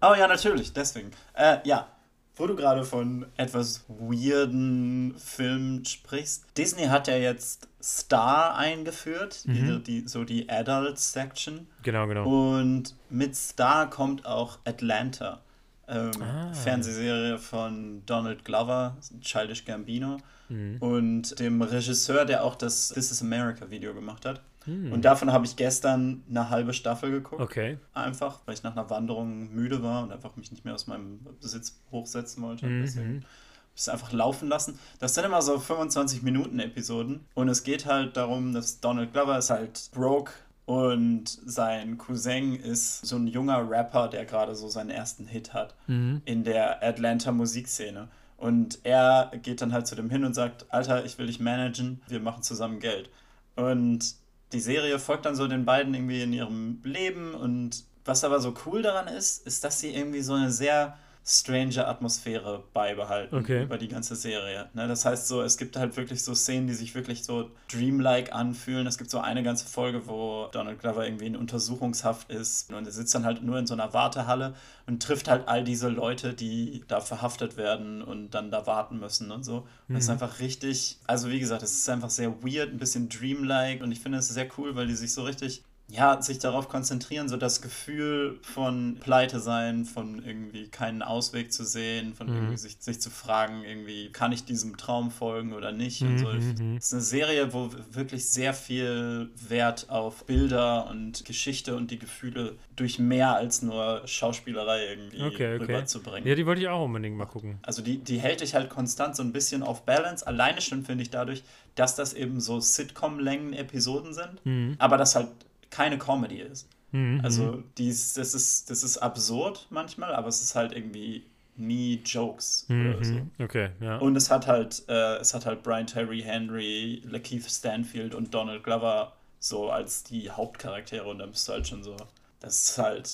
Oh 0.00 0.14
ja, 0.14 0.28
natürlich, 0.28 0.72
deswegen. 0.72 1.10
Äh, 1.32 1.58
ja, 1.64 1.88
wo 2.36 2.46
du 2.46 2.56
gerade 2.56 2.84
von 2.84 3.26
etwas 3.36 3.84
weirden 3.88 5.14
Filmen 5.18 5.84
sprichst. 5.84 6.46
Disney 6.56 6.86
hat 6.86 7.08
ja 7.08 7.16
jetzt 7.16 7.68
Star 7.82 8.56
eingeführt, 8.56 9.42
mhm. 9.44 9.82
die, 9.84 10.02
die, 10.02 10.08
so 10.08 10.24
die 10.24 10.48
Adult 10.48 10.98
Section. 10.98 11.66
Genau, 11.82 12.06
genau. 12.06 12.24
Und 12.24 12.94
mit 13.10 13.36
Star 13.36 13.88
kommt 13.88 14.26
auch 14.26 14.58
Atlanta. 14.64 15.40
Ähm, 15.86 16.10
ah. 16.22 16.52
Fernsehserie 16.54 17.36
von 17.36 18.02
Donald 18.06 18.44
Glover, 18.44 18.96
Childish 19.20 19.64
Gambino. 19.64 20.16
Mhm. 20.48 20.78
Und 20.80 21.38
dem 21.38 21.60
Regisseur, 21.62 22.24
der 22.24 22.42
auch 22.42 22.54
das 22.54 22.88
This 22.88 23.10
is 23.10 23.22
America 23.22 23.70
Video 23.70 23.94
gemacht 23.94 24.24
hat. 24.24 24.40
Hm. 24.64 24.92
Und 24.92 25.04
davon 25.04 25.32
habe 25.32 25.44
ich 25.44 25.56
gestern 25.56 26.22
eine 26.28 26.50
halbe 26.50 26.72
Staffel 26.72 27.10
geguckt. 27.10 27.40
Okay. 27.40 27.78
Einfach, 27.92 28.40
weil 28.46 28.54
ich 28.54 28.62
nach 28.62 28.72
einer 28.72 28.88
Wanderung 28.90 29.52
müde 29.52 29.82
war 29.82 30.02
und 30.02 30.12
einfach 30.12 30.36
mich 30.36 30.50
nicht 30.50 30.64
mehr 30.64 30.74
aus 30.74 30.86
meinem 30.86 31.20
Sitz 31.40 31.80
hochsetzen 31.90 32.42
wollte. 32.42 32.66
Mhm. 32.66 32.82
Deswegen 32.82 33.08
habe 33.08 33.26
ich 33.74 33.80
es 33.80 33.88
einfach 33.88 34.12
laufen 34.12 34.48
lassen. 34.48 34.78
Das 34.98 35.14
sind 35.14 35.24
immer 35.24 35.42
so 35.42 35.58
25 35.58 36.22
Minuten 36.22 36.58
Episoden. 36.60 37.26
Und 37.34 37.48
es 37.48 37.62
geht 37.62 37.86
halt 37.86 38.16
darum, 38.16 38.52
dass 38.52 38.80
Donald 38.80 39.12
Glover 39.12 39.38
ist 39.38 39.50
halt 39.50 39.90
broke 39.92 40.32
und 40.66 41.26
sein 41.44 41.98
Cousin 41.98 42.56
ist 42.56 43.04
so 43.04 43.16
ein 43.16 43.26
junger 43.26 43.68
Rapper, 43.68 44.08
der 44.08 44.24
gerade 44.24 44.54
so 44.54 44.68
seinen 44.68 44.90
ersten 44.90 45.26
Hit 45.26 45.52
hat 45.52 45.74
mhm. 45.86 46.22
in 46.24 46.44
der 46.44 46.82
Atlanta 46.82 47.32
Musikszene. 47.32 48.08
Und 48.36 48.78
er 48.82 49.30
geht 49.42 49.60
dann 49.60 49.72
halt 49.72 49.86
zu 49.86 49.94
dem 49.94 50.10
hin 50.10 50.24
und 50.24 50.34
sagt, 50.34 50.66
Alter, 50.70 51.04
ich 51.04 51.18
will 51.18 51.26
dich 51.26 51.40
managen, 51.40 52.02
wir 52.08 52.20
machen 52.20 52.42
zusammen 52.42 52.80
Geld. 52.80 53.10
Und 53.56 54.16
die 54.52 54.60
Serie 54.60 54.98
folgt 54.98 55.26
dann 55.26 55.36
so 55.36 55.46
den 55.48 55.64
beiden 55.64 55.94
irgendwie 55.94 56.22
in 56.22 56.32
ihrem 56.32 56.80
Leben 56.84 57.34
und 57.34 57.84
was 58.04 58.24
aber 58.24 58.40
so 58.40 58.54
cool 58.66 58.82
daran 58.82 59.08
ist, 59.08 59.46
ist, 59.46 59.64
dass 59.64 59.80
sie 59.80 59.94
irgendwie 59.94 60.20
so 60.20 60.34
eine 60.34 60.50
sehr 60.50 60.96
strange 61.26 61.86
Atmosphäre 61.86 62.64
beibehalten 62.74 63.34
okay. 63.34 63.62
über 63.62 63.78
die 63.78 63.88
ganze 63.88 64.14
Serie. 64.14 64.68
Ne, 64.74 64.86
das 64.86 65.06
heißt 65.06 65.26
so, 65.26 65.40
es 65.40 65.56
gibt 65.56 65.76
halt 65.76 65.96
wirklich 65.96 66.22
so 66.22 66.34
Szenen, 66.34 66.66
die 66.66 66.74
sich 66.74 66.94
wirklich 66.94 67.24
so 67.24 67.50
dreamlike 67.72 68.32
anfühlen. 68.32 68.86
Es 68.86 68.98
gibt 68.98 69.10
so 69.10 69.20
eine 69.20 69.42
ganze 69.42 69.66
Folge, 69.66 70.06
wo 70.06 70.48
Donald 70.52 70.80
Glover 70.80 71.06
irgendwie 71.06 71.26
in 71.26 71.36
Untersuchungshaft 71.36 72.30
ist 72.30 72.72
und 72.72 72.84
er 72.84 72.92
sitzt 72.92 73.14
dann 73.14 73.24
halt 73.24 73.42
nur 73.42 73.58
in 73.58 73.66
so 73.66 73.72
einer 73.72 73.94
Wartehalle 73.94 74.54
und 74.86 75.02
trifft 75.02 75.28
halt 75.28 75.48
all 75.48 75.64
diese 75.64 75.88
Leute, 75.88 76.34
die 76.34 76.84
da 76.88 77.00
verhaftet 77.00 77.56
werden 77.56 78.02
und 78.02 78.32
dann 78.32 78.50
da 78.50 78.66
warten 78.66 78.98
müssen 78.98 79.30
und 79.30 79.44
so. 79.44 79.56
Und 79.56 79.64
mhm. 79.88 79.94
das 79.94 80.04
ist 80.04 80.08
mhm. 80.08 80.12
einfach 80.12 80.40
richtig, 80.40 80.98
also 81.06 81.30
wie 81.30 81.40
gesagt, 81.40 81.62
es 81.62 81.72
ist 81.72 81.88
einfach 81.88 82.10
sehr 82.10 82.42
weird, 82.42 82.70
ein 82.70 82.78
bisschen 82.78 83.08
dreamlike 83.08 83.82
und 83.82 83.92
ich 83.92 84.00
finde 84.00 84.18
es 84.18 84.28
sehr 84.28 84.48
cool, 84.58 84.76
weil 84.76 84.88
die 84.88 84.94
sich 84.94 85.14
so 85.14 85.22
richtig 85.22 85.62
ja, 85.88 86.20
sich 86.22 86.38
darauf 86.38 86.68
konzentrieren, 86.68 87.28
so 87.28 87.36
das 87.36 87.60
Gefühl 87.60 88.38
von 88.42 88.96
Pleite 89.00 89.38
sein, 89.38 89.84
von 89.84 90.24
irgendwie 90.24 90.68
keinen 90.68 91.02
Ausweg 91.02 91.52
zu 91.52 91.64
sehen, 91.64 92.14
von 92.14 92.28
mhm. 92.28 92.36
irgendwie 92.36 92.56
sich, 92.56 92.76
sich 92.80 93.00
zu 93.00 93.10
fragen, 93.10 93.64
irgendwie, 93.64 94.10
kann 94.10 94.32
ich 94.32 94.44
diesem 94.44 94.78
Traum 94.78 95.10
folgen 95.10 95.52
oder 95.52 95.72
nicht? 95.72 96.00
Mhm. 96.00 96.08
Und 96.08 96.18
so. 96.18 96.30
Es 96.30 96.44
mhm, 96.44 96.70
mhm. 96.70 96.76
ist 96.78 96.92
eine 96.92 97.02
Serie, 97.02 97.52
wo 97.52 97.70
wirklich 97.90 98.28
sehr 98.30 98.54
viel 98.54 99.30
Wert 99.48 99.90
auf 99.90 100.24
Bilder 100.24 100.88
und 100.88 101.24
Geschichte 101.26 101.76
und 101.76 101.90
die 101.90 101.98
Gefühle 101.98 102.56
durch 102.76 102.98
mehr 102.98 103.36
als 103.36 103.60
nur 103.60 104.02
Schauspielerei 104.06 104.86
irgendwie 104.88 105.22
okay, 105.22 105.54
okay. 105.54 105.56
rüberzubringen. 105.58 106.26
Ja, 106.26 106.34
die 106.34 106.46
wollte 106.46 106.62
ich 106.62 106.68
auch 106.68 106.84
unbedingt 106.86 107.16
mal 107.16 107.26
gucken. 107.26 107.58
Also 107.62 107.82
die, 107.82 107.98
die 107.98 108.18
hält 108.18 108.40
dich 108.40 108.54
halt 108.54 108.70
konstant 108.70 109.16
so 109.16 109.22
ein 109.22 109.32
bisschen 109.32 109.62
auf 109.62 109.82
Balance. 109.82 110.26
Alleine 110.26 110.62
schon 110.62 110.82
finde 110.82 111.02
ich 111.02 111.10
dadurch, 111.10 111.44
dass 111.74 111.94
das 111.94 112.14
eben 112.14 112.40
so 112.40 112.58
Sitcom-Längen-Episoden 112.58 114.14
sind, 114.14 114.44
mhm. 114.46 114.76
aber 114.78 114.96
das 114.96 115.14
halt 115.14 115.28
keine 115.74 115.98
Comedy 115.98 116.38
ist. 116.38 116.68
Mhm. 116.92 117.20
Also 117.24 117.64
dies, 117.76 118.14
das, 118.14 118.32
ist, 118.32 118.70
das 118.70 118.84
ist 118.84 118.98
absurd 118.98 119.66
manchmal, 119.70 120.14
aber 120.14 120.28
es 120.28 120.40
ist 120.40 120.54
halt 120.54 120.72
irgendwie 120.72 121.24
nie 121.56 122.00
Jokes 122.04 122.66
mhm. 122.68 122.94
oder 122.94 123.04
so. 123.04 123.14
Okay, 123.40 123.70
ja. 123.80 123.98
Und 123.98 124.16
es 124.16 124.30
hat 124.30 124.46
halt, 124.46 124.84
äh, 124.88 125.16
es 125.16 125.34
hat 125.34 125.46
halt 125.46 125.64
Brian 125.64 125.86
Terry 125.86 126.22
Henry, 126.22 127.02
Lakeith 127.04 127.50
Stanfield 127.50 128.14
und 128.14 128.32
Donald 128.32 128.62
Glover 128.62 129.12
so 129.40 129.68
als 129.68 130.04
die 130.04 130.30
Hauptcharaktere 130.30 131.04
und 131.04 131.18
dann 131.18 131.32
bist 131.32 131.48
du 131.48 131.52
halt 131.52 131.66
schon 131.66 131.82
so, 131.82 131.96
das 132.38 132.70
ist 132.70 132.78
halt 132.78 133.10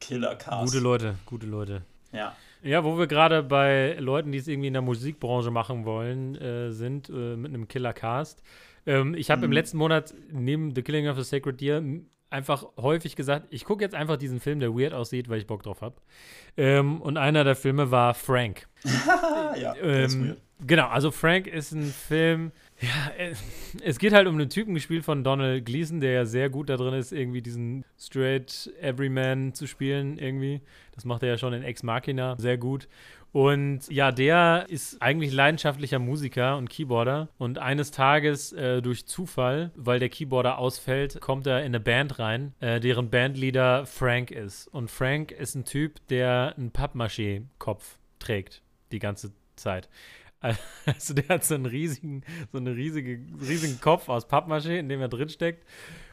Killer-Cast. 0.00 0.72
Gute 0.72 0.82
Leute, 0.82 1.14
gute 1.24 1.46
Leute. 1.46 1.82
Ja. 2.12 2.36
Ja, 2.62 2.84
wo 2.84 2.98
wir 2.98 3.06
gerade 3.06 3.42
bei 3.42 3.96
Leuten, 3.98 4.32
die 4.32 4.38
es 4.38 4.46
irgendwie 4.46 4.68
in 4.68 4.74
der 4.74 4.82
Musikbranche 4.82 5.50
machen 5.50 5.86
wollen, 5.86 6.36
äh, 6.36 6.72
sind, 6.72 7.08
äh, 7.08 7.36
mit 7.36 7.54
einem 7.54 7.66
Killer-Cast. 7.68 8.42
Ähm, 8.86 9.14
ich 9.14 9.30
habe 9.30 9.40
mhm. 9.40 9.44
im 9.44 9.52
letzten 9.52 9.78
Monat 9.78 10.14
neben 10.30 10.74
The 10.74 10.82
Killing 10.82 11.08
of 11.08 11.16
the 11.16 11.24
Sacred 11.24 11.60
Deer 11.60 11.82
einfach 12.30 12.64
häufig 12.76 13.16
gesagt, 13.16 13.48
ich 13.50 13.64
gucke 13.64 13.82
jetzt 13.82 13.94
einfach 13.94 14.16
diesen 14.16 14.40
Film, 14.40 14.60
der 14.60 14.74
weird 14.74 14.92
aussieht, 14.92 15.28
weil 15.28 15.38
ich 15.38 15.46
Bock 15.46 15.62
drauf 15.62 15.82
habe. 15.82 15.96
Ähm, 16.56 17.00
und 17.00 17.16
einer 17.16 17.44
der 17.44 17.56
Filme 17.56 17.90
war 17.90 18.14
Frank. 18.14 18.68
ja, 19.56 19.74
ähm, 19.82 20.36
Genau, 20.66 20.88
also 20.88 21.10
Frank 21.10 21.46
ist 21.46 21.72
ein 21.72 21.86
Film, 21.86 22.52
ja, 22.80 23.12
es 23.82 23.98
geht 23.98 24.12
halt 24.12 24.26
um 24.26 24.34
einen 24.34 24.50
Typen 24.50 24.74
gespielt 24.74 25.04
von 25.04 25.24
Donald 25.24 25.64
Gleason, 25.64 26.00
der 26.00 26.12
ja 26.12 26.24
sehr 26.26 26.50
gut 26.50 26.68
da 26.68 26.76
drin 26.76 26.92
ist, 26.92 27.12
irgendwie 27.12 27.40
diesen 27.40 27.84
straight 27.98 28.70
Everyman 28.80 29.54
zu 29.54 29.66
spielen 29.66 30.18
irgendwie. 30.18 30.60
Das 30.94 31.06
macht 31.06 31.22
er 31.22 31.30
ja 31.30 31.38
schon 31.38 31.54
in 31.54 31.62
Ex 31.62 31.82
Machina 31.82 32.36
sehr 32.38 32.58
gut. 32.58 32.88
Und 33.32 33.90
ja, 33.90 34.10
der 34.10 34.66
ist 34.68 35.00
eigentlich 35.00 35.32
leidenschaftlicher 35.32 35.98
Musiker 35.98 36.56
und 36.56 36.68
Keyboarder. 36.68 37.28
Und 37.38 37.58
eines 37.58 37.90
Tages 37.90 38.52
äh, 38.52 38.82
durch 38.82 39.06
Zufall, 39.06 39.70
weil 39.76 40.00
der 40.00 40.08
Keyboarder 40.08 40.58
ausfällt, 40.58 41.20
kommt 41.20 41.46
er 41.46 41.60
in 41.60 41.66
eine 41.66 41.80
Band 41.80 42.18
rein, 42.18 42.54
äh, 42.60 42.80
deren 42.80 43.10
Bandleader 43.10 43.86
Frank 43.86 44.30
ist. 44.30 44.66
Und 44.68 44.90
Frank 44.90 45.30
ist 45.30 45.54
ein 45.54 45.64
Typ, 45.64 46.06
der 46.08 46.54
einen 46.56 46.72
Pappmaché-Kopf 46.72 47.98
trägt 48.18 48.62
die 48.92 48.98
ganze 48.98 49.32
Zeit. 49.56 49.88
Also 50.86 51.12
der 51.12 51.28
hat 51.28 51.44
so 51.44 51.54
einen 51.54 51.66
riesigen, 51.66 52.22
so 52.50 52.56
einen 52.56 52.74
riesige, 52.74 53.20
riesigen 53.42 53.78
Kopf 53.78 54.08
aus 54.08 54.26
Pappmaché, 54.26 54.78
in 54.78 54.88
dem 54.88 55.02
er 55.02 55.08
drinsteckt. 55.08 55.66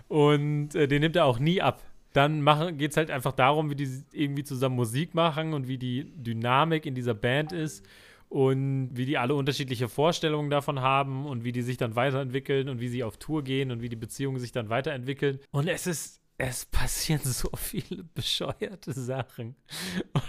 Und 0.09 0.75
äh, 0.75 0.89
den 0.89 0.99
nimmt 0.99 1.15
er 1.15 1.23
auch 1.23 1.39
nie 1.39 1.61
ab 1.61 1.81
dann 2.13 2.77
geht 2.77 2.91
es 2.91 2.97
halt 2.97 3.11
einfach 3.11 3.33
darum, 3.33 3.69
wie 3.69 3.75
die 3.75 4.03
irgendwie 4.11 4.43
zusammen 4.43 4.75
Musik 4.75 5.13
machen 5.13 5.53
und 5.53 5.67
wie 5.67 5.77
die 5.77 6.11
Dynamik 6.15 6.85
in 6.85 6.95
dieser 6.95 7.13
Band 7.13 7.51
ist 7.51 7.85
und 8.29 8.89
wie 8.93 9.05
die 9.05 9.17
alle 9.17 9.35
unterschiedliche 9.35 9.87
Vorstellungen 9.87 10.49
davon 10.49 10.81
haben 10.81 11.25
und 11.25 11.43
wie 11.43 11.51
die 11.51 11.61
sich 11.61 11.77
dann 11.77 11.95
weiterentwickeln 11.95 12.69
und 12.69 12.79
wie 12.79 12.89
sie 12.89 13.03
auf 13.03 13.17
Tour 13.17 13.43
gehen 13.43 13.71
und 13.71 13.81
wie 13.81 13.89
die 13.89 13.95
Beziehungen 13.95 14.39
sich 14.39 14.51
dann 14.51 14.69
weiterentwickeln. 14.69 15.39
Und 15.51 15.67
es 15.67 15.87
ist, 15.87 16.21
es 16.37 16.65
passieren 16.65 17.21
so 17.23 17.49
viele 17.55 18.03
bescheuerte 18.03 18.93
Sachen. 18.93 19.55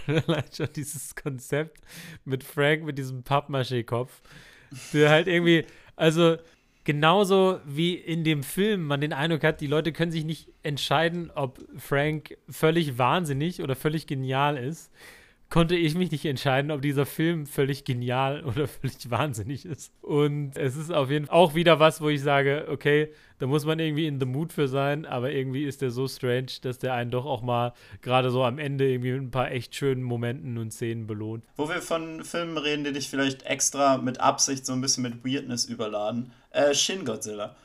Und 0.07 0.27
allein 0.27 0.45
schon 0.53 0.69
dieses 0.75 1.15
Konzept 1.15 1.81
mit 2.23 2.43
Frank 2.43 2.83
mit 2.83 2.97
diesem 2.97 3.23
Pappmaché-Kopf, 3.23 4.21
der 4.93 5.09
halt 5.09 5.27
irgendwie, 5.27 5.65
also 5.95 6.37
genauso 6.89 7.59
wie 7.65 7.93
in 7.93 8.23
dem 8.23 8.41
Film 8.41 8.87
man 8.87 8.99
den 8.99 9.13
Eindruck 9.13 9.43
hat, 9.43 9.61
die 9.61 9.67
Leute 9.67 9.93
können 9.93 10.11
sich 10.11 10.25
nicht 10.25 10.47
entscheiden, 10.63 11.29
ob 11.35 11.59
Frank 11.77 12.35
völlig 12.49 12.97
wahnsinnig 12.97 13.61
oder 13.61 13.75
völlig 13.75 14.07
genial 14.07 14.57
ist, 14.57 14.91
konnte 15.49 15.75
ich 15.75 15.95
mich 15.95 16.11
nicht 16.11 16.25
entscheiden, 16.25 16.69
ob 16.69 16.81
dieser 16.81 17.05
Film 17.05 17.45
völlig 17.45 17.83
genial 17.83 18.43
oder 18.45 18.67
völlig 18.67 19.09
wahnsinnig 19.09 19.65
ist. 19.65 19.91
Und 20.01 20.57
es 20.57 20.75
ist 20.75 20.91
auf 20.91 21.09
jeden 21.09 21.25
Fall 21.25 21.35
auch 21.35 21.55
wieder 21.55 21.79
was, 21.79 22.01
wo 22.01 22.09
ich 22.09 22.21
sage, 22.21 22.67
okay, 22.69 23.11
da 23.39 23.47
muss 23.47 23.65
man 23.65 23.79
irgendwie 23.79 24.05
in 24.05 24.19
the 24.19 24.25
mood 24.25 24.53
für 24.53 24.67
sein, 24.67 25.05
aber 25.05 25.31
irgendwie 25.31 25.63
ist 25.63 25.81
der 25.81 25.91
so 25.91 26.07
strange, 26.07 26.51
dass 26.61 26.77
der 26.77 26.93
einen 26.93 27.09
doch 27.09 27.25
auch 27.25 27.41
mal 27.41 27.73
gerade 28.01 28.31
so 28.31 28.43
am 28.43 28.59
Ende 28.59 28.89
irgendwie 28.89 29.13
mit 29.13 29.21
ein 29.21 29.31
paar 29.31 29.51
echt 29.51 29.75
schönen 29.75 30.03
Momenten 30.03 30.57
und 30.57 30.71
Szenen 30.71 31.07
belohnt. 31.07 31.43
Wo 31.55 31.69
wir 31.69 31.81
von 31.81 32.23
Filmen 32.23 32.57
reden, 32.57 32.83
die 32.83 32.93
dich 32.93 33.09
vielleicht 33.09 33.43
extra 33.43 33.97
mit 33.97 34.19
Absicht 34.19 34.65
so 34.65 34.73
ein 34.73 34.81
bisschen 34.81 35.03
mit 35.03 35.25
Weirdness 35.25 35.65
überladen. 35.65 36.31
Äh, 36.51 36.73
Shin 36.73 37.05
Godzilla. 37.05 37.55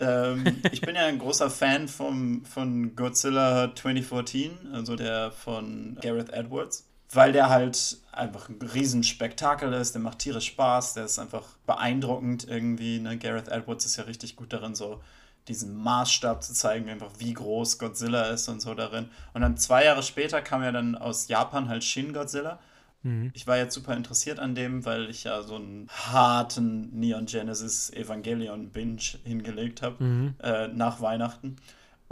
ähm, 0.00 0.44
ich 0.72 0.82
bin 0.82 0.94
ja 0.94 1.06
ein 1.06 1.18
großer 1.18 1.48
Fan 1.48 1.88
vom, 1.88 2.44
von 2.44 2.94
Godzilla 2.94 3.74
2014, 3.74 4.50
also 4.72 4.96
der 4.96 5.30
von 5.30 5.96
Gareth 6.00 6.30
Edwards 6.30 6.91
weil 7.12 7.32
der 7.32 7.48
halt 7.50 7.98
einfach 8.12 8.48
ein 8.48 8.60
Riesenspektakel 8.60 9.72
ist, 9.72 9.94
der 9.94 10.02
macht 10.02 10.20
tierisch 10.20 10.46
Spaß, 10.46 10.94
der 10.94 11.04
ist 11.04 11.18
einfach 11.18 11.44
beeindruckend 11.66 12.46
irgendwie. 12.48 12.98
Ne? 12.98 13.18
Gareth 13.18 13.48
Edwards 13.48 13.84
ist 13.86 13.96
ja 13.96 14.04
richtig 14.04 14.36
gut 14.36 14.52
darin, 14.52 14.74
so 14.74 15.00
diesen 15.48 15.74
Maßstab 15.74 16.42
zu 16.42 16.54
zeigen, 16.54 16.88
einfach 16.88 17.10
wie 17.18 17.34
groß 17.34 17.78
Godzilla 17.78 18.24
ist 18.30 18.48
und 18.48 18.62
so 18.62 18.74
darin. 18.74 19.08
Und 19.34 19.42
dann 19.42 19.56
zwei 19.56 19.84
Jahre 19.84 20.02
später 20.02 20.40
kam 20.40 20.62
ja 20.62 20.72
dann 20.72 20.94
aus 20.94 21.28
Japan 21.28 21.68
halt 21.68 21.84
Shin 21.84 22.12
Godzilla. 22.12 22.58
Mhm. 23.02 23.30
Ich 23.34 23.46
war 23.46 23.56
jetzt 23.56 23.74
super 23.74 23.96
interessiert 23.96 24.38
an 24.38 24.54
dem, 24.54 24.84
weil 24.84 25.10
ich 25.10 25.24
ja 25.24 25.42
so 25.42 25.56
einen 25.56 25.88
harten 25.90 26.98
Neon 26.98 27.26
Genesis 27.26 27.90
Evangelion 27.90 28.70
Binge 28.70 29.02
hingelegt 29.24 29.82
habe 29.82 30.02
mhm. 30.02 30.34
äh, 30.42 30.68
nach 30.68 31.00
Weihnachten. 31.00 31.56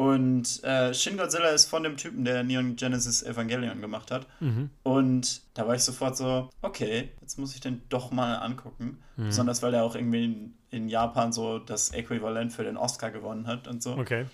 Und 0.01 0.65
äh, 0.65 0.95
Shin 0.95 1.19
Godzilla 1.19 1.51
ist 1.51 1.67
von 1.67 1.83
dem 1.83 1.99
Typen, 1.99 2.25
der 2.25 2.43
Neon 2.43 2.75
Genesis 2.75 3.23
Evangelion 3.23 3.83
gemacht 3.83 4.11
hat. 4.11 4.27
Mhm. 4.41 4.71
Und 4.83 5.43
da 5.53 5.69
war 5.69 5.75
ich 5.75 5.83
sofort 5.83 6.17
so, 6.17 6.49
okay, 6.63 7.11
jetzt 7.21 7.39
muss 7.39 7.55
ich 7.55 7.61
den 7.61 7.83
doch 7.91 8.11
mal 8.11 8.37
angucken. 8.37 9.03
Mhm. 9.19 9.27
Besonders 9.27 9.63
weil 9.63 9.75
er 9.75 9.85
auch 9.85 9.95
irgendwie 9.95 10.25
in, 10.25 10.55
in, 10.71 10.89
Japan 10.89 11.35
so 11.35 11.59
das 11.59 11.91
Äquivalent 11.91 12.51
für 12.51 12.65
den 12.65 12.79
Oscar 12.79 13.11
gewonnen 13.11 13.47
hat 13.47 13.69
und 13.69 13.83
so. 13.83 13.93
Okay. 13.93 14.25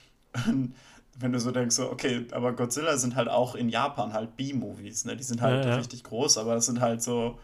Und 0.46 0.76
wenn 1.18 1.33
du 1.33 1.40
so 1.40 1.50
denkst, 1.50 1.74
so, 1.74 1.90
okay, 1.90 2.26
aber 2.31 2.52
Godzilla 2.52 2.96
sind 2.96 3.16
halt 3.16 3.26
auch 3.26 3.57
in 3.57 3.68
Japan 3.68 4.12
halt 4.12 4.37
B-Movies, 4.37 5.05
ne? 5.05 5.16
Die 5.16 5.24
sind 5.24 5.42
halt 5.42 5.64
ja, 5.64 5.72
ja. 5.72 5.76
richtig 5.79 6.05
groß, 6.05 6.38
aber 6.38 6.55
das 6.55 6.66
sind 6.66 6.81
halt 6.81 7.02
so, 7.02 7.40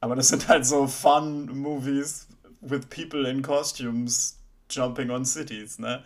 aber 0.00 0.16
das 0.16 0.28
sind 0.28 0.48
halt 0.48 0.64
so 0.64 0.86
Fun-Movies 0.86 2.26
with 2.62 2.86
people 2.86 3.28
in 3.28 3.42
costumes 3.42 4.38
jumping 4.70 5.10
on 5.10 5.26
cities, 5.26 5.78
ne? 5.78 6.02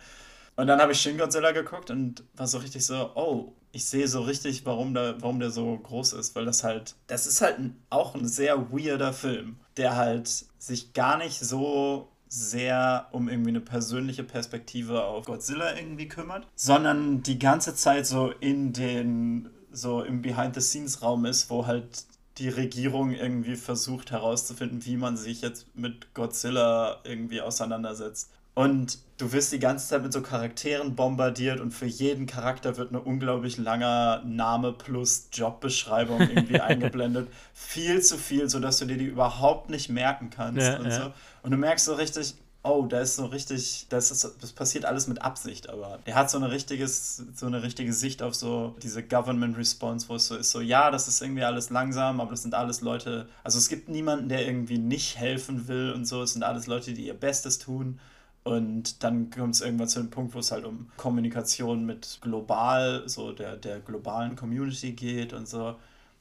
Und 0.55 0.67
dann 0.67 0.79
habe 0.79 0.93
ich 0.93 1.01
Shin 1.01 1.17
Godzilla 1.17 1.51
geguckt 1.51 1.89
und 1.89 2.23
war 2.35 2.47
so 2.47 2.59
richtig 2.59 2.85
so, 2.85 3.11
oh, 3.15 3.53
ich 3.71 3.85
sehe 3.85 4.07
so 4.07 4.21
richtig, 4.21 4.65
warum 4.65 4.93
der, 4.93 5.21
warum 5.21 5.39
der 5.39 5.51
so 5.51 5.77
groß 5.77 6.13
ist, 6.13 6.35
weil 6.35 6.45
das 6.45 6.63
halt, 6.63 6.95
das 7.07 7.27
ist 7.27 7.41
halt 7.41 7.59
ein, 7.59 7.83
auch 7.89 8.15
ein 8.15 8.27
sehr 8.27 8.71
weirder 8.71 9.11
Film, 9.11 9.57
der 9.75 9.97
halt 9.97 10.29
sich 10.57 10.93
gar 10.93 11.17
nicht 11.17 11.39
so 11.39 12.09
sehr 12.27 13.07
um 13.11 13.29
irgendwie 13.29 13.49
eine 13.49 13.61
persönliche 13.61 14.23
Perspektive 14.23 15.03
auf 15.03 15.25
Godzilla 15.25 15.75
irgendwie 15.75 16.07
kümmert, 16.07 16.47
sondern 16.55 17.21
die 17.21 17.37
ganze 17.37 17.75
Zeit 17.75 18.07
so 18.07 18.31
in 18.31 18.71
den, 18.73 19.49
so 19.71 20.03
im 20.03 20.21
Behind-the-Scenes-Raum 20.21 21.25
ist, 21.25 21.49
wo 21.49 21.65
halt 21.65 22.05
die 22.37 22.49
Regierung 22.49 23.11
irgendwie 23.11 23.55
versucht 23.55 24.11
herauszufinden, 24.11 24.85
wie 24.85 24.97
man 24.97 25.17
sich 25.17 25.41
jetzt 25.41 25.75
mit 25.75 26.13
Godzilla 26.13 27.01
irgendwie 27.03 27.41
auseinandersetzt. 27.41 28.31
Und 28.53 28.99
du 29.17 29.31
wirst 29.31 29.51
die 29.51 29.59
ganze 29.59 29.87
Zeit 29.87 30.03
mit 30.03 30.11
so 30.11 30.21
Charakteren 30.21 30.95
bombardiert 30.95 31.59
und 31.59 31.71
für 31.71 31.85
jeden 31.85 32.25
Charakter 32.25 32.77
wird 32.77 32.89
eine 32.89 32.99
unglaublich 32.99 33.57
langer 33.57 34.21
Name 34.25 34.73
plus 34.73 35.29
Jobbeschreibung 35.31 36.19
irgendwie 36.19 36.59
eingeblendet. 36.59 37.29
Viel 37.53 38.01
zu 38.01 38.17
viel, 38.17 38.49
sodass 38.49 38.79
du 38.79 38.85
dir 38.85 38.97
die 38.97 39.05
überhaupt 39.05 39.69
nicht 39.69 39.89
merken 39.89 40.29
kannst 40.29 40.61
ja, 40.61 40.79
und 40.79 40.87
ja. 40.87 40.91
so. 40.91 41.13
Und 41.43 41.51
du 41.51 41.57
merkst 41.57 41.85
so 41.85 41.93
richtig, 41.93 42.33
oh, 42.63 42.87
da 42.87 42.99
ist 42.99 43.15
so 43.15 43.27
richtig, 43.27 43.85
das, 43.89 44.11
ist, 44.11 44.29
das 44.41 44.51
passiert 44.51 44.85
alles 44.85 45.07
mit 45.07 45.21
Absicht, 45.21 45.69
aber 45.69 45.99
er 46.03 46.15
hat 46.15 46.29
so 46.29 46.37
eine 46.37 46.51
richtiges, 46.51 47.23
so 47.35 47.45
eine 47.45 47.63
richtige 47.63 47.93
Sicht 47.93 48.21
auf 48.21 48.35
so 48.35 48.75
diese 48.81 49.03
Government 49.03 49.55
Response, 49.55 50.09
wo 50.09 50.15
es 50.15 50.27
so 50.27 50.35
ist, 50.35 50.51
so 50.51 50.61
ja, 50.61 50.89
das 50.89 51.07
ist 51.07 51.21
irgendwie 51.21 51.43
alles 51.43 51.69
langsam, 51.69 52.19
aber 52.19 52.31
das 52.31 52.41
sind 52.41 52.55
alles 52.55 52.81
Leute, 52.81 53.29
also 53.43 53.59
es 53.59 53.69
gibt 53.69 53.87
niemanden, 53.87 54.29
der 54.29 54.47
irgendwie 54.47 54.79
nicht 54.79 55.17
helfen 55.17 55.67
will 55.67 55.91
und 55.91 56.05
so, 56.05 56.23
es 56.23 56.33
sind 56.33 56.43
alles 56.43 56.65
Leute, 56.65 56.93
die 56.93 57.05
ihr 57.05 57.13
Bestes 57.13 57.59
tun 57.59 57.99
und 58.45 59.03
dann 59.03 59.31
kommt 59.31 59.55
es 59.55 59.61
irgendwann 59.61 59.87
zu 59.87 59.99
dem 59.99 60.11
Punkt, 60.11 60.35
wo 60.35 60.39
es 60.39 60.51
halt 60.51 60.65
um 60.65 60.91
Kommunikation 60.97 61.83
mit 61.83 62.19
global, 62.21 63.01
so 63.09 63.31
der, 63.31 63.57
der 63.57 63.79
globalen 63.79 64.35
Community 64.35 64.91
geht 64.93 65.33
und 65.33 65.47
so. 65.47 65.75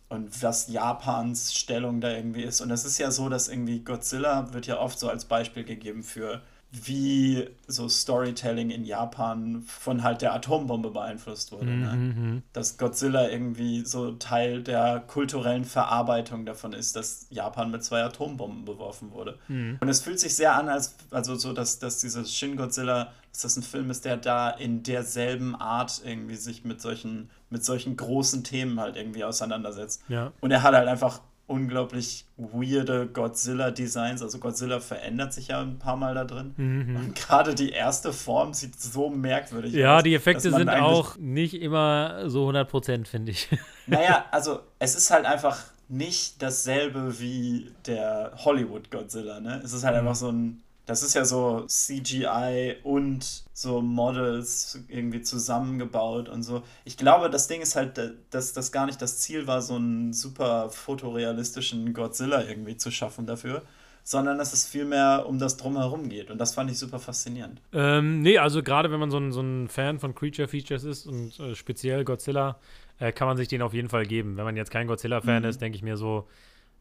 Und 0.09 0.43
was 0.43 0.69
Japans 0.69 1.55
Stellung 1.55 2.01
da 2.01 2.11
irgendwie 2.11 2.45
ist. 2.45 2.63
Und 2.63 2.71
es 2.71 2.87
ist 2.87 2.97
ja 2.97 3.11
so, 3.11 3.29
dass 3.29 3.49
irgendwie 3.49 3.81
Godzilla 3.81 4.55
wird 4.55 4.67
ja 4.67 4.81
oft 4.81 4.99
so 4.99 5.11
als 5.11 5.27
Beispiel 5.27 5.65
gegeben 5.65 6.03
für 6.03 6.41
wie 6.83 7.49
so 7.69 7.89
Storytelling 7.89 8.71
in 8.71 8.85
Japan 8.85 9.63
von 9.63 10.03
halt 10.03 10.23
der 10.23 10.35
Atombombe 10.35 10.91
beeinflusst 10.91 11.53
wurde. 11.53 11.67
Mhm. 11.67 11.81
Ne? 11.81 12.43
Dass 12.53 12.79
Godzilla 12.79 13.29
irgendwie 13.29 13.85
so 13.85 14.13
Teil 14.13 14.63
der 14.63 15.01
kulturellen 15.07 15.65
Verarbeitung 15.65 16.45
davon 16.45 16.73
ist, 16.73 16.97
dass 16.97 17.27
Japan 17.31 17.71
mit 17.71 17.85
zwei 17.85 18.03
Atombomben 18.03 18.65
beworfen 18.65 19.13
wurde. 19.13 19.39
Mhm. 19.47 19.79
Und 19.81 19.89
es 19.89 20.01
fühlt 20.01 20.19
sich 20.19 20.35
sehr 20.35 20.57
an, 20.57 20.69
als 20.69 20.97
also 21.11 21.37
so, 21.37 21.53
dass, 21.53 21.79
dass 21.79 22.01
dieses 22.01 22.35
Shin 22.35 22.57
Godzilla, 22.57 23.13
dass 23.31 23.43
das 23.43 23.57
ein 23.57 23.63
Film 23.63 23.91
ist, 23.91 24.05
der 24.05 24.17
da 24.17 24.51
in 24.51 24.83
derselben 24.83 25.55
Art 25.55 26.03
irgendwie 26.05 26.37
sich 26.37 26.65
mit 26.65 26.81
solchen, 26.81 27.31
mit 27.51 27.65
solchen 27.65 27.97
großen 27.97 28.43
Themen 28.43 28.81
halt 28.81 28.97
irgendwie 28.97 29.23
auseinandersetzt. 29.23 30.03
Ja. 30.09 30.33
Und 30.41 30.51
er 30.51 30.65
hat 30.65 30.75
halt 30.75 30.89
einfach 30.89 31.21
unglaublich 31.47 32.27
weirde 32.37 33.07
Godzilla-Designs. 33.07 34.23
Also 34.23 34.39
Godzilla 34.39 34.81
verändert 34.81 35.33
sich 35.33 35.49
ja 35.49 35.61
ein 35.61 35.79
paar 35.79 35.97
Mal 35.97 36.15
da 36.15 36.25
drin. 36.25 36.55
Mhm. 36.57 36.97
Und 36.97 37.15
gerade 37.15 37.55
die 37.55 37.71
erste 37.71 38.13
Form 38.13 38.55
sieht 38.55 38.81
so 38.81 39.11
merkwürdig 39.11 39.73
ja, 39.75 39.97
aus. 39.97 39.99
Ja, 39.99 40.03
die 40.03 40.15
Effekte 40.15 40.51
sind 40.51 40.69
auch 40.69 41.17
nicht 41.19 41.55
immer 41.55 42.29
so 42.29 42.49
100%, 42.49 43.07
finde 43.07 43.33
ich. 43.33 43.49
Naja, 43.87 44.25
also 44.31 44.61
es 44.79 44.95
ist 44.95 45.11
halt 45.11 45.27
einfach 45.27 45.63
nicht 45.91 46.41
dasselbe 46.43 47.21
wie 47.21 47.71
der 47.87 48.33
Hollywood-Godzilla. 48.37 49.41
Ne? 49.41 49.61
Es 49.63 49.75
ist 49.75 49.85
halt 49.85 49.95
mhm. 49.95 50.01
einfach 50.01 50.15
so 50.15 50.33
ein 50.33 50.64
das 50.87 51.03
ist 51.03 51.15
ja 51.15 51.25
so 51.25 51.65
CGI 51.67 52.77
und 52.83 53.45
so 53.53 53.81
Models 53.81 54.81
irgendwie 54.89 55.23
zusammengebaut 55.23 56.29
und 56.29 56.43
so. 56.43 56.63
Ich 56.85 56.97
glaube, 56.97 57.31
das 57.31 57.49
Ding 57.49 57.63
ist 57.63 57.77
halt, 57.77 57.99
dass 58.31 58.53
das 58.53 58.73
gar 58.73 58.87
nicht 58.87 59.01
das 59.01 59.19
Ziel 59.19 59.47
war, 59.47 59.63
so 59.63 59.77
einen 59.77 60.13
super 60.13 60.69
fotorealistischen 60.71 61.95
Godzilla 61.95 62.45
irgendwie 62.45 62.77
zu 62.77 62.91
schaffen 62.91 63.27
dafür, 63.27 63.63
sondern 64.03 64.37
dass 64.37 64.53
es 64.53 64.67
vielmehr 64.67 65.25
um 65.27 65.39
das 65.39 65.57
Drumherum 65.57 66.11
geht. 66.11 66.31
Und 66.31 66.39
das 66.39 66.55
fand 66.55 66.71
ich 66.71 66.79
super 66.79 66.99
faszinierend. 66.99 67.63
Ähm, 67.73 68.21
nee, 68.21 68.37
also 68.37 68.63
gerade 68.63 68.91
wenn 68.91 69.01
man 69.01 69.11
so 69.11 69.19
ein, 69.19 69.33
so 69.33 69.41
ein 69.41 69.69
Fan 69.69 69.99
von 69.99 70.15
Creature 70.15 70.49
Features 70.49 70.85
ist 70.85 71.07
und 71.07 71.41
äh, 71.41 71.55
speziell 71.55 72.05
Godzilla, 72.05 72.59
äh, 72.99 73.13
kann 73.13 73.27
man 73.27 73.39
sich 73.39 73.49
den 73.49 73.63
auf 73.63 73.73
jeden 73.73 73.89
Fall 73.89 74.05
geben. 74.05 74.37
Wenn 74.37 74.45
man 74.45 74.57
jetzt 74.57 74.71
kein 74.71 74.87
Godzilla-Fan 74.87 75.43
mhm. 75.43 75.49
ist, 75.49 75.63
denke 75.63 75.77
ich 75.77 75.83
mir 75.83 75.97
so, 75.97 76.29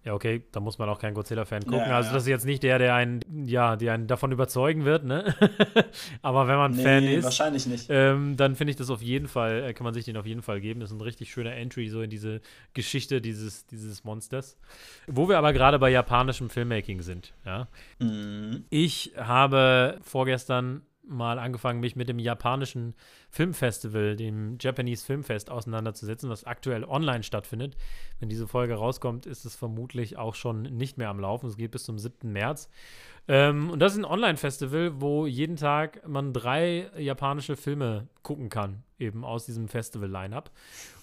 ja, 0.03 0.13
okay, 0.13 0.43
da 0.51 0.59
muss 0.59 0.77
man 0.77 0.89
auch 0.89 0.99
kein 0.99 1.13
Godzilla-Fan 1.13 1.63
gucken. 1.63 1.79
Ja, 1.79 1.95
also 1.95 2.11
das 2.13 2.23
ist 2.23 2.29
jetzt 2.29 2.45
nicht 2.45 2.61
der, 2.61 2.77
der 2.77 2.93
einen, 2.93 3.21
ja, 3.45 3.77
der 3.77 3.93
einen 3.93 4.07
davon 4.07 4.33
überzeugen 4.33 4.83
wird, 4.83 5.05
ne? 5.05 5.33
Aber 6.21 6.47
wenn 6.47 6.57
man 6.57 6.71
nee, 6.73 6.83
Fan 6.83 7.03
ist, 7.05 7.23
wahrscheinlich 7.23 7.65
nicht. 7.67 7.85
Ähm, 7.89 8.35
dann 8.35 8.55
finde 8.55 8.71
ich 8.71 8.77
das 8.77 8.89
auf 8.89 9.01
jeden 9.01 9.29
Fall, 9.29 9.63
äh, 9.63 9.73
kann 9.73 9.85
man 9.85 9.93
sich 9.93 10.03
den 10.03 10.17
auf 10.17 10.25
jeden 10.25 10.41
Fall 10.41 10.59
geben. 10.59 10.81
Das 10.81 10.91
ist 10.91 10.97
ein 10.97 11.01
richtig 11.01 11.31
schöner 11.31 11.55
Entry 11.55 11.87
so 11.87 12.01
in 12.01 12.09
diese 12.09 12.41
Geschichte 12.73 13.21
dieses, 13.21 13.65
dieses 13.67 14.03
Monsters. 14.03 14.57
Wo 15.07 15.29
wir 15.29 15.37
aber 15.37 15.53
gerade 15.53 15.79
bei 15.79 15.89
japanischem 15.89 16.49
Filmmaking 16.49 17.01
sind, 17.01 17.33
ja. 17.45 17.69
Mhm. 17.99 18.65
Ich 18.69 19.13
habe 19.15 19.99
vorgestern 20.03 20.81
mal 21.05 21.39
angefangen, 21.39 21.79
mich 21.79 21.95
mit 21.95 22.09
dem 22.09 22.19
japanischen 22.19 22.95
Filmfestival, 23.29 24.15
dem 24.15 24.57
Japanese 24.59 25.05
Filmfest, 25.05 25.49
auseinanderzusetzen, 25.49 26.29
was 26.29 26.45
aktuell 26.45 26.83
online 26.83 27.23
stattfindet. 27.23 27.75
Wenn 28.19 28.29
diese 28.29 28.47
Folge 28.47 28.75
rauskommt, 28.75 29.25
ist 29.25 29.45
es 29.45 29.55
vermutlich 29.55 30.17
auch 30.17 30.35
schon 30.35 30.63
nicht 30.63 30.97
mehr 30.97 31.09
am 31.09 31.19
Laufen. 31.19 31.47
Es 31.47 31.57
geht 31.57 31.71
bis 31.71 31.83
zum 31.83 31.99
7. 31.99 32.31
März. 32.31 32.69
Ähm, 33.27 33.69
und 33.69 33.79
das 33.79 33.93
ist 33.93 33.99
ein 33.99 34.05
Online-Festival, 34.05 35.01
wo 35.01 35.25
jeden 35.25 35.55
Tag 35.55 36.07
man 36.07 36.33
drei 36.33 36.89
japanische 36.97 37.55
Filme 37.55 38.07
gucken 38.21 38.49
kann, 38.49 38.83
eben 38.99 39.23
aus 39.23 39.45
diesem 39.45 39.67
Festival-Line-Up. 39.67 40.51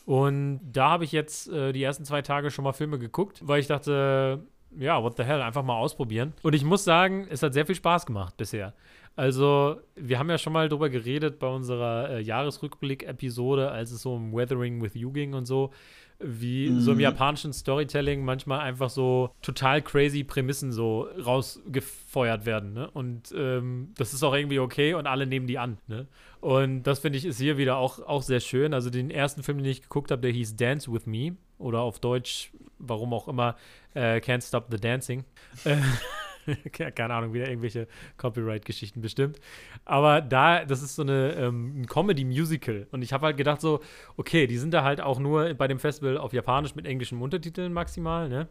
Und 0.07 0.61
da 0.73 0.91
habe 0.91 1.05
ich 1.05 1.13
jetzt 1.13 1.49
äh, 1.49 1.73
die 1.73 1.83
ersten 1.83 2.05
zwei 2.05 2.23
Tage 2.23 2.51
schon 2.51 2.65
mal 2.65 2.73
Filme 2.73 2.99
geguckt, 2.99 3.47
weil 3.47 3.61
ich 3.61 3.69
dachte, 3.69 4.45
ja, 4.77 5.03
what 5.03 5.17
the 5.17 5.25
hell, 5.25 5.43
einfach 5.43 5.63
mal 5.63 5.77
ausprobieren. 5.77 6.33
Und 6.43 6.55
ich 6.55 6.65
muss 6.65 6.85
sagen, 6.85 7.27
es 7.31 7.43
hat 7.43 7.55
sehr 7.55 7.67
viel 7.67 7.75
Spaß 7.75 8.07
gemacht 8.07 8.37
bisher. 8.37 8.75
Also, 9.21 9.79
wir 9.97 10.19
haben 10.19 10.31
ja 10.31 10.39
schon 10.39 10.55
mal 10.55 10.71
drüber 10.71 10.89
geredet 10.89 11.39
bei 11.39 11.47
unserer 11.47 12.09
äh, 12.09 12.23
Jahresrückblick-Episode, 12.23 13.71
als 13.71 13.91
es 13.91 14.01
so 14.01 14.15
um 14.15 14.33
Weathering 14.33 14.81
with 14.81 14.95
You 14.95 15.13
ging 15.13 15.35
und 15.35 15.45
so, 15.45 15.73
wie 16.21 16.71
mhm. 16.71 16.81
so 16.81 16.93
im 16.93 17.01
japanischen 17.01 17.53
Storytelling 17.53 18.25
manchmal 18.25 18.61
einfach 18.61 18.89
so 18.89 19.29
total 19.43 19.83
crazy 19.83 20.25
Prämissen 20.25 20.73
so 20.73 21.03
rausgefeuert 21.23 22.47
werden. 22.47 22.73
Ne? 22.73 22.91
Und 22.93 23.35
ähm, 23.37 23.93
das 23.99 24.15
ist 24.15 24.23
auch 24.23 24.33
irgendwie 24.33 24.59
okay 24.59 24.95
und 24.95 25.07
alle 25.07 25.27
nehmen 25.27 25.47
die 25.47 25.59
an. 25.59 25.77
Ne? 25.87 26.07
Und 26.41 26.85
das 26.85 27.01
finde 27.01 27.19
ich 27.19 27.27
ist 27.27 27.39
hier 27.39 27.59
wieder 27.59 27.77
auch, 27.77 27.99
auch 27.99 28.23
sehr 28.23 28.41
schön. 28.41 28.73
Also, 28.73 28.89
den 28.89 29.11
ersten 29.11 29.43
Film, 29.43 29.59
den 29.59 29.67
ich 29.67 29.83
geguckt 29.83 30.11
habe, 30.13 30.23
der 30.23 30.31
hieß 30.31 30.57
Dance 30.57 30.91
with 30.91 31.05
Me 31.05 31.37
oder 31.59 31.81
auf 31.81 31.99
Deutsch, 31.99 32.53
warum 32.79 33.13
auch 33.13 33.29
immer, 33.29 33.57
äh, 33.93 34.17
Can't 34.17 34.49
Stop 34.49 34.69
the 34.71 34.79
Dancing. 34.79 35.25
Äh, 35.65 35.77
Keine 36.73 37.15
Ahnung, 37.15 37.33
wieder 37.33 37.49
irgendwelche 37.49 37.89
Copyright-Geschichten 38.17 39.01
bestimmt. 39.01 39.41
Aber 39.85 40.21
da, 40.21 40.65
das 40.65 40.83
ist 40.83 40.97
so 40.97 41.03
eine 41.03 41.33
ähm, 41.35 41.83
ein 41.83 41.87
Comedy-Musical. 41.87 42.87
Und 42.91 43.03
ich 43.03 43.13
habe 43.13 43.27
halt 43.27 43.37
gedacht, 43.37 43.61
so, 43.61 43.81
okay, 44.17 44.47
die 44.47 44.59
sind 44.59 44.73
da 44.73 44.85
halt 44.85 45.01
auch 45.01 45.19
nur 45.19 45.55
bei 45.55 45.69
dem 45.69 45.79
Festival 45.79 46.19
auf 46.19 46.33
Japanisch 46.33 46.75
mit 46.75 46.87
englischen 46.87 47.21
Untertiteln 47.21 47.73
maximal, 47.73 48.29
ne? 48.29 48.49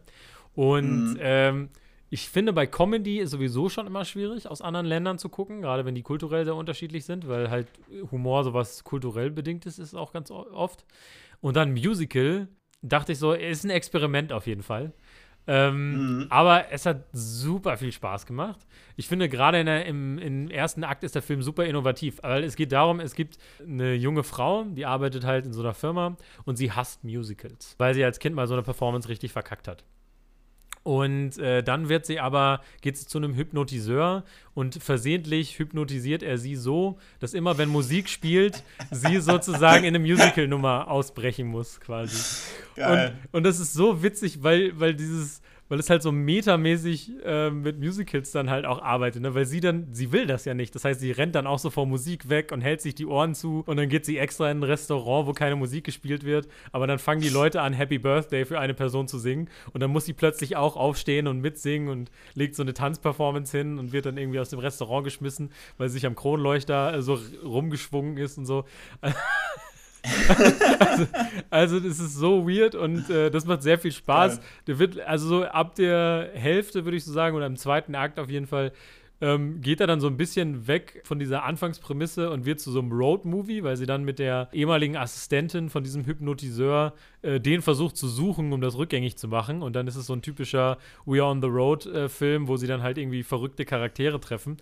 Und 0.54 1.14
mhm. 1.14 1.18
ähm, 1.20 1.68
ich 2.12 2.28
finde, 2.28 2.52
bei 2.52 2.66
Comedy 2.66 3.20
ist 3.20 3.30
sowieso 3.30 3.68
schon 3.68 3.86
immer 3.86 4.04
schwierig, 4.04 4.48
aus 4.50 4.62
anderen 4.62 4.86
Ländern 4.86 5.18
zu 5.18 5.28
gucken, 5.28 5.62
gerade 5.62 5.84
wenn 5.84 5.94
die 5.94 6.02
kulturell 6.02 6.44
sehr 6.44 6.56
unterschiedlich 6.56 7.04
sind, 7.04 7.28
weil 7.28 7.50
halt 7.50 7.68
Humor 8.10 8.42
sowas 8.42 8.82
kulturell 8.82 9.30
bedingt 9.30 9.64
ist, 9.64 9.78
ist 9.78 9.94
auch 9.94 10.12
ganz 10.12 10.32
oft. 10.32 10.84
Und 11.40 11.56
dann 11.56 11.70
Musical, 11.70 12.48
dachte 12.82 13.12
ich 13.12 13.18
so, 13.18 13.32
ist 13.32 13.64
ein 13.64 13.70
Experiment 13.70 14.32
auf 14.32 14.48
jeden 14.48 14.64
Fall. 14.64 14.92
Ähm, 15.46 16.18
mhm. 16.18 16.26
Aber 16.30 16.70
es 16.70 16.86
hat 16.86 17.04
super 17.12 17.76
viel 17.76 17.92
Spaß 17.92 18.26
gemacht. 18.26 18.60
Ich 18.96 19.08
finde, 19.08 19.28
gerade 19.28 19.60
im, 19.60 20.18
im 20.18 20.50
ersten 20.50 20.84
Akt 20.84 21.04
ist 21.04 21.14
der 21.14 21.22
Film 21.22 21.42
super 21.42 21.64
innovativ, 21.64 22.18
weil 22.22 22.44
es 22.44 22.56
geht 22.56 22.72
darum, 22.72 23.00
es 23.00 23.14
gibt 23.14 23.38
eine 23.60 23.94
junge 23.94 24.22
Frau, 24.22 24.64
die 24.64 24.86
arbeitet 24.86 25.24
halt 25.24 25.46
in 25.46 25.52
so 25.52 25.60
einer 25.60 25.74
Firma 25.74 26.16
und 26.44 26.56
sie 26.56 26.72
hasst 26.72 27.02
Musicals, 27.04 27.74
weil 27.78 27.94
sie 27.94 28.04
als 28.04 28.18
Kind 28.18 28.36
mal 28.36 28.46
so 28.46 28.54
eine 28.54 28.62
Performance 28.62 29.08
richtig 29.08 29.32
verkackt 29.32 29.68
hat. 29.68 29.84
Und 30.82 31.36
äh, 31.38 31.62
dann 31.62 31.88
wird 31.90 32.06
sie 32.06 32.20
aber, 32.20 32.62
geht 32.80 32.96
sie 32.96 33.06
zu 33.06 33.18
einem 33.18 33.34
Hypnotiseur 33.34 34.24
und 34.54 34.82
versehentlich 34.82 35.58
hypnotisiert 35.58 36.22
er 36.22 36.38
sie 36.38 36.56
so, 36.56 36.98
dass 37.18 37.34
immer, 37.34 37.58
wenn 37.58 37.68
Musik 37.68 38.08
spielt, 38.08 38.62
sie 38.90 39.20
sozusagen 39.20 39.84
in 39.84 39.94
eine 39.94 39.98
Musical-Nummer 39.98 40.88
ausbrechen 40.88 41.48
muss, 41.48 41.80
quasi. 41.80 42.16
Geil. 42.76 43.14
Und, 43.24 43.38
und 43.38 43.42
das 43.44 43.60
ist 43.60 43.74
so 43.74 44.02
witzig, 44.02 44.42
weil, 44.42 44.78
weil 44.80 44.94
dieses, 44.94 45.42
weil 45.70 45.78
es 45.78 45.88
halt 45.88 46.02
so 46.02 46.10
metamäßig 46.12 47.12
äh, 47.24 47.48
mit 47.48 47.78
Musicals 47.78 48.32
dann 48.32 48.50
halt 48.50 48.66
auch 48.66 48.82
arbeitet, 48.82 49.22
ne? 49.22 49.34
weil 49.34 49.46
sie 49.46 49.60
dann, 49.60 49.86
sie 49.92 50.10
will 50.12 50.26
das 50.26 50.44
ja 50.44 50.52
nicht. 50.52 50.74
Das 50.74 50.84
heißt, 50.84 51.00
sie 51.00 51.12
rennt 51.12 51.36
dann 51.36 51.46
auch 51.46 51.60
so 51.60 51.70
vor 51.70 51.86
Musik 51.86 52.28
weg 52.28 52.50
und 52.52 52.60
hält 52.60 52.82
sich 52.82 52.96
die 52.96 53.06
Ohren 53.06 53.34
zu 53.36 53.62
und 53.66 53.76
dann 53.76 53.88
geht 53.88 54.04
sie 54.04 54.18
extra 54.18 54.50
in 54.50 54.58
ein 54.58 54.62
Restaurant, 54.64 55.28
wo 55.28 55.32
keine 55.32 55.54
Musik 55.54 55.84
gespielt 55.84 56.24
wird, 56.24 56.48
aber 56.72 56.88
dann 56.88 56.98
fangen 56.98 57.20
die 57.20 57.28
Leute 57.28 57.62
an, 57.62 57.72
Happy 57.72 57.98
Birthday 57.98 58.44
für 58.44 58.58
eine 58.58 58.74
Person 58.74 59.06
zu 59.06 59.18
singen 59.20 59.48
und 59.72 59.80
dann 59.80 59.90
muss 59.90 60.06
sie 60.06 60.12
plötzlich 60.12 60.56
auch 60.56 60.76
aufstehen 60.76 61.28
und 61.28 61.40
mitsingen 61.40 61.88
und 61.88 62.10
legt 62.34 62.56
so 62.56 62.62
eine 62.62 62.74
Tanzperformance 62.74 63.56
hin 63.56 63.78
und 63.78 63.92
wird 63.92 64.06
dann 64.06 64.18
irgendwie 64.18 64.40
aus 64.40 64.50
dem 64.50 64.58
Restaurant 64.58 65.04
geschmissen, 65.04 65.52
weil 65.78 65.88
sie 65.88 65.94
sich 65.94 66.06
am 66.06 66.16
Kronleuchter 66.16 67.00
so 67.00 67.16
rumgeschwungen 67.44 68.16
ist 68.16 68.38
und 68.38 68.44
so. 68.46 68.64
also, 70.78 71.06
also, 71.50 71.80
das 71.80 72.00
ist 72.00 72.14
so 72.14 72.48
weird 72.48 72.74
und 72.74 73.10
äh, 73.10 73.30
das 73.30 73.44
macht 73.44 73.62
sehr 73.62 73.78
viel 73.78 73.92
Spaß. 73.92 74.40
Der 74.66 74.78
wird, 74.78 75.00
also 75.00 75.28
so 75.28 75.44
ab 75.44 75.74
der 75.74 76.30
Hälfte, 76.34 76.84
würde 76.84 76.96
ich 76.96 77.04
so 77.04 77.12
sagen, 77.12 77.36
oder 77.36 77.46
im 77.46 77.56
zweiten 77.56 77.94
Akt 77.94 78.18
auf 78.18 78.30
jeden 78.30 78.46
Fall, 78.46 78.72
ähm, 79.20 79.60
geht 79.60 79.80
er 79.80 79.86
dann 79.86 80.00
so 80.00 80.06
ein 80.06 80.16
bisschen 80.16 80.66
weg 80.66 81.02
von 81.04 81.18
dieser 81.18 81.44
Anfangsprämisse 81.44 82.30
und 82.30 82.46
wird 82.46 82.60
zu 82.60 82.70
so 82.70 82.80
einem 82.80 82.90
Road-Movie, 82.92 83.62
weil 83.62 83.76
sie 83.76 83.86
dann 83.86 84.02
mit 84.02 84.18
der 84.18 84.48
ehemaligen 84.52 84.96
Assistentin 84.96 85.68
von 85.68 85.84
diesem 85.84 86.06
Hypnotiseur 86.06 86.94
äh, 87.22 87.38
den 87.38 87.60
versucht 87.60 87.96
zu 87.96 88.08
suchen, 88.08 88.52
um 88.52 88.60
das 88.60 88.76
rückgängig 88.76 89.16
zu 89.16 89.28
machen. 89.28 89.62
Und 89.62 89.76
dann 89.76 89.86
ist 89.86 89.96
es 89.96 90.06
so 90.06 90.14
ein 90.14 90.22
typischer 90.22 90.78
We 91.04 91.20
Are 91.20 91.30
on 91.30 91.42
the 91.42 91.48
Road-Film, 91.48 92.44
äh, 92.44 92.48
wo 92.48 92.56
sie 92.56 92.66
dann 92.66 92.82
halt 92.82 92.96
irgendwie 92.96 93.22
verrückte 93.22 93.66
Charaktere 93.66 94.20
treffen. 94.20 94.56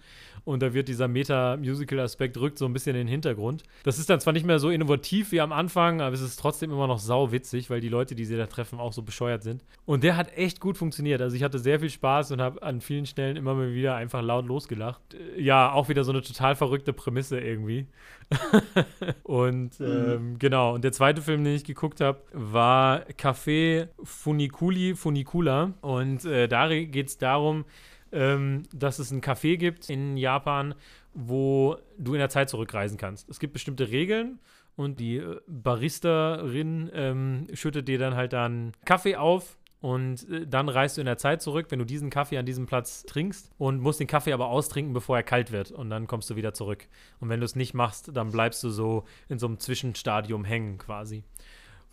Und 0.49 0.63
da 0.63 0.73
wird 0.73 0.89
dieser 0.89 1.09
Meta-Musical-Aspekt 1.09 2.39
rückt 2.39 2.57
so 2.57 2.65
ein 2.65 2.73
bisschen 2.73 2.97
in 2.97 3.03
den 3.03 3.09
Hintergrund. 3.09 3.65
Das 3.83 3.99
ist 3.99 4.09
dann 4.09 4.19
zwar 4.19 4.33
nicht 4.33 4.47
mehr 4.47 4.59
so 4.59 4.71
innovativ 4.71 5.31
wie 5.31 5.43
am 5.43 5.53
Anfang, 5.53 6.01
aber 6.01 6.15
es 6.15 6.23
ist 6.23 6.41
trotzdem 6.41 6.71
immer 6.71 6.87
noch 6.87 7.01
sau 7.01 7.33
witzig, 7.33 7.69
weil 7.69 7.83
die 7.83 7.91
Leute, 7.91 8.15
die 8.15 8.25
sie 8.25 8.39
da 8.39 8.47
treffen, 8.47 8.81
auch 8.81 8.95
so 8.95 9.03
bescheuert 9.03 9.43
sind. 9.43 9.63
Und 9.85 10.05
der 10.05 10.17
hat 10.17 10.35
echt 10.39 10.59
gut 10.59 10.79
funktioniert. 10.79 11.21
Also 11.21 11.37
ich 11.37 11.43
hatte 11.43 11.59
sehr 11.59 11.81
viel 11.81 11.91
Spaß 11.91 12.31
und 12.31 12.41
habe 12.41 12.63
an 12.63 12.81
vielen 12.81 13.05
Stellen 13.05 13.37
immer 13.37 13.53
mal 13.53 13.75
wieder 13.75 13.97
einfach 13.97 14.23
laut 14.23 14.47
losgelacht. 14.47 15.03
Äh, 15.13 15.43
ja, 15.43 15.71
auch 15.71 15.91
wieder 15.91 16.03
so 16.03 16.13
eine 16.13 16.23
total 16.23 16.57
verrückte 16.57 16.95
Prämisse 16.95 17.39
irgendwie. 17.39 17.87
und 19.25 19.79
mhm. 19.79 19.87
ähm, 19.87 20.39
genau, 20.39 20.75
und 20.75 20.83
der 20.83 20.93
zweite 20.93 21.21
Film, 21.21 21.45
den 21.45 21.57
ich 21.57 21.65
geguckt 21.65 22.01
habe, 22.01 22.21
war 22.33 23.03
Café 23.21 23.89
Funiculi 24.03 24.95
Funicula. 24.95 25.75
Und 25.83 26.25
äh, 26.25 26.49
da 26.49 26.69
geht 26.69 27.09
es 27.09 27.19
darum, 27.19 27.67
ähm, 28.13 28.63
dass 28.73 28.99
es 28.99 29.11
ein 29.11 29.21
Café 29.21 29.57
gibt 29.57 29.89
in 29.91 30.17
Japan, 30.17 30.75
wo 31.15 31.77
du 31.99 32.15
in 32.15 32.19
der 32.19 32.29
Zeit 32.29 32.49
zurückreisen 32.49 32.99
kannst. 32.99 33.29
Es 33.29 33.39
gibt 33.39 33.53
bestimmte 33.53 33.91
Regeln 33.91 34.39
und 34.77 35.01
die 35.01 35.17
äh, 35.17 35.41
Baristerin 35.47 36.91
ähm, 36.95 37.47
schüttet 37.53 37.89
dir 37.89 37.99
dann 37.99 38.15
halt 38.15 38.33
dann 38.33 38.73
Kaffee 38.85 39.17
auf 39.17 39.59
und 39.81 40.29
äh, 40.29 40.47
dann 40.47 40.69
reist 40.69 40.97
du 40.97 41.01
in 41.01 41.07
der 41.07 41.19
Zeit 41.19 41.41
zurück, 41.43 41.67
wenn 41.71 41.79
du 41.79 41.85
diesen 41.85 42.11
Kaffee 42.11 42.39
an 42.39 42.47
diesem 42.47 42.67
Platz 42.67 43.05
trinkst 43.05 43.51
und 43.59 43.81
musst 43.81 44.01
den 44.01 44.07
Kaffee 44.07 44.33
aber 44.33 44.49
austrinken, 44.49 44.93
bevor 44.93 45.17
er 45.17 45.23
kalt 45.23 45.53
wird. 45.53 45.71
Und 45.71 45.91
dann 45.91 46.07
kommst 46.07 46.31
du 46.31 46.37
wieder 46.37 46.53
zurück. 46.53 46.89
Und 47.21 47.29
wenn 47.29 47.41
du 47.41 47.47
es 47.47 47.55
nicht 47.55 47.75
machst, 47.75 48.11
dann 48.17 48.33
bleibst 48.33 48.63
du 48.65 48.71
so 48.71 49.05
in 49.29 49.39
so 49.39 49.47
einem 49.47 49.59
Zwischenstadium 49.59 50.45
hängen 50.45 50.79
quasi. 50.79 51.23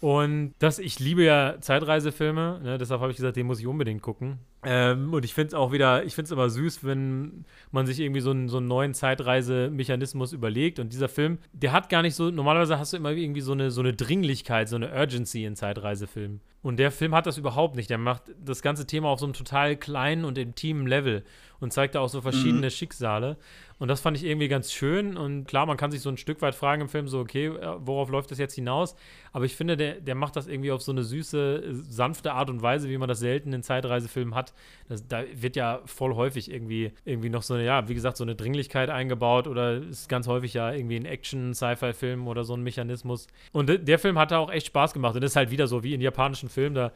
Und 0.02 0.54
das, 0.60 0.78
ich 0.78 1.00
liebe 1.00 1.24
ja 1.24 1.56
Zeitreisefilme, 1.60 2.60
ne, 2.62 2.78
deshalb 2.78 3.02
habe 3.02 3.12
ich 3.12 3.18
gesagt, 3.18 3.38
den 3.38 3.48
muss 3.48 3.60
ich 3.60 3.68
unbedingt 3.68 4.02
gucken. 4.02 4.40
Ähm, 4.64 5.14
und 5.14 5.24
ich 5.24 5.34
finde 5.34 5.50
es 5.50 5.54
auch 5.54 5.72
wieder, 5.72 6.04
ich 6.04 6.16
finde 6.16 6.26
es 6.26 6.32
immer 6.32 6.50
süß, 6.50 6.84
wenn 6.84 7.46
man 7.72 7.86
sich 7.86 8.00
irgendwie 8.00 8.20
so 8.20 8.32
einen, 8.32 8.50
so 8.50 8.58
einen 8.58 8.68
neuen 8.68 8.94
Zeitreisemechanismus 8.94 10.34
überlegt. 10.34 10.80
Und 10.80 10.92
dieser 10.92 11.08
Film, 11.08 11.38
der 11.54 11.72
hat 11.72 11.90
gar 11.90 12.02
nicht 12.02 12.16
so, 12.16 12.30
normalerweise 12.30 12.78
hast 12.78 12.94
du 12.94 12.98
immer 12.98 13.12
irgendwie 13.12 13.42
so 13.42 13.54
eine, 13.54 13.72
so 13.72 13.82
eine 13.82 13.94
Dringlichkeit, 13.94 14.68
so 14.68 14.76
eine 14.76 14.92
Urgency 14.92 15.46
in 15.46 15.56
Zeitreisefilmen. 15.56 16.42
Und 16.62 16.78
der 16.78 16.92
Film 16.92 17.14
hat 17.14 17.28
das 17.28 17.38
überhaupt 17.38 17.76
nicht. 17.76 17.90
Der 17.90 18.00
macht 18.00 18.24
das 18.44 18.62
ganze 18.62 18.88
Thema 18.88 19.10
auf 19.10 19.20
so 19.20 19.26
einem 19.28 19.34
total 19.34 19.78
kleinen 19.78 20.26
und 20.26 20.38
intimen 20.38 20.88
Level 20.88 21.24
und 21.60 21.74
zeigt 21.74 21.96
da 21.96 22.00
auch 22.00 22.10
so 22.10 22.22
verschiedene 22.22 22.68
mhm. 22.68 22.72
Schicksale. 22.72 23.38
Und 23.78 23.90
das 23.90 24.00
fand 24.00 24.16
ich 24.16 24.24
irgendwie 24.24 24.48
ganz 24.48 24.72
schön. 24.72 25.18
Und 25.18 25.46
klar, 25.46 25.66
man 25.66 25.76
kann 25.76 25.92
sich 25.92 26.00
so 26.00 26.10
ein 26.10 26.16
Stück 26.16 26.42
weit 26.42 26.56
fragen 26.56 26.84
im 26.84 26.90
Film, 26.90 27.08
so, 27.08 27.20
okay, 27.20 27.48
äh, 27.48 27.76
worauf 27.80 28.10
läuft 28.10 28.32
das 28.32 28.38
jetzt 28.38 28.56
hinaus? 28.56 28.96
Aber 29.34 29.44
ich 29.44 29.56
finde, 29.56 29.76
der, 29.76 30.00
der 30.00 30.16
macht 30.16 30.38
das 30.38 30.48
irgendwie 30.48 30.72
auf 30.72 30.82
so 30.82 30.94
eine 30.94 31.04
süße, 31.04 31.74
sanfte 31.74 32.32
Art 32.32 32.50
und 32.50 32.62
Weise, 32.62 32.90
wie 32.90 32.98
man 32.98 33.10
das 33.10 33.20
selten 33.20 33.52
in 33.52 33.64
Zeitreisefilmen 33.64 34.34
hat. 34.34 34.54
Das, 34.88 35.06
da 35.06 35.24
wird 35.34 35.58
ja 35.58 35.82
voll 35.86 36.16
häufig 36.16 36.50
irgendwie, 36.50 36.94
irgendwie 37.04 37.30
noch 37.30 37.44
so 37.44 37.56
eine, 37.56 37.66
ja, 37.66 37.90
wie 37.90 37.94
gesagt, 37.94 38.16
so 38.16 38.24
eine 38.24 38.36
Dringlichkeit 38.36 38.90
eingebaut 38.90 39.48
oder 39.48 39.76
ist 39.76 40.08
ganz 40.08 40.28
häufig 40.28 40.54
ja 40.54 40.72
irgendwie 40.72 40.96
ein 40.96 41.06
Action-Sci-Fi-Film 41.06 42.28
oder 42.28 42.46
so 42.46 42.54
ein 42.54 42.64
Mechanismus. 42.64 43.28
Und 43.52 43.88
der 43.88 44.00
Film 44.00 44.18
hat 44.18 44.32
da 44.32 44.38
auch 44.38 44.52
echt 44.52 44.68
Spaß 44.68 44.94
gemacht. 44.94 45.16
Und 45.16 45.22
das 45.22 45.32
ist 45.32 45.36
halt 45.36 45.52
wieder 45.52 45.68
so 45.68 45.84
wie 45.84 45.94
in 45.94 46.00
japanischen 46.00 46.48
Filmen, 46.48 46.76
da 46.76 46.94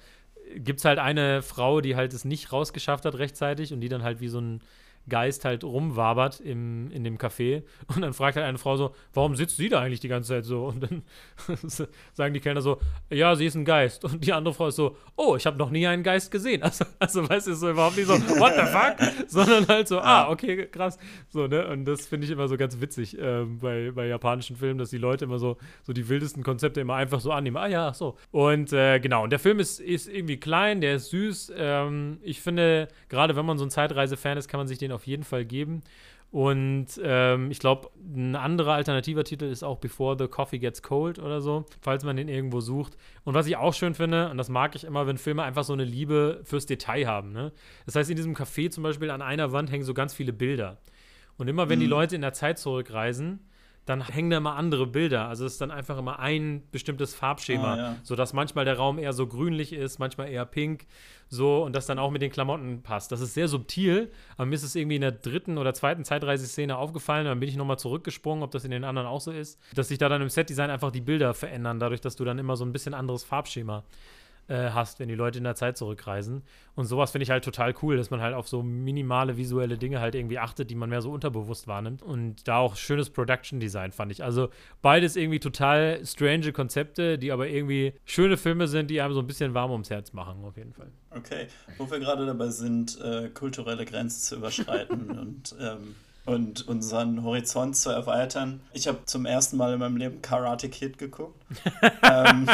gibt 0.56 0.80
es 0.80 0.86
halt 0.86 1.00
eine 1.00 1.42
Frau, 1.42 1.82
die 1.82 1.96
halt 1.96 2.14
es 2.14 2.26
nicht 2.26 2.52
rausgeschafft 2.52 3.06
hat 3.06 3.16
rechtzeitig 3.16 3.74
und 3.74 3.82
die 3.82 3.90
dann 3.90 4.04
halt 4.04 4.20
wie 4.20 4.28
so 4.28 4.40
ein 4.40 4.62
Geist 5.08 5.46
halt 5.46 5.64
rumwabert 5.64 6.40
im, 6.40 6.92
in 6.92 7.04
dem 7.04 7.18
Café. 7.18 7.64
Und 7.88 8.02
dann 8.02 8.14
fragt 8.14 8.36
halt 8.38 8.46
eine 8.46 8.58
Frau 8.58 8.78
so, 8.78 8.94
warum 9.14 9.36
sitzt 9.36 9.58
sie 9.58 9.70
da 9.70 9.82
eigentlich 9.82 10.00
die 10.00 10.08
ganze 10.08 10.30
Zeit 10.30 10.46
so? 10.46 10.66
Und 10.66 10.84
dann 10.84 11.04
sagen 12.14 12.34
die 12.34 12.40
Kellner 12.40 12.62
so, 12.62 12.80
ja, 13.10 13.36
sie 13.36 13.46
ist 13.46 13.56
ein 13.56 13.66
Geist. 13.66 14.06
Und 14.06 14.26
die 14.26 14.34
andere 14.34 14.54
Frau 14.54 14.68
ist 14.68 14.76
so, 14.76 14.96
oh, 15.16 15.36
ich 15.36 15.46
habe 15.46 15.58
noch 15.58 15.70
nie 15.70 15.88
einen 15.88 16.04
Geist 16.04 16.32
gesehen. 16.32 16.64
Also, 16.70 16.86
also 17.00 17.28
weißt 17.28 17.48
du, 17.48 17.56
so 17.56 17.72
überhaupt 17.72 17.98
nicht 17.98 18.06
so, 18.06 18.14
what 18.14 18.54
the 18.56 18.62
fuck? 18.62 19.28
Sondern 19.28 19.68
halt 19.68 19.88
so, 19.88 20.00
ah, 20.00 20.30
okay, 20.30 20.68
krass. 20.68 21.00
So, 21.30 21.48
ne? 21.48 21.68
Und 21.68 21.86
das 21.86 22.06
finde 22.06 22.26
ich 22.26 22.32
immer 22.32 22.48
so 22.48 22.58
ganz 22.58 22.80
witzig 22.80 23.18
ähm, 23.20 23.58
bei, 23.58 23.92
bei 23.92 24.06
japanischen 24.06 24.56
Filmen, 24.56 24.78
dass 24.78 24.92
die 24.92 25.00
Leute 25.00 25.26
immer 25.26 25.40
so, 25.40 25.58
so 25.82 25.94
die 25.94 26.08
wildesten 26.10 26.44
Konzepte 26.44 26.80
immer 26.82 26.94
einfach 26.94 27.22
so 27.22 27.32
annehmen. 27.32 27.58
Ah 27.58 27.68
ja, 27.68 27.94
so. 27.94 28.18
Und 28.32 28.72
äh, 28.72 29.00
genau, 29.00 29.24
und 29.24 29.32
der 29.32 29.40
Film 29.40 29.60
ist, 29.60 29.80
ist 29.80 30.08
irgendwie 30.08 30.38
klein, 30.38 30.80
der 30.80 30.96
ist 30.96 31.10
süß. 31.10 31.54
Ähm, 31.56 32.20
ich 32.22 32.40
finde, 32.42 32.88
gerade 33.08 33.36
wenn 33.36 33.46
man 33.46 33.58
so 33.58 33.66
ein 33.66 33.72
Zeitreise-Fan 33.72 34.38
ist, 34.38 34.48
kann 34.48 34.60
man 34.60 34.68
sich 34.68 34.78
den 34.78 34.92
auf 34.92 34.99
jeden 35.06 35.24
Fall 35.24 35.46
geben. 35.46 35.82
Und 36.32 36.88
ähm, 37.02 37.50
ich 37.50 37.58
glaube, 37.58 37.90
ein 37.98 38.36
anderer 38.36 38.74
alternativer 38.74 39.24
Titel 39.24 39.46
ist 39.46 39.64
auch 39.64 39.78
Before 39.80 40.16
the 40.20 40.28
Coffee 40.28 40.60
Gets 40.60 40.84
Cold 40.84 41.18
oder 41.18 41.42
so, 41.42 41.66
falls 41.82 42.04
man 42.04 42.18
den 42.18 42.28
irgendwo 42.28 42.62
sucht. 42.62 42.98
Und 43.24 43.34
was 43.34 43.48
ich 43.48 43.58
auch 43.58 43.74
schön 43.74 43.96
finde, 43.96 44.30
und 44.30 44.38
das 44.38 44.48
mag 44.48 44.76
ich 44.76 44.84
immer, 44.84 45.08
wenn 45.08 45.18
Filme 45.18 45.42
einfach 45.42 45.64
so 45.64 45.74
eine 45.74 45.86
Liebe 45.86 46.42
fürs 46.44 46.68
Detail 46.68 47.08
haben. 47.08 47.32
Ne? 47.32 47.52
Das 47.88 47.96
heißt, 47.96 48.12
in 48.12 48.16
diesem 48.16 48.36
Café 48.36 48.70
zum 48.70 48.84
Beispiel 48.84 49.10
an 49.10 49.24
einer 49.24 49.52
Wand 49.54 49.72
hängen 49.72 49.84
so 49.84 49.96
ganz 49.96 50.14
viele 50.14 50.32
Bilder. 50.32 50.78
Und 51.38 51.48
immer 51.48 51.68
wenn 51.68 51.80
mhm. 51.80 51.84
die 51.84 51.88
Leute 51.88 52.16
in 52.16 52.22
der 52.22 52.34
Zeit 52.34 52.60
zurückreisen, 52.60 53.40
dann 53.90 54.08
hängen 54.08 54.30
da 54.30 54.38
immer 54.38 54.56
andere 54.56 54.86
Bilder. 54.86 55.28
Also 55.28 55.46
es 55.46 55.54
ist 55.54 55.62
dann 55.62 55.72
einfach 55.72 55.98
immer 55.98 56.20
ein 56.20 56.62
bestimmtes 56.72 57.16
Farbschema, 57.16 57.74
ah, 57.74 57.78
ja. 57.78 57.96
sodass 58.04 58.34
manchmal 58.34 58.64
der 58.64 58.78
Raum 58.78 59.00
eher 59.00 59.14
so 59.14 59.26
grünlich 59.26 59.74
ist, 59.74 59.98
manchmal 59.98 60.30
eher 60.30 60.46
pink, 60.46 60.86
so 61.28 61.64
und 61.64 61.76
das 61.76 61.88
dann 61.88 61.98
auch 61.98 62.12
mit 62.12 62.22
den 62.22 62.32
Klamotten 62.32 62.84
passt. 62.84 63.12
Das 63.12 63.20
ist 63.20 63.34
sehr 63.34 63.48
subtil, 63.48 64.12
aber 64.38 64.46
mir 64.46 64.56
ist 64.56 64.64
es 64.64 64.76
irgendwie 64.76 64.98
in 64.98 65.02
der 65.02 65.12
dritten 65.12 65.58
oder 65.58 65.74
zweiten 65.74 66.06
Zeitreiseszene 66.06 66.78
aufgefallen, 66.78 67.26
dann 67.26 67.40
bin 67.40 67.50
ich 67.50 67.56
nochmal 67.56 67.80
zurückgesprungen, 67.80 68.44
ob 68.44 68.52
das 68.52 68.64
in 68.64 68.72
den 68.72 68.84
anderen 68.84 69.08
auch 69.08 69.22
so 69.22 69.32
ist, 69.32 69.60
dass 69.74 69.88
sich 69.88 69.98
da 69.98 70.08
dann 70.08 70.22
im 70.22 70.30
Setdesign 70.30 70.70
einfach 70.70 70.92
die 70.92 71.02
Bilder 71.02 71.34
verändern, 71.34 71.80
dadurch, 71.80 72.02
dass 72.02 72.16
du 72.16 72.26
dann 72.26 72.38
immer 72.38 72.56
so 72.56 72.66
ein 72.66 72.72
bisschen 72.72 72.94
anderes 72.94 73.24
Farbschema 73.24 73.84
äh, 74.50 74.72
hast, 74.72 75.00
wenn 75.00 75.08
die 75.08 75.16
Leute 75.16 75.38
in 75.38 75.44
der 75.44 75.56
Zeit 75.56 75.78
zurückreisen. 75.78 76.42
Und 76.76 76.86
sowas 76.86 77.12
finde 77.12 77.24
ich 77.24 77.30
halt 77.30 77.44
total 77.44 77.74
cool, 77.82 77.98
dass 77.98 78.10
man 78.10 78.22
halt 78.22 78.34
auf 78.34 78.48
so 78.48 78.64
minimale 78.64 79.38
visuelle 79.38 79.78
Dinge 79.78 80.02
halt 80.02 80.16
irgendwie 80.16 80.40
achtet, 80.40 80.70
die 80.70 80.76
man 80.76 80.90
mehr 80.90 81.02
so 81.02 81.12
unterbewusst 81.12 81.68
wahrnimmt. 81.68 82.02
Und 82.02 82.48
da 82.48 82.58
auch 82.58 82.76
schönes 82.76 83.10
Production 83.10 83.60
Design 83.60 83.92
fand 83.92 84.12
ich. 84.12 84.24
Also 84.24 84.50
beides 84.82 85.16
irgendwie 85.16 85.40
total 85.40 86.06
strange 86.06 86.52
Konzepte, 86.52 87.18
die 87.18 87.32
aber 87.32 87.48
irgendwie 87.48 87.94
schöne 88.06 88.38
Filme 88.38 88.68
sind, 88.68 88.90
die 88.90 89.02
einem 89.02 89.14
so 89.14 89.20
ein 89.20 89.28
bisschen 89.28 89.54
warm 89.54 89.72
ums 89.72 89.90
Herz 89.90 90.14
machen, 90.14 90.44
auf 90.44 90.58
jeden 90.58 90.74
Fall. 90.74 90.88
Okay, 91.12 91.48
wo 91.78 91.90
wir 91.90 92.00
gerade 92.00 92.26
dabei 92.26 92.50
sind, 92.50 93.00
äh, 93.02 93.30
kulturelle 93.30 93.86
Grenzen 93.86 94.22
zu 94.22 94.36
überschreiten 94.36 95.12
und 95.20 95.56
ähm 95.60 95.96
und 96.30 96.68
unseren 96.68 97.24
Horizont 97.24 97.76
zu 97.76 97.90
erweitern. 97.90 98.62
Ich 98.72 98.88
habe 98.88 99.00
zum 99.06 99.26
ersten 99.26 99.58
Mal 99.58 99.74
in 99.74 99.80
meinem 99.80 99.98
Leben 99.98 100.22
Karate 100.22 100.70
Kid 100.70 101.00
geguckt. 101.00 101.44
ähm, 102.04 102.48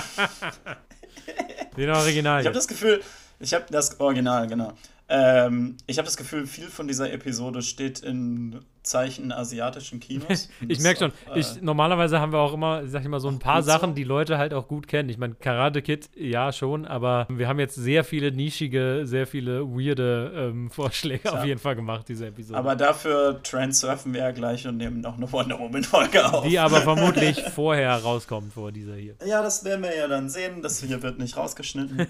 den 1.78 1.90
Original. 1.90 2.42
Ich 2.42 2.48
habe 2.48 2.56
das 2.56 2.68
Gefühl, 2.68 3.02
ich 3.40 3.54
habe 3.54 3.66
das 3.70 4.00
Original, 4.00 4.48
genau. 4.48 4.74
Ähm, 5.08 5.78
ich 5.86 5.98
habe 5.98 6.06
das 6.06 6.18
Gefühl, 6.18 6.48
viel 6.48 6.68
von 6.68 6.88
dieser 6.88 7.12
Episode 7.12 7.62
steht 7.62 8.00
in 8.00 8.62
Zeichen 8.86 9.32
asiatischen 9.32 10.00
Kinos. 10.00 10.50
ich 10.68 10.80
merke 10.80 11.00
schon, 11.00 11.12
äh, 11.34 11.40
ich, 11.40 11.62
normalerweise 11.62 12.20
haben 12.20 12.32
wir 12.32 12.40
auch 12.40 12.54
immer, 12.54 12.88
sag 12.88 13.02
ich 13.02 13.08
mal, 13.08 13.20
so 13.20 13.28
ein 13.28 13.40
paar 13.40 13.64
Sachen, 13.64 13.90
so? 13.90 13.96
die 13.96 14.04
Leute 14.04 14.38
halt 14.38 14.54
auch 14.54 14.68
gut 14.68 14.88
kennen. 14.88 15.10
Ich 15.10 15.18
meine, 15.18 15.36
Karate 15.36 15.82
Kid, 15.82 16.10
ja 16.16 16.52
schon, 16.52 16.86
aber 16.86 17.28
wir 17.30 17.48
haben 17.48 17.60
jetzt 17.60 17.76
sehr 17.76 18.04
viele 18.04 18.32
nischige, 18.32 19.02
sehr 19.04 19.28
viele 19.28 19.62
weirde 19.62 20.32
ähm, 20.36 20.70
Vorschläge 20.76 21.22
ja. 21.26 21.34
auf 21.34 21.46
jeden 21.46 21.60
Fall 21.60 21.76
gemacht, 21.76 22.08
diese 22.08 22.28
Episode. 22.28 22.58
Aber 22.58 22.76
dafür 22.76 23.40
surfen 23.72 24.14
wir 24.14 24.22
ja 24.22 24.32
gleich 24.32 24.68
und 24.68 24.78
nehmen 24.78 25.02
noch 25.02 25.18
eine 25.18 25.32
Wonder 25.32 25.60
Woman-Folge 25.60 26.34
auf. 26.34 26.48
Die 26.48 26.60
aber 26.60 26.82
vermutlich 26.82 27.42
vorher 27.42 27.96
rauskommt, 27.96 28.54
vor 28.54 28.72
dieser 28.72 28.96
hier. 28.96 29.16
Ja, 29.26 29.42
das 29.42 29.64
werden 29.64 29.84
wir 29.84 29.96
ja 29.96 30.08
dann 30.08 30.30
sehen. 30.30 30.62
Das 30.62 30.82
hier 30.82 31.02
wird 31.02 31.20
nicht 31.20 31.38
rausgeschnitten. 31.38 32.08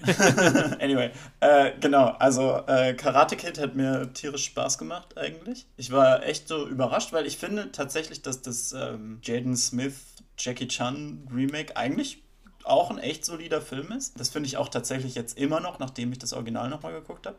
anyway, 0.80 1.10
äh, 1.40 1.72
genau, 1.80 2.08
also 2.18 2.60
äh, 2.66 2.94
Karate 2.94 3.36
Kid 3.36 3.58
hat 3.58 3.74
mir 3.74 4.12
tierisch 4.12 4.44
Spaß 4.44 4.78
gemacht 4.78 5.16
eigentlich. 5.16 5.66
Ich 5.76 5.92
war 5.92 6.24
echt 6.24 6.48
so 6.48 6.65
überrascht, 6.66 7.12
weil 7.12 7.26
ich 7.26 7.36
finde 7.36 7.72
tatsächlich, 7.72 8.22
dass 8.22 8.42
das 8.42 8.72
ähm, 8.72 9.20
Jaden 9.22 9.56
Smith 9.56 9.94
Jackie 10.38 10.68
Chan 10.68 11.28
Remake 11.32 11.76
eigentlich 11.76 12.22
auch 12.64 12.90
ein 12.90 12.98
echt 12.98 13.24
solider 13.24 13.60
Film 13.60 13.92
ist. 13.92 14.18
Das 14.18 14.28
finde 14.28 14.48
ich 14.48 14.56
auch 14.56 14.68
tatsächlich 14.68 15.14
jetzt 15.14 15.38
immer 15.38 15.60
noch, 15.60 15.78
nachdem 15.78 16.12
ich 16.12 16.18
das 16.18 16.32
Original 16.32 16.68
nochmal 16.68 16.92
geguckt 16.92 17.26
habe. 17.26 17.38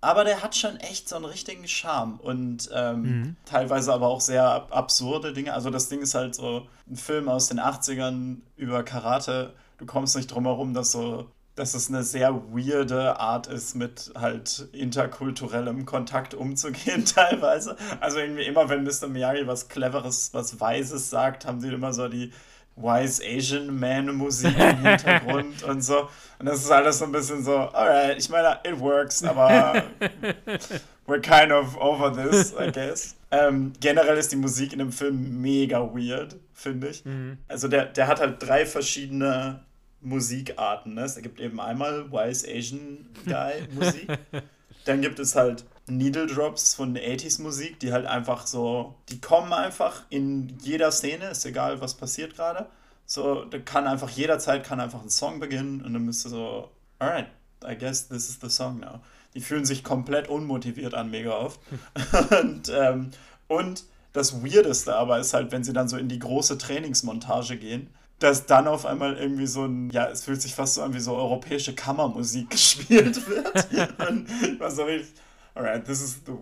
Aber 0.00 0.24
der 0.24 0.42
hat 0.42 0.54
schon 0.54 0.76
echt 0.78 1.08
so 1.08 1.16
einen 1.16 1.24
richtigen 1.24 1.66
Charme 1.66 2.20
und 2.20 2.68
ähm, 2.74 3.02
mhm. 3.02 3.36
teilweise 3.46 3.92
aber 3.92 4.08
auch 4.08 4.20
sehr 4.20 4.44
absurde 4.70 5.32
Dinge. 5.32 5.54
Also 5.54 5.70
das 5.70 5.88
Ding 5.88 6.00
ist 6.00 6.14
halt 6.14 6.34
so 6.34 6.66
ein 6.90 6.96
Film 6.96 7.28
aus 7.28 7.48
den 7.48 7.58
80ern 7.58 8.36
über 8.56 8.82
Karate. 8.82 9.54
Du 9.78 9.86
kommst 9.86 10.14
nicht 10.14 10.26
drum 10.26 10.44
herum, 10.44 10.74
dass 10.74 10.92
so 10.92 11.30
dass 11.56 11.74
es 11.74 11.88
eine 11.88 12.02
sehr 12.02 12.34
weirde 12.52 13.20
Art 13.20 13.46
ist, 13.46 13.74
mit 13.74 14.12
halt 14.16 14.68
interkulturellem 14.72 15.86
Kontakt 15.86 16.34
umzugehen 16.34 17.04
teilweise. 17.14 17.76
Also 18.00 18.18
irgendwie 18.18 18.44
immer, 18.44 18.68
wenn 18.68 18.82
Mr. 18.82 19.06
Miyagi 19.08 19.46
was 19.46 19.68
Cleveres, 19.68 20.30
was 20.32 20.60
Weises 20.60 21.10
sagt, 21.10 21.46
haben 21.46 21.60
sie 21.60 21.72
immer 21.72 21.92
so 21.92 22.08
die 22.08 22.32
Wise 22.76 23.22
Asian 23.24 23.78
Man 23.78 24.16
Musik 24.16 24.58
im 24.58 24.84
Hintergrund 24.84 25.62
und 25.68 25.82
so. 25.82 26.08
Und 26.40 26.46
das 26.46 26.60
ist 26.60 26.70
alles 26.70 26.98
so 26.98 27.04
ein 27.04 27.12
bisschen 27.12 27.44
so, 27.44 27.56
alright, 27.56 28.18
ich 28.18 28.28
meine, 28.28 28.58
it 28.64 28.78
works, 28.80 29.22
aber 29.22 29.84
we're 31.06 31.20
kind 31.20 31.52
of 31.52 31.76
over 31.76 32.10
this, 32.12 32.52
I 32.58 32.72
guess. 32.72 33.14
Ähm, 33.30 33.72
generell 33.80 34.18
ist 34.18 34.32
die 34.32 34.36
Musik 34.36 34.72
in 34.72 34.80
dem 34.80 34.90
Film 34.90 35.40
mega 35.40 35.80
weird, 35.80 36.36
finde 36.52 36.88
ich. 36.88 37.04
Mhm. 37.04 37.38
Also 37.46 37.68
der, 37.68 37.86
der 37.86 38.08
hat 38.08 38.20
halt 38.20 38.42
drei 38.42 38.66
verschiedene 38.66 39.60
Musikarten. 40.04 40.94
Ne? 40.94 41.02
Es 41.02 41.16
gibt 41.16 41.40
eben 41.40 41.60
einmal 41.60 42.10
Wise 42.10 42.46
Asian 42.48 43.06
Guy 43.24 43.66
Musik. 43.72 44.08
Dann 44.84 45.00
gibt 45.00 45.18
es 45.18 45.34
halt 45.34 45.64
Needle 45.86 46.26
Drops 46.26 46.74
von 46.74 46.96
80s 46.96 47.42
Musik, 47.42 47.80
die 47.80 47.92
halt 47.92 48.06
einfach 48.06 48.46
so, 48.46 48.94
die 49.08 49.20
kommen 49.20 49.52
einfach 49.52 50.02
in 50.10 50.56
jeder 50.62 50.90
Szene, 50.92 51.30
ist 51.30 51.44
egal, 51.44 51.80
was 51.80 51.94
passiert 51.94 52.36
gerade. 52.36 52.66
So, 53.06 53.44
da 53.44 53.58
kann 53.58 53.86
einfach 53.86 54.10
jederzeit 54.10 54.64
kann 54.64 54.80
einfach 54.80 55.02
ein 55.02 55.10
Song 55.10 55.40
beginnen 55.40 55.82
und 55.82 55.92
dann 55.92 56.04
müsste 56.04 56.28
so, 56.28 56.70
alright, 56.98 57.26
I 57.66 57.76
guess 57.76 58.08
this 58.08 58.28
is 58.28 58.38
the 58.40 58.48
song 58.48 58.80
now. 58.80 59.00
Die 59.34 59.40
fühlen 59.40 59.64
sich 59.64 59.84
komplett 59.84 60.28
unmotiviert 60.28 60.94
an, 60.94 61.10
mega 61.10 61.32
oft. 61.32 61.60
und, 62.42 62.72
ähm, 62.74 63.10
und 63.48 63.84
das 64.12 64.44
Weirdeste 64.44 64.94
aber 64.94 65.18
ist 65.18 65.34
halt, 65.34 65.50
wenn 65.52 65.64
sie 65.64 65.72
dann 65.72 65.88
so 65.88 65.96
in 65.96 66.08
die 66.08 66.18
große 66.18 66.56
Trainingsmontage 66.56 67.56
gehen, 67.56 67.88
dass 68.24 68.46
dann 68.46 68.66
auf 68.66 68.86
einmal 68.86 69.18
irgendwie 69.18 69.46
so 69.46 69.66
ein, 69.66 69.90
ja, 69.90 70.08
es 70.08 70.24
fühlt 70.24 70.40
sich 70.40 70.54
fast 70.54 70.74
so 70.74 70.82
an 70.82 70.94
wie 70.94 71.00
so 71.00 71.14
europäische 71.14 71.74
Kammermusik 71.74 72.48
gespielt 72.50 73.28
wird. 73.28 74.08
und 74.08 74.26
ich 74.42 74.58
war 74.58 74.70
so 74.70 74.84
richtig, 74.84 75.12
alright, 75.54 75.84
this 75.84 76.00
is 76.00 76.22
the 76.24 76.32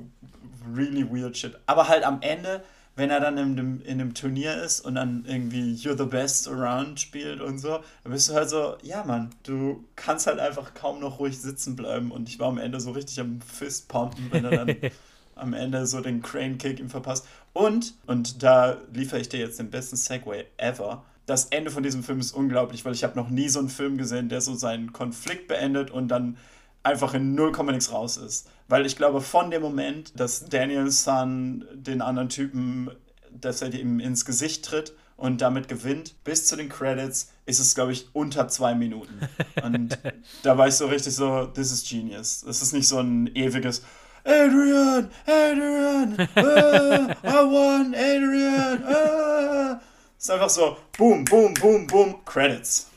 really 0.73 1.05
weird 1.05 1.37
shit. 1.37 1.59
Aber 1.67 1.89
halt 1.89 2.05
am 2.05 2.23
Ende, 2.23 2.63
wenn 2.95 3.11
er 3.11 3.19
dann 3.19 3.37
in 3.37 3.57
dem, 3.57 3.83
in 3.83 3.99
dem 3.99 4.15
Turnier 4.15 4.63
ist 4.63 4.81
und 4.81 4.95
dann 4.95 5.25
irgendwie 5.27 5.75
You're 5.75 5.99
the 5.99 6.05
best 6.05 6.47
around 6.47 7.01
spielt 7.01 7.41
und 7.41 7.59
so, 7.59 7.81
dann 8.05 8.13
bist 8.13 8.29
du 8.29 8.35
halt 8.35 8.49
so, 8.49 8.77
ja 8.83 9.03
Mann, 9.03 9.31
du 9.43 9.83
kannst 9.97 10.29
halt 10.29 10.39
einfach 10.39 10.75
kaum 10.75 11.01
noch 11.01 11.19
ruhig 11.19 11.37
sitzen 11.41 11.75
bleiben. 11.75 12.13
Und 12.13 12.29
ich 12.29 12.39
war 12.39 12.47
am 12.47 12.59
Ende 12.59 12.79
so 12.81 12.93
richtig 12.93 13.19
am 13.19 13.41
Fistpumpen, 13.41 14.29
wenn 14.31 14.45
er 14.45 14.65
dann 14.65 14.77
am 15.35 15.53
Ende 15.53 15.85
so 15.87 16.01
den 16.01 16.23
Crane 16.23 16.59
Kick 16.59 16.79
ihm 16.79 16.91
verpasst. 16.91 17.27
Und, 17.53 17.95
und 18.07 18.45
da 18.45 18.77
liefere 18.93 19.21
ich 19.21 19.29
dir 19.29 19.41
jetzt 19.41 19.59
den 19.59 19.71
besten 19.71 19.97
Segway 19.97 20.45
ever. 20.59 21.03
Das 21.27 21.47
Ende 21.47 21.71
von 21.71 21.83
diesem 21.83 22.03
Film 22.03 22.19
ist 22.19 22.33
unglaublich, 22.33 22.85
weil 22.85 22.95
ich 22.95 23.05
habe 23.05 23.17
noch 23.17 23.31
nie 23.31 23.49
so 23.49 23.59
einen 23.59 23.69
Film 23.69 23.97
gesehen, 23.97 24.29
der 24.29 24.41
so 24.41 24.55
seinen 24.55 24.93
Konflikt 24.93 25.49
beendet 25.49 25.91
und 25.91 26.09
dann 26.09 26.37
einfach 26.83 27.15
in 27.15 27.35
0, 27.35 27.53
nix 27.67 27.93
raus 27.93 28.17
ist. 28.17 28.49
Weil 28.69 28.87
ich 28.87 28.97
glaube, 28.97 29.21
von 29.21 29.51
dem 29.51 29.63
Moment, 29.63 30.19
dass 30.19 30.47
Daniel 30.47 30.91
Sun 30.91 31.65
den 31.75 32.03
anderen 32.03 32.29
Typen, 32.29 32.91
dass 33.31 33.63
er 33.63 33.73
ihm 33.73 34.01
ins 34.01 34.25
Gesicht 34.25 34.65
tritt 34.65 34.93
und 35.17 35.41
damit 35.41 35.69
gewinnt, 35.69 36.15
bis 36.25 36.47
zu 36.47 36.57
den 36.57 36.69
Credits, 36.69 37.31
ist 37.47 37.61
es, 37.61 37.75
glaube 37.75 37.93
ich, 37.93 38.09
unter 38.13 38.49
zwei 38.49 38.75
Minuten. 38.75 39.21
Und 39.63 39.99
da 40.43 40.59
war 40.59 40.67
ich 40.67 40.75
so 40.75 40.87
richtig 40.87 41.15
so, 41.15 41.47
this 41.47 41.71
is 41.71 41.89
genius. 41.89 42.43
Es 42.43 42.61
ist 42.61 42.73
nicht 42.73 42.89
so 42.89 42.99
ein 42.99 43.29
ewiges 43.35 43.83
Adrian, 44.25 45.11
Adrian, 45.27 46.17
ah, 46.37 47.17
I 47.25 47.45
won, 47.45 47.95
Adrian, 47.95 48.85
ah. 48.85 49.81
Es 50.23 50.29
ist 50.29 50.35
einfach 50.35 50.51
so, 50.51 50.77
boom, 50.97 51.25
boom, 51.25 51.53
boom, 51.55 51.85
boom, 51.85 52.25
Credits. 52.25 52.89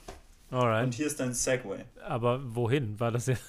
Alright. 0.51 0.83
Und 0.83 0.93
hier 0.93 1.07
ist 1.07 1.19
dein 1.19 1.33
Segway. 1.33 1.83
Aber 2.07 2.39
wohin? 2.53 2.99
War 2.99 3.11
das 3.11 3.25
jetzt? 3.25 3.41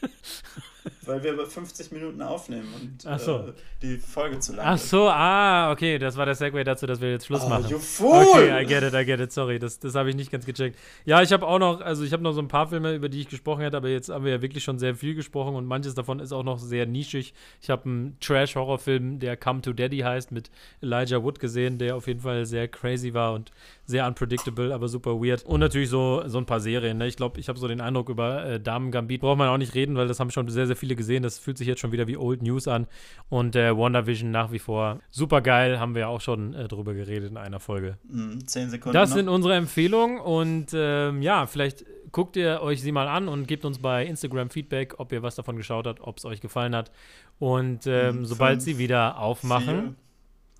Weil 1.02 1.22
wir 1.22 1.46
50 1.46 1.92
Minuten 1.92 2.22
aufnehmen 2.22 2.68
und 2.74 3.06
Ach 3.06 3.18
so. 3.18 3.38
äh, 3.38 3.52
die 3.82 3.96
Folge 3.96 4.38
zu 4.38 4.54
lang 4.54 4.66
Ach 4.66 4.78
so, 4.78 5.08
ah, 5.08 5.70
okay, 5.72 5.98
das 5.98 6.16
war 6.16 6.26
der 6.26 6.34
Segway 6.34 6.64
dazu, 6.64 6.86
dass 6.86 7.00
wir 7.00 7.10
jetzt 7.10 7.26
Schluss 7.26 7.42
oh, 7.44 7.48
machen. 7.48 7.68
You 7.68 7.78
fool! 7.78 8.26
Okay, 8.28 8.62
I 8.62 8.66
get 8.66 8.82
it, 8.82 8.94
I 8.94 9.04
get 9.04 9.20
it, 9.20 9.32
sorry, 9.32 9.58
das, 9.58 9.78
das 9.78 9.94
habe 9.94 10.10
ich 10.10 10.16
nicht 10.16 10.30
ganz 10.30 10.46
gecheckt. 10.46 10.78
Ja, 11.04 11.22
ich 11.22 11.32
habe 11.32 11.46
auch 11.46 11.58
noch, 11.58 11.80
also 11.80 12.04
ich 12.04 12.12
habe 12.12 12.22
noch 12.22 12.32
so 12.32 12.40
ein 12.40 12.48
paar 12.48 12.68
Filme, 12.68 12.94
über 12.94 13.08
die 13.08 13.20
ich 13.20 13.28
gesprochen 13.28 13.62
hätte, 13.62 13.76
aber 13.76 13.88
jetzt 13.88 14.08
haben 14.08 14.24
wir 14.24 14.32
ja 14.32 14.42
wirklich 14.42 14.64
schon 14.64 14.78
sehr 14.78 14.94
viel 14.94 15.14
gesprochen 15.14 15.54
und 15.54 15.66
manches 15.66 15.94
davon 15.94 16.20
ist 16.20 16.32
auch 16.32 16.44
noch 16.44 16.58
sehr 16.58 16.86
nischig. 16.86 17.34
Ich 17.60 17.70
habe 17.70 17.84
einen 17.84 18.16
Trash-Horrorfilm, 18.20 19.18
der 19.18 19.36
Come 19.36 19.60
to 19.62 19.72
Daddy 19.72 19.98
heißt, 19.98 20.32
mit 20.32 20.50
Elijah 20.80 21.22
Wood 21.22 21.40
gesehen, 21.40 21.78
der 21.78 21.96
auf 21.96 22.06
jeden 22.06 22.20
Fall 22.20 22.46
sehr 22.46 22.68
crazy 22.68 23.14
war 23.14 23.32
und 23.34 23.52
sehr 23.84 24.06
unpredictable, 24.06 24.74
aber 24.74 24.88
super 24.88 25.20
weird. 25.20 25.44
Und 25.44 25.60
natürlich 25.60 25.88
so, 25.88 26.22
so 26.26 26.38
ein 26.38 26.46
paar 26.46 26.60
Serien. 26.60 26.98
Ne? 26.98 27.06
Ich 27.06 27.16
glaube, 27.16 27.40
ich 27.40 27.48
habe 27.48 27.58
so 27.58 27.66
den 27.68 27.80
Eindruck, 27.80 28.08
über 28.08 28.44
äh, 28.44 28.60
Damen 28.60 28.90
Gambit 28.90 29.22
braucht 29.22 29.38
man 29.38 29.48
auch 29.48 29.56
nicht 29.56 29.74
reden, 29.74 29.96
weil 29.96 30.08
das 30.08 30.20
haben 30.20 30.30
schon 30.30 30.48
sehr, 30.48 30.66
sehr 30.66 30.76
viele 30.78 30.96
gesehen. 30.96 31.22
Das 31.22 31.38
fühlt 31.38 31.58
sich 31.58 31.66
jetzt 31.66 31.80
schon 31.80 31.92
wieder 31.92 32.06
wie 32.06 32.16
Old 32.16 32.42
News 32.42 32.68
an. 32.68 32.86
Und 33.28 33.56
äh, 33.56 33.76
WandaVision 33.76 34.30
nach 34.30 34.52
wie 34.52 34.58
vor 34.58 35.00
super 35.10 35.40
geil, 35.42 35.78
haben 35.78 35.94
wir 35.94 36.02
ja 36.02 36.08
auch 36.08 36.20
schon 36.20 36.54
äh, 36.54 36.68
drüber 36.68 36.94
geredet 36.94 37.30
in 37.30 37.36
einer 37.36 37.60
Folge. 37.60 37.98
Mm, 38.08 38.40
zehn 38.46 38.70
Sekunden. 38.70 38.94
Das 38.94 39.10
noch. 39.10 39.16
sind 39.16 39.28
unsere 39.28 39.54
Empfehlungen 39.54 40.18
und 40.18 40.68
ähm, 40.72 41.22
ja, 41.22 41.46
vielleicht 41.46 41.84
guckt 42.12 42.36
ihr 42.36 42.62
euch 42.62 42.80
sie 42.80 42.92
mal 42.92 43.08
an 43.08 43.28
und 43.28 43.46
gebt 43.46 43.64
uns 43.64 43.78
bei 43.78 44.06
Instagram 44.06 44.50
Feedback, 44.50 44.94
ob 44.98 45.12
ihr 45.12 45.22
was 45.22 45.34
davon 45.34 45.56
geschaut 45.56 45.86
habt, 45.86 46.00
ob 46.00 46.18
es 46.18 46.24
euch 46.24 46.40
gefallen 46.40 46.74
hat. 46.74 46.90
Und 47.38 47.86
ähm, 47.86 48.16
Fünf, 48.16 48.28
sobald 48.28 48.62
sie 48.62 48.78
wieder 48.78 49.18
aufmachen. 49.18 49.80
Vier, 49.80 49.94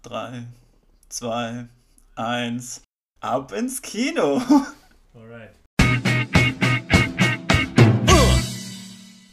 drei, 0.03 0.43
zwei, 1.09 1.67
eins. 2.15 2.83
Ab 3.21 3.53
ins 3.53 3.83
Kino. 3.83 4.41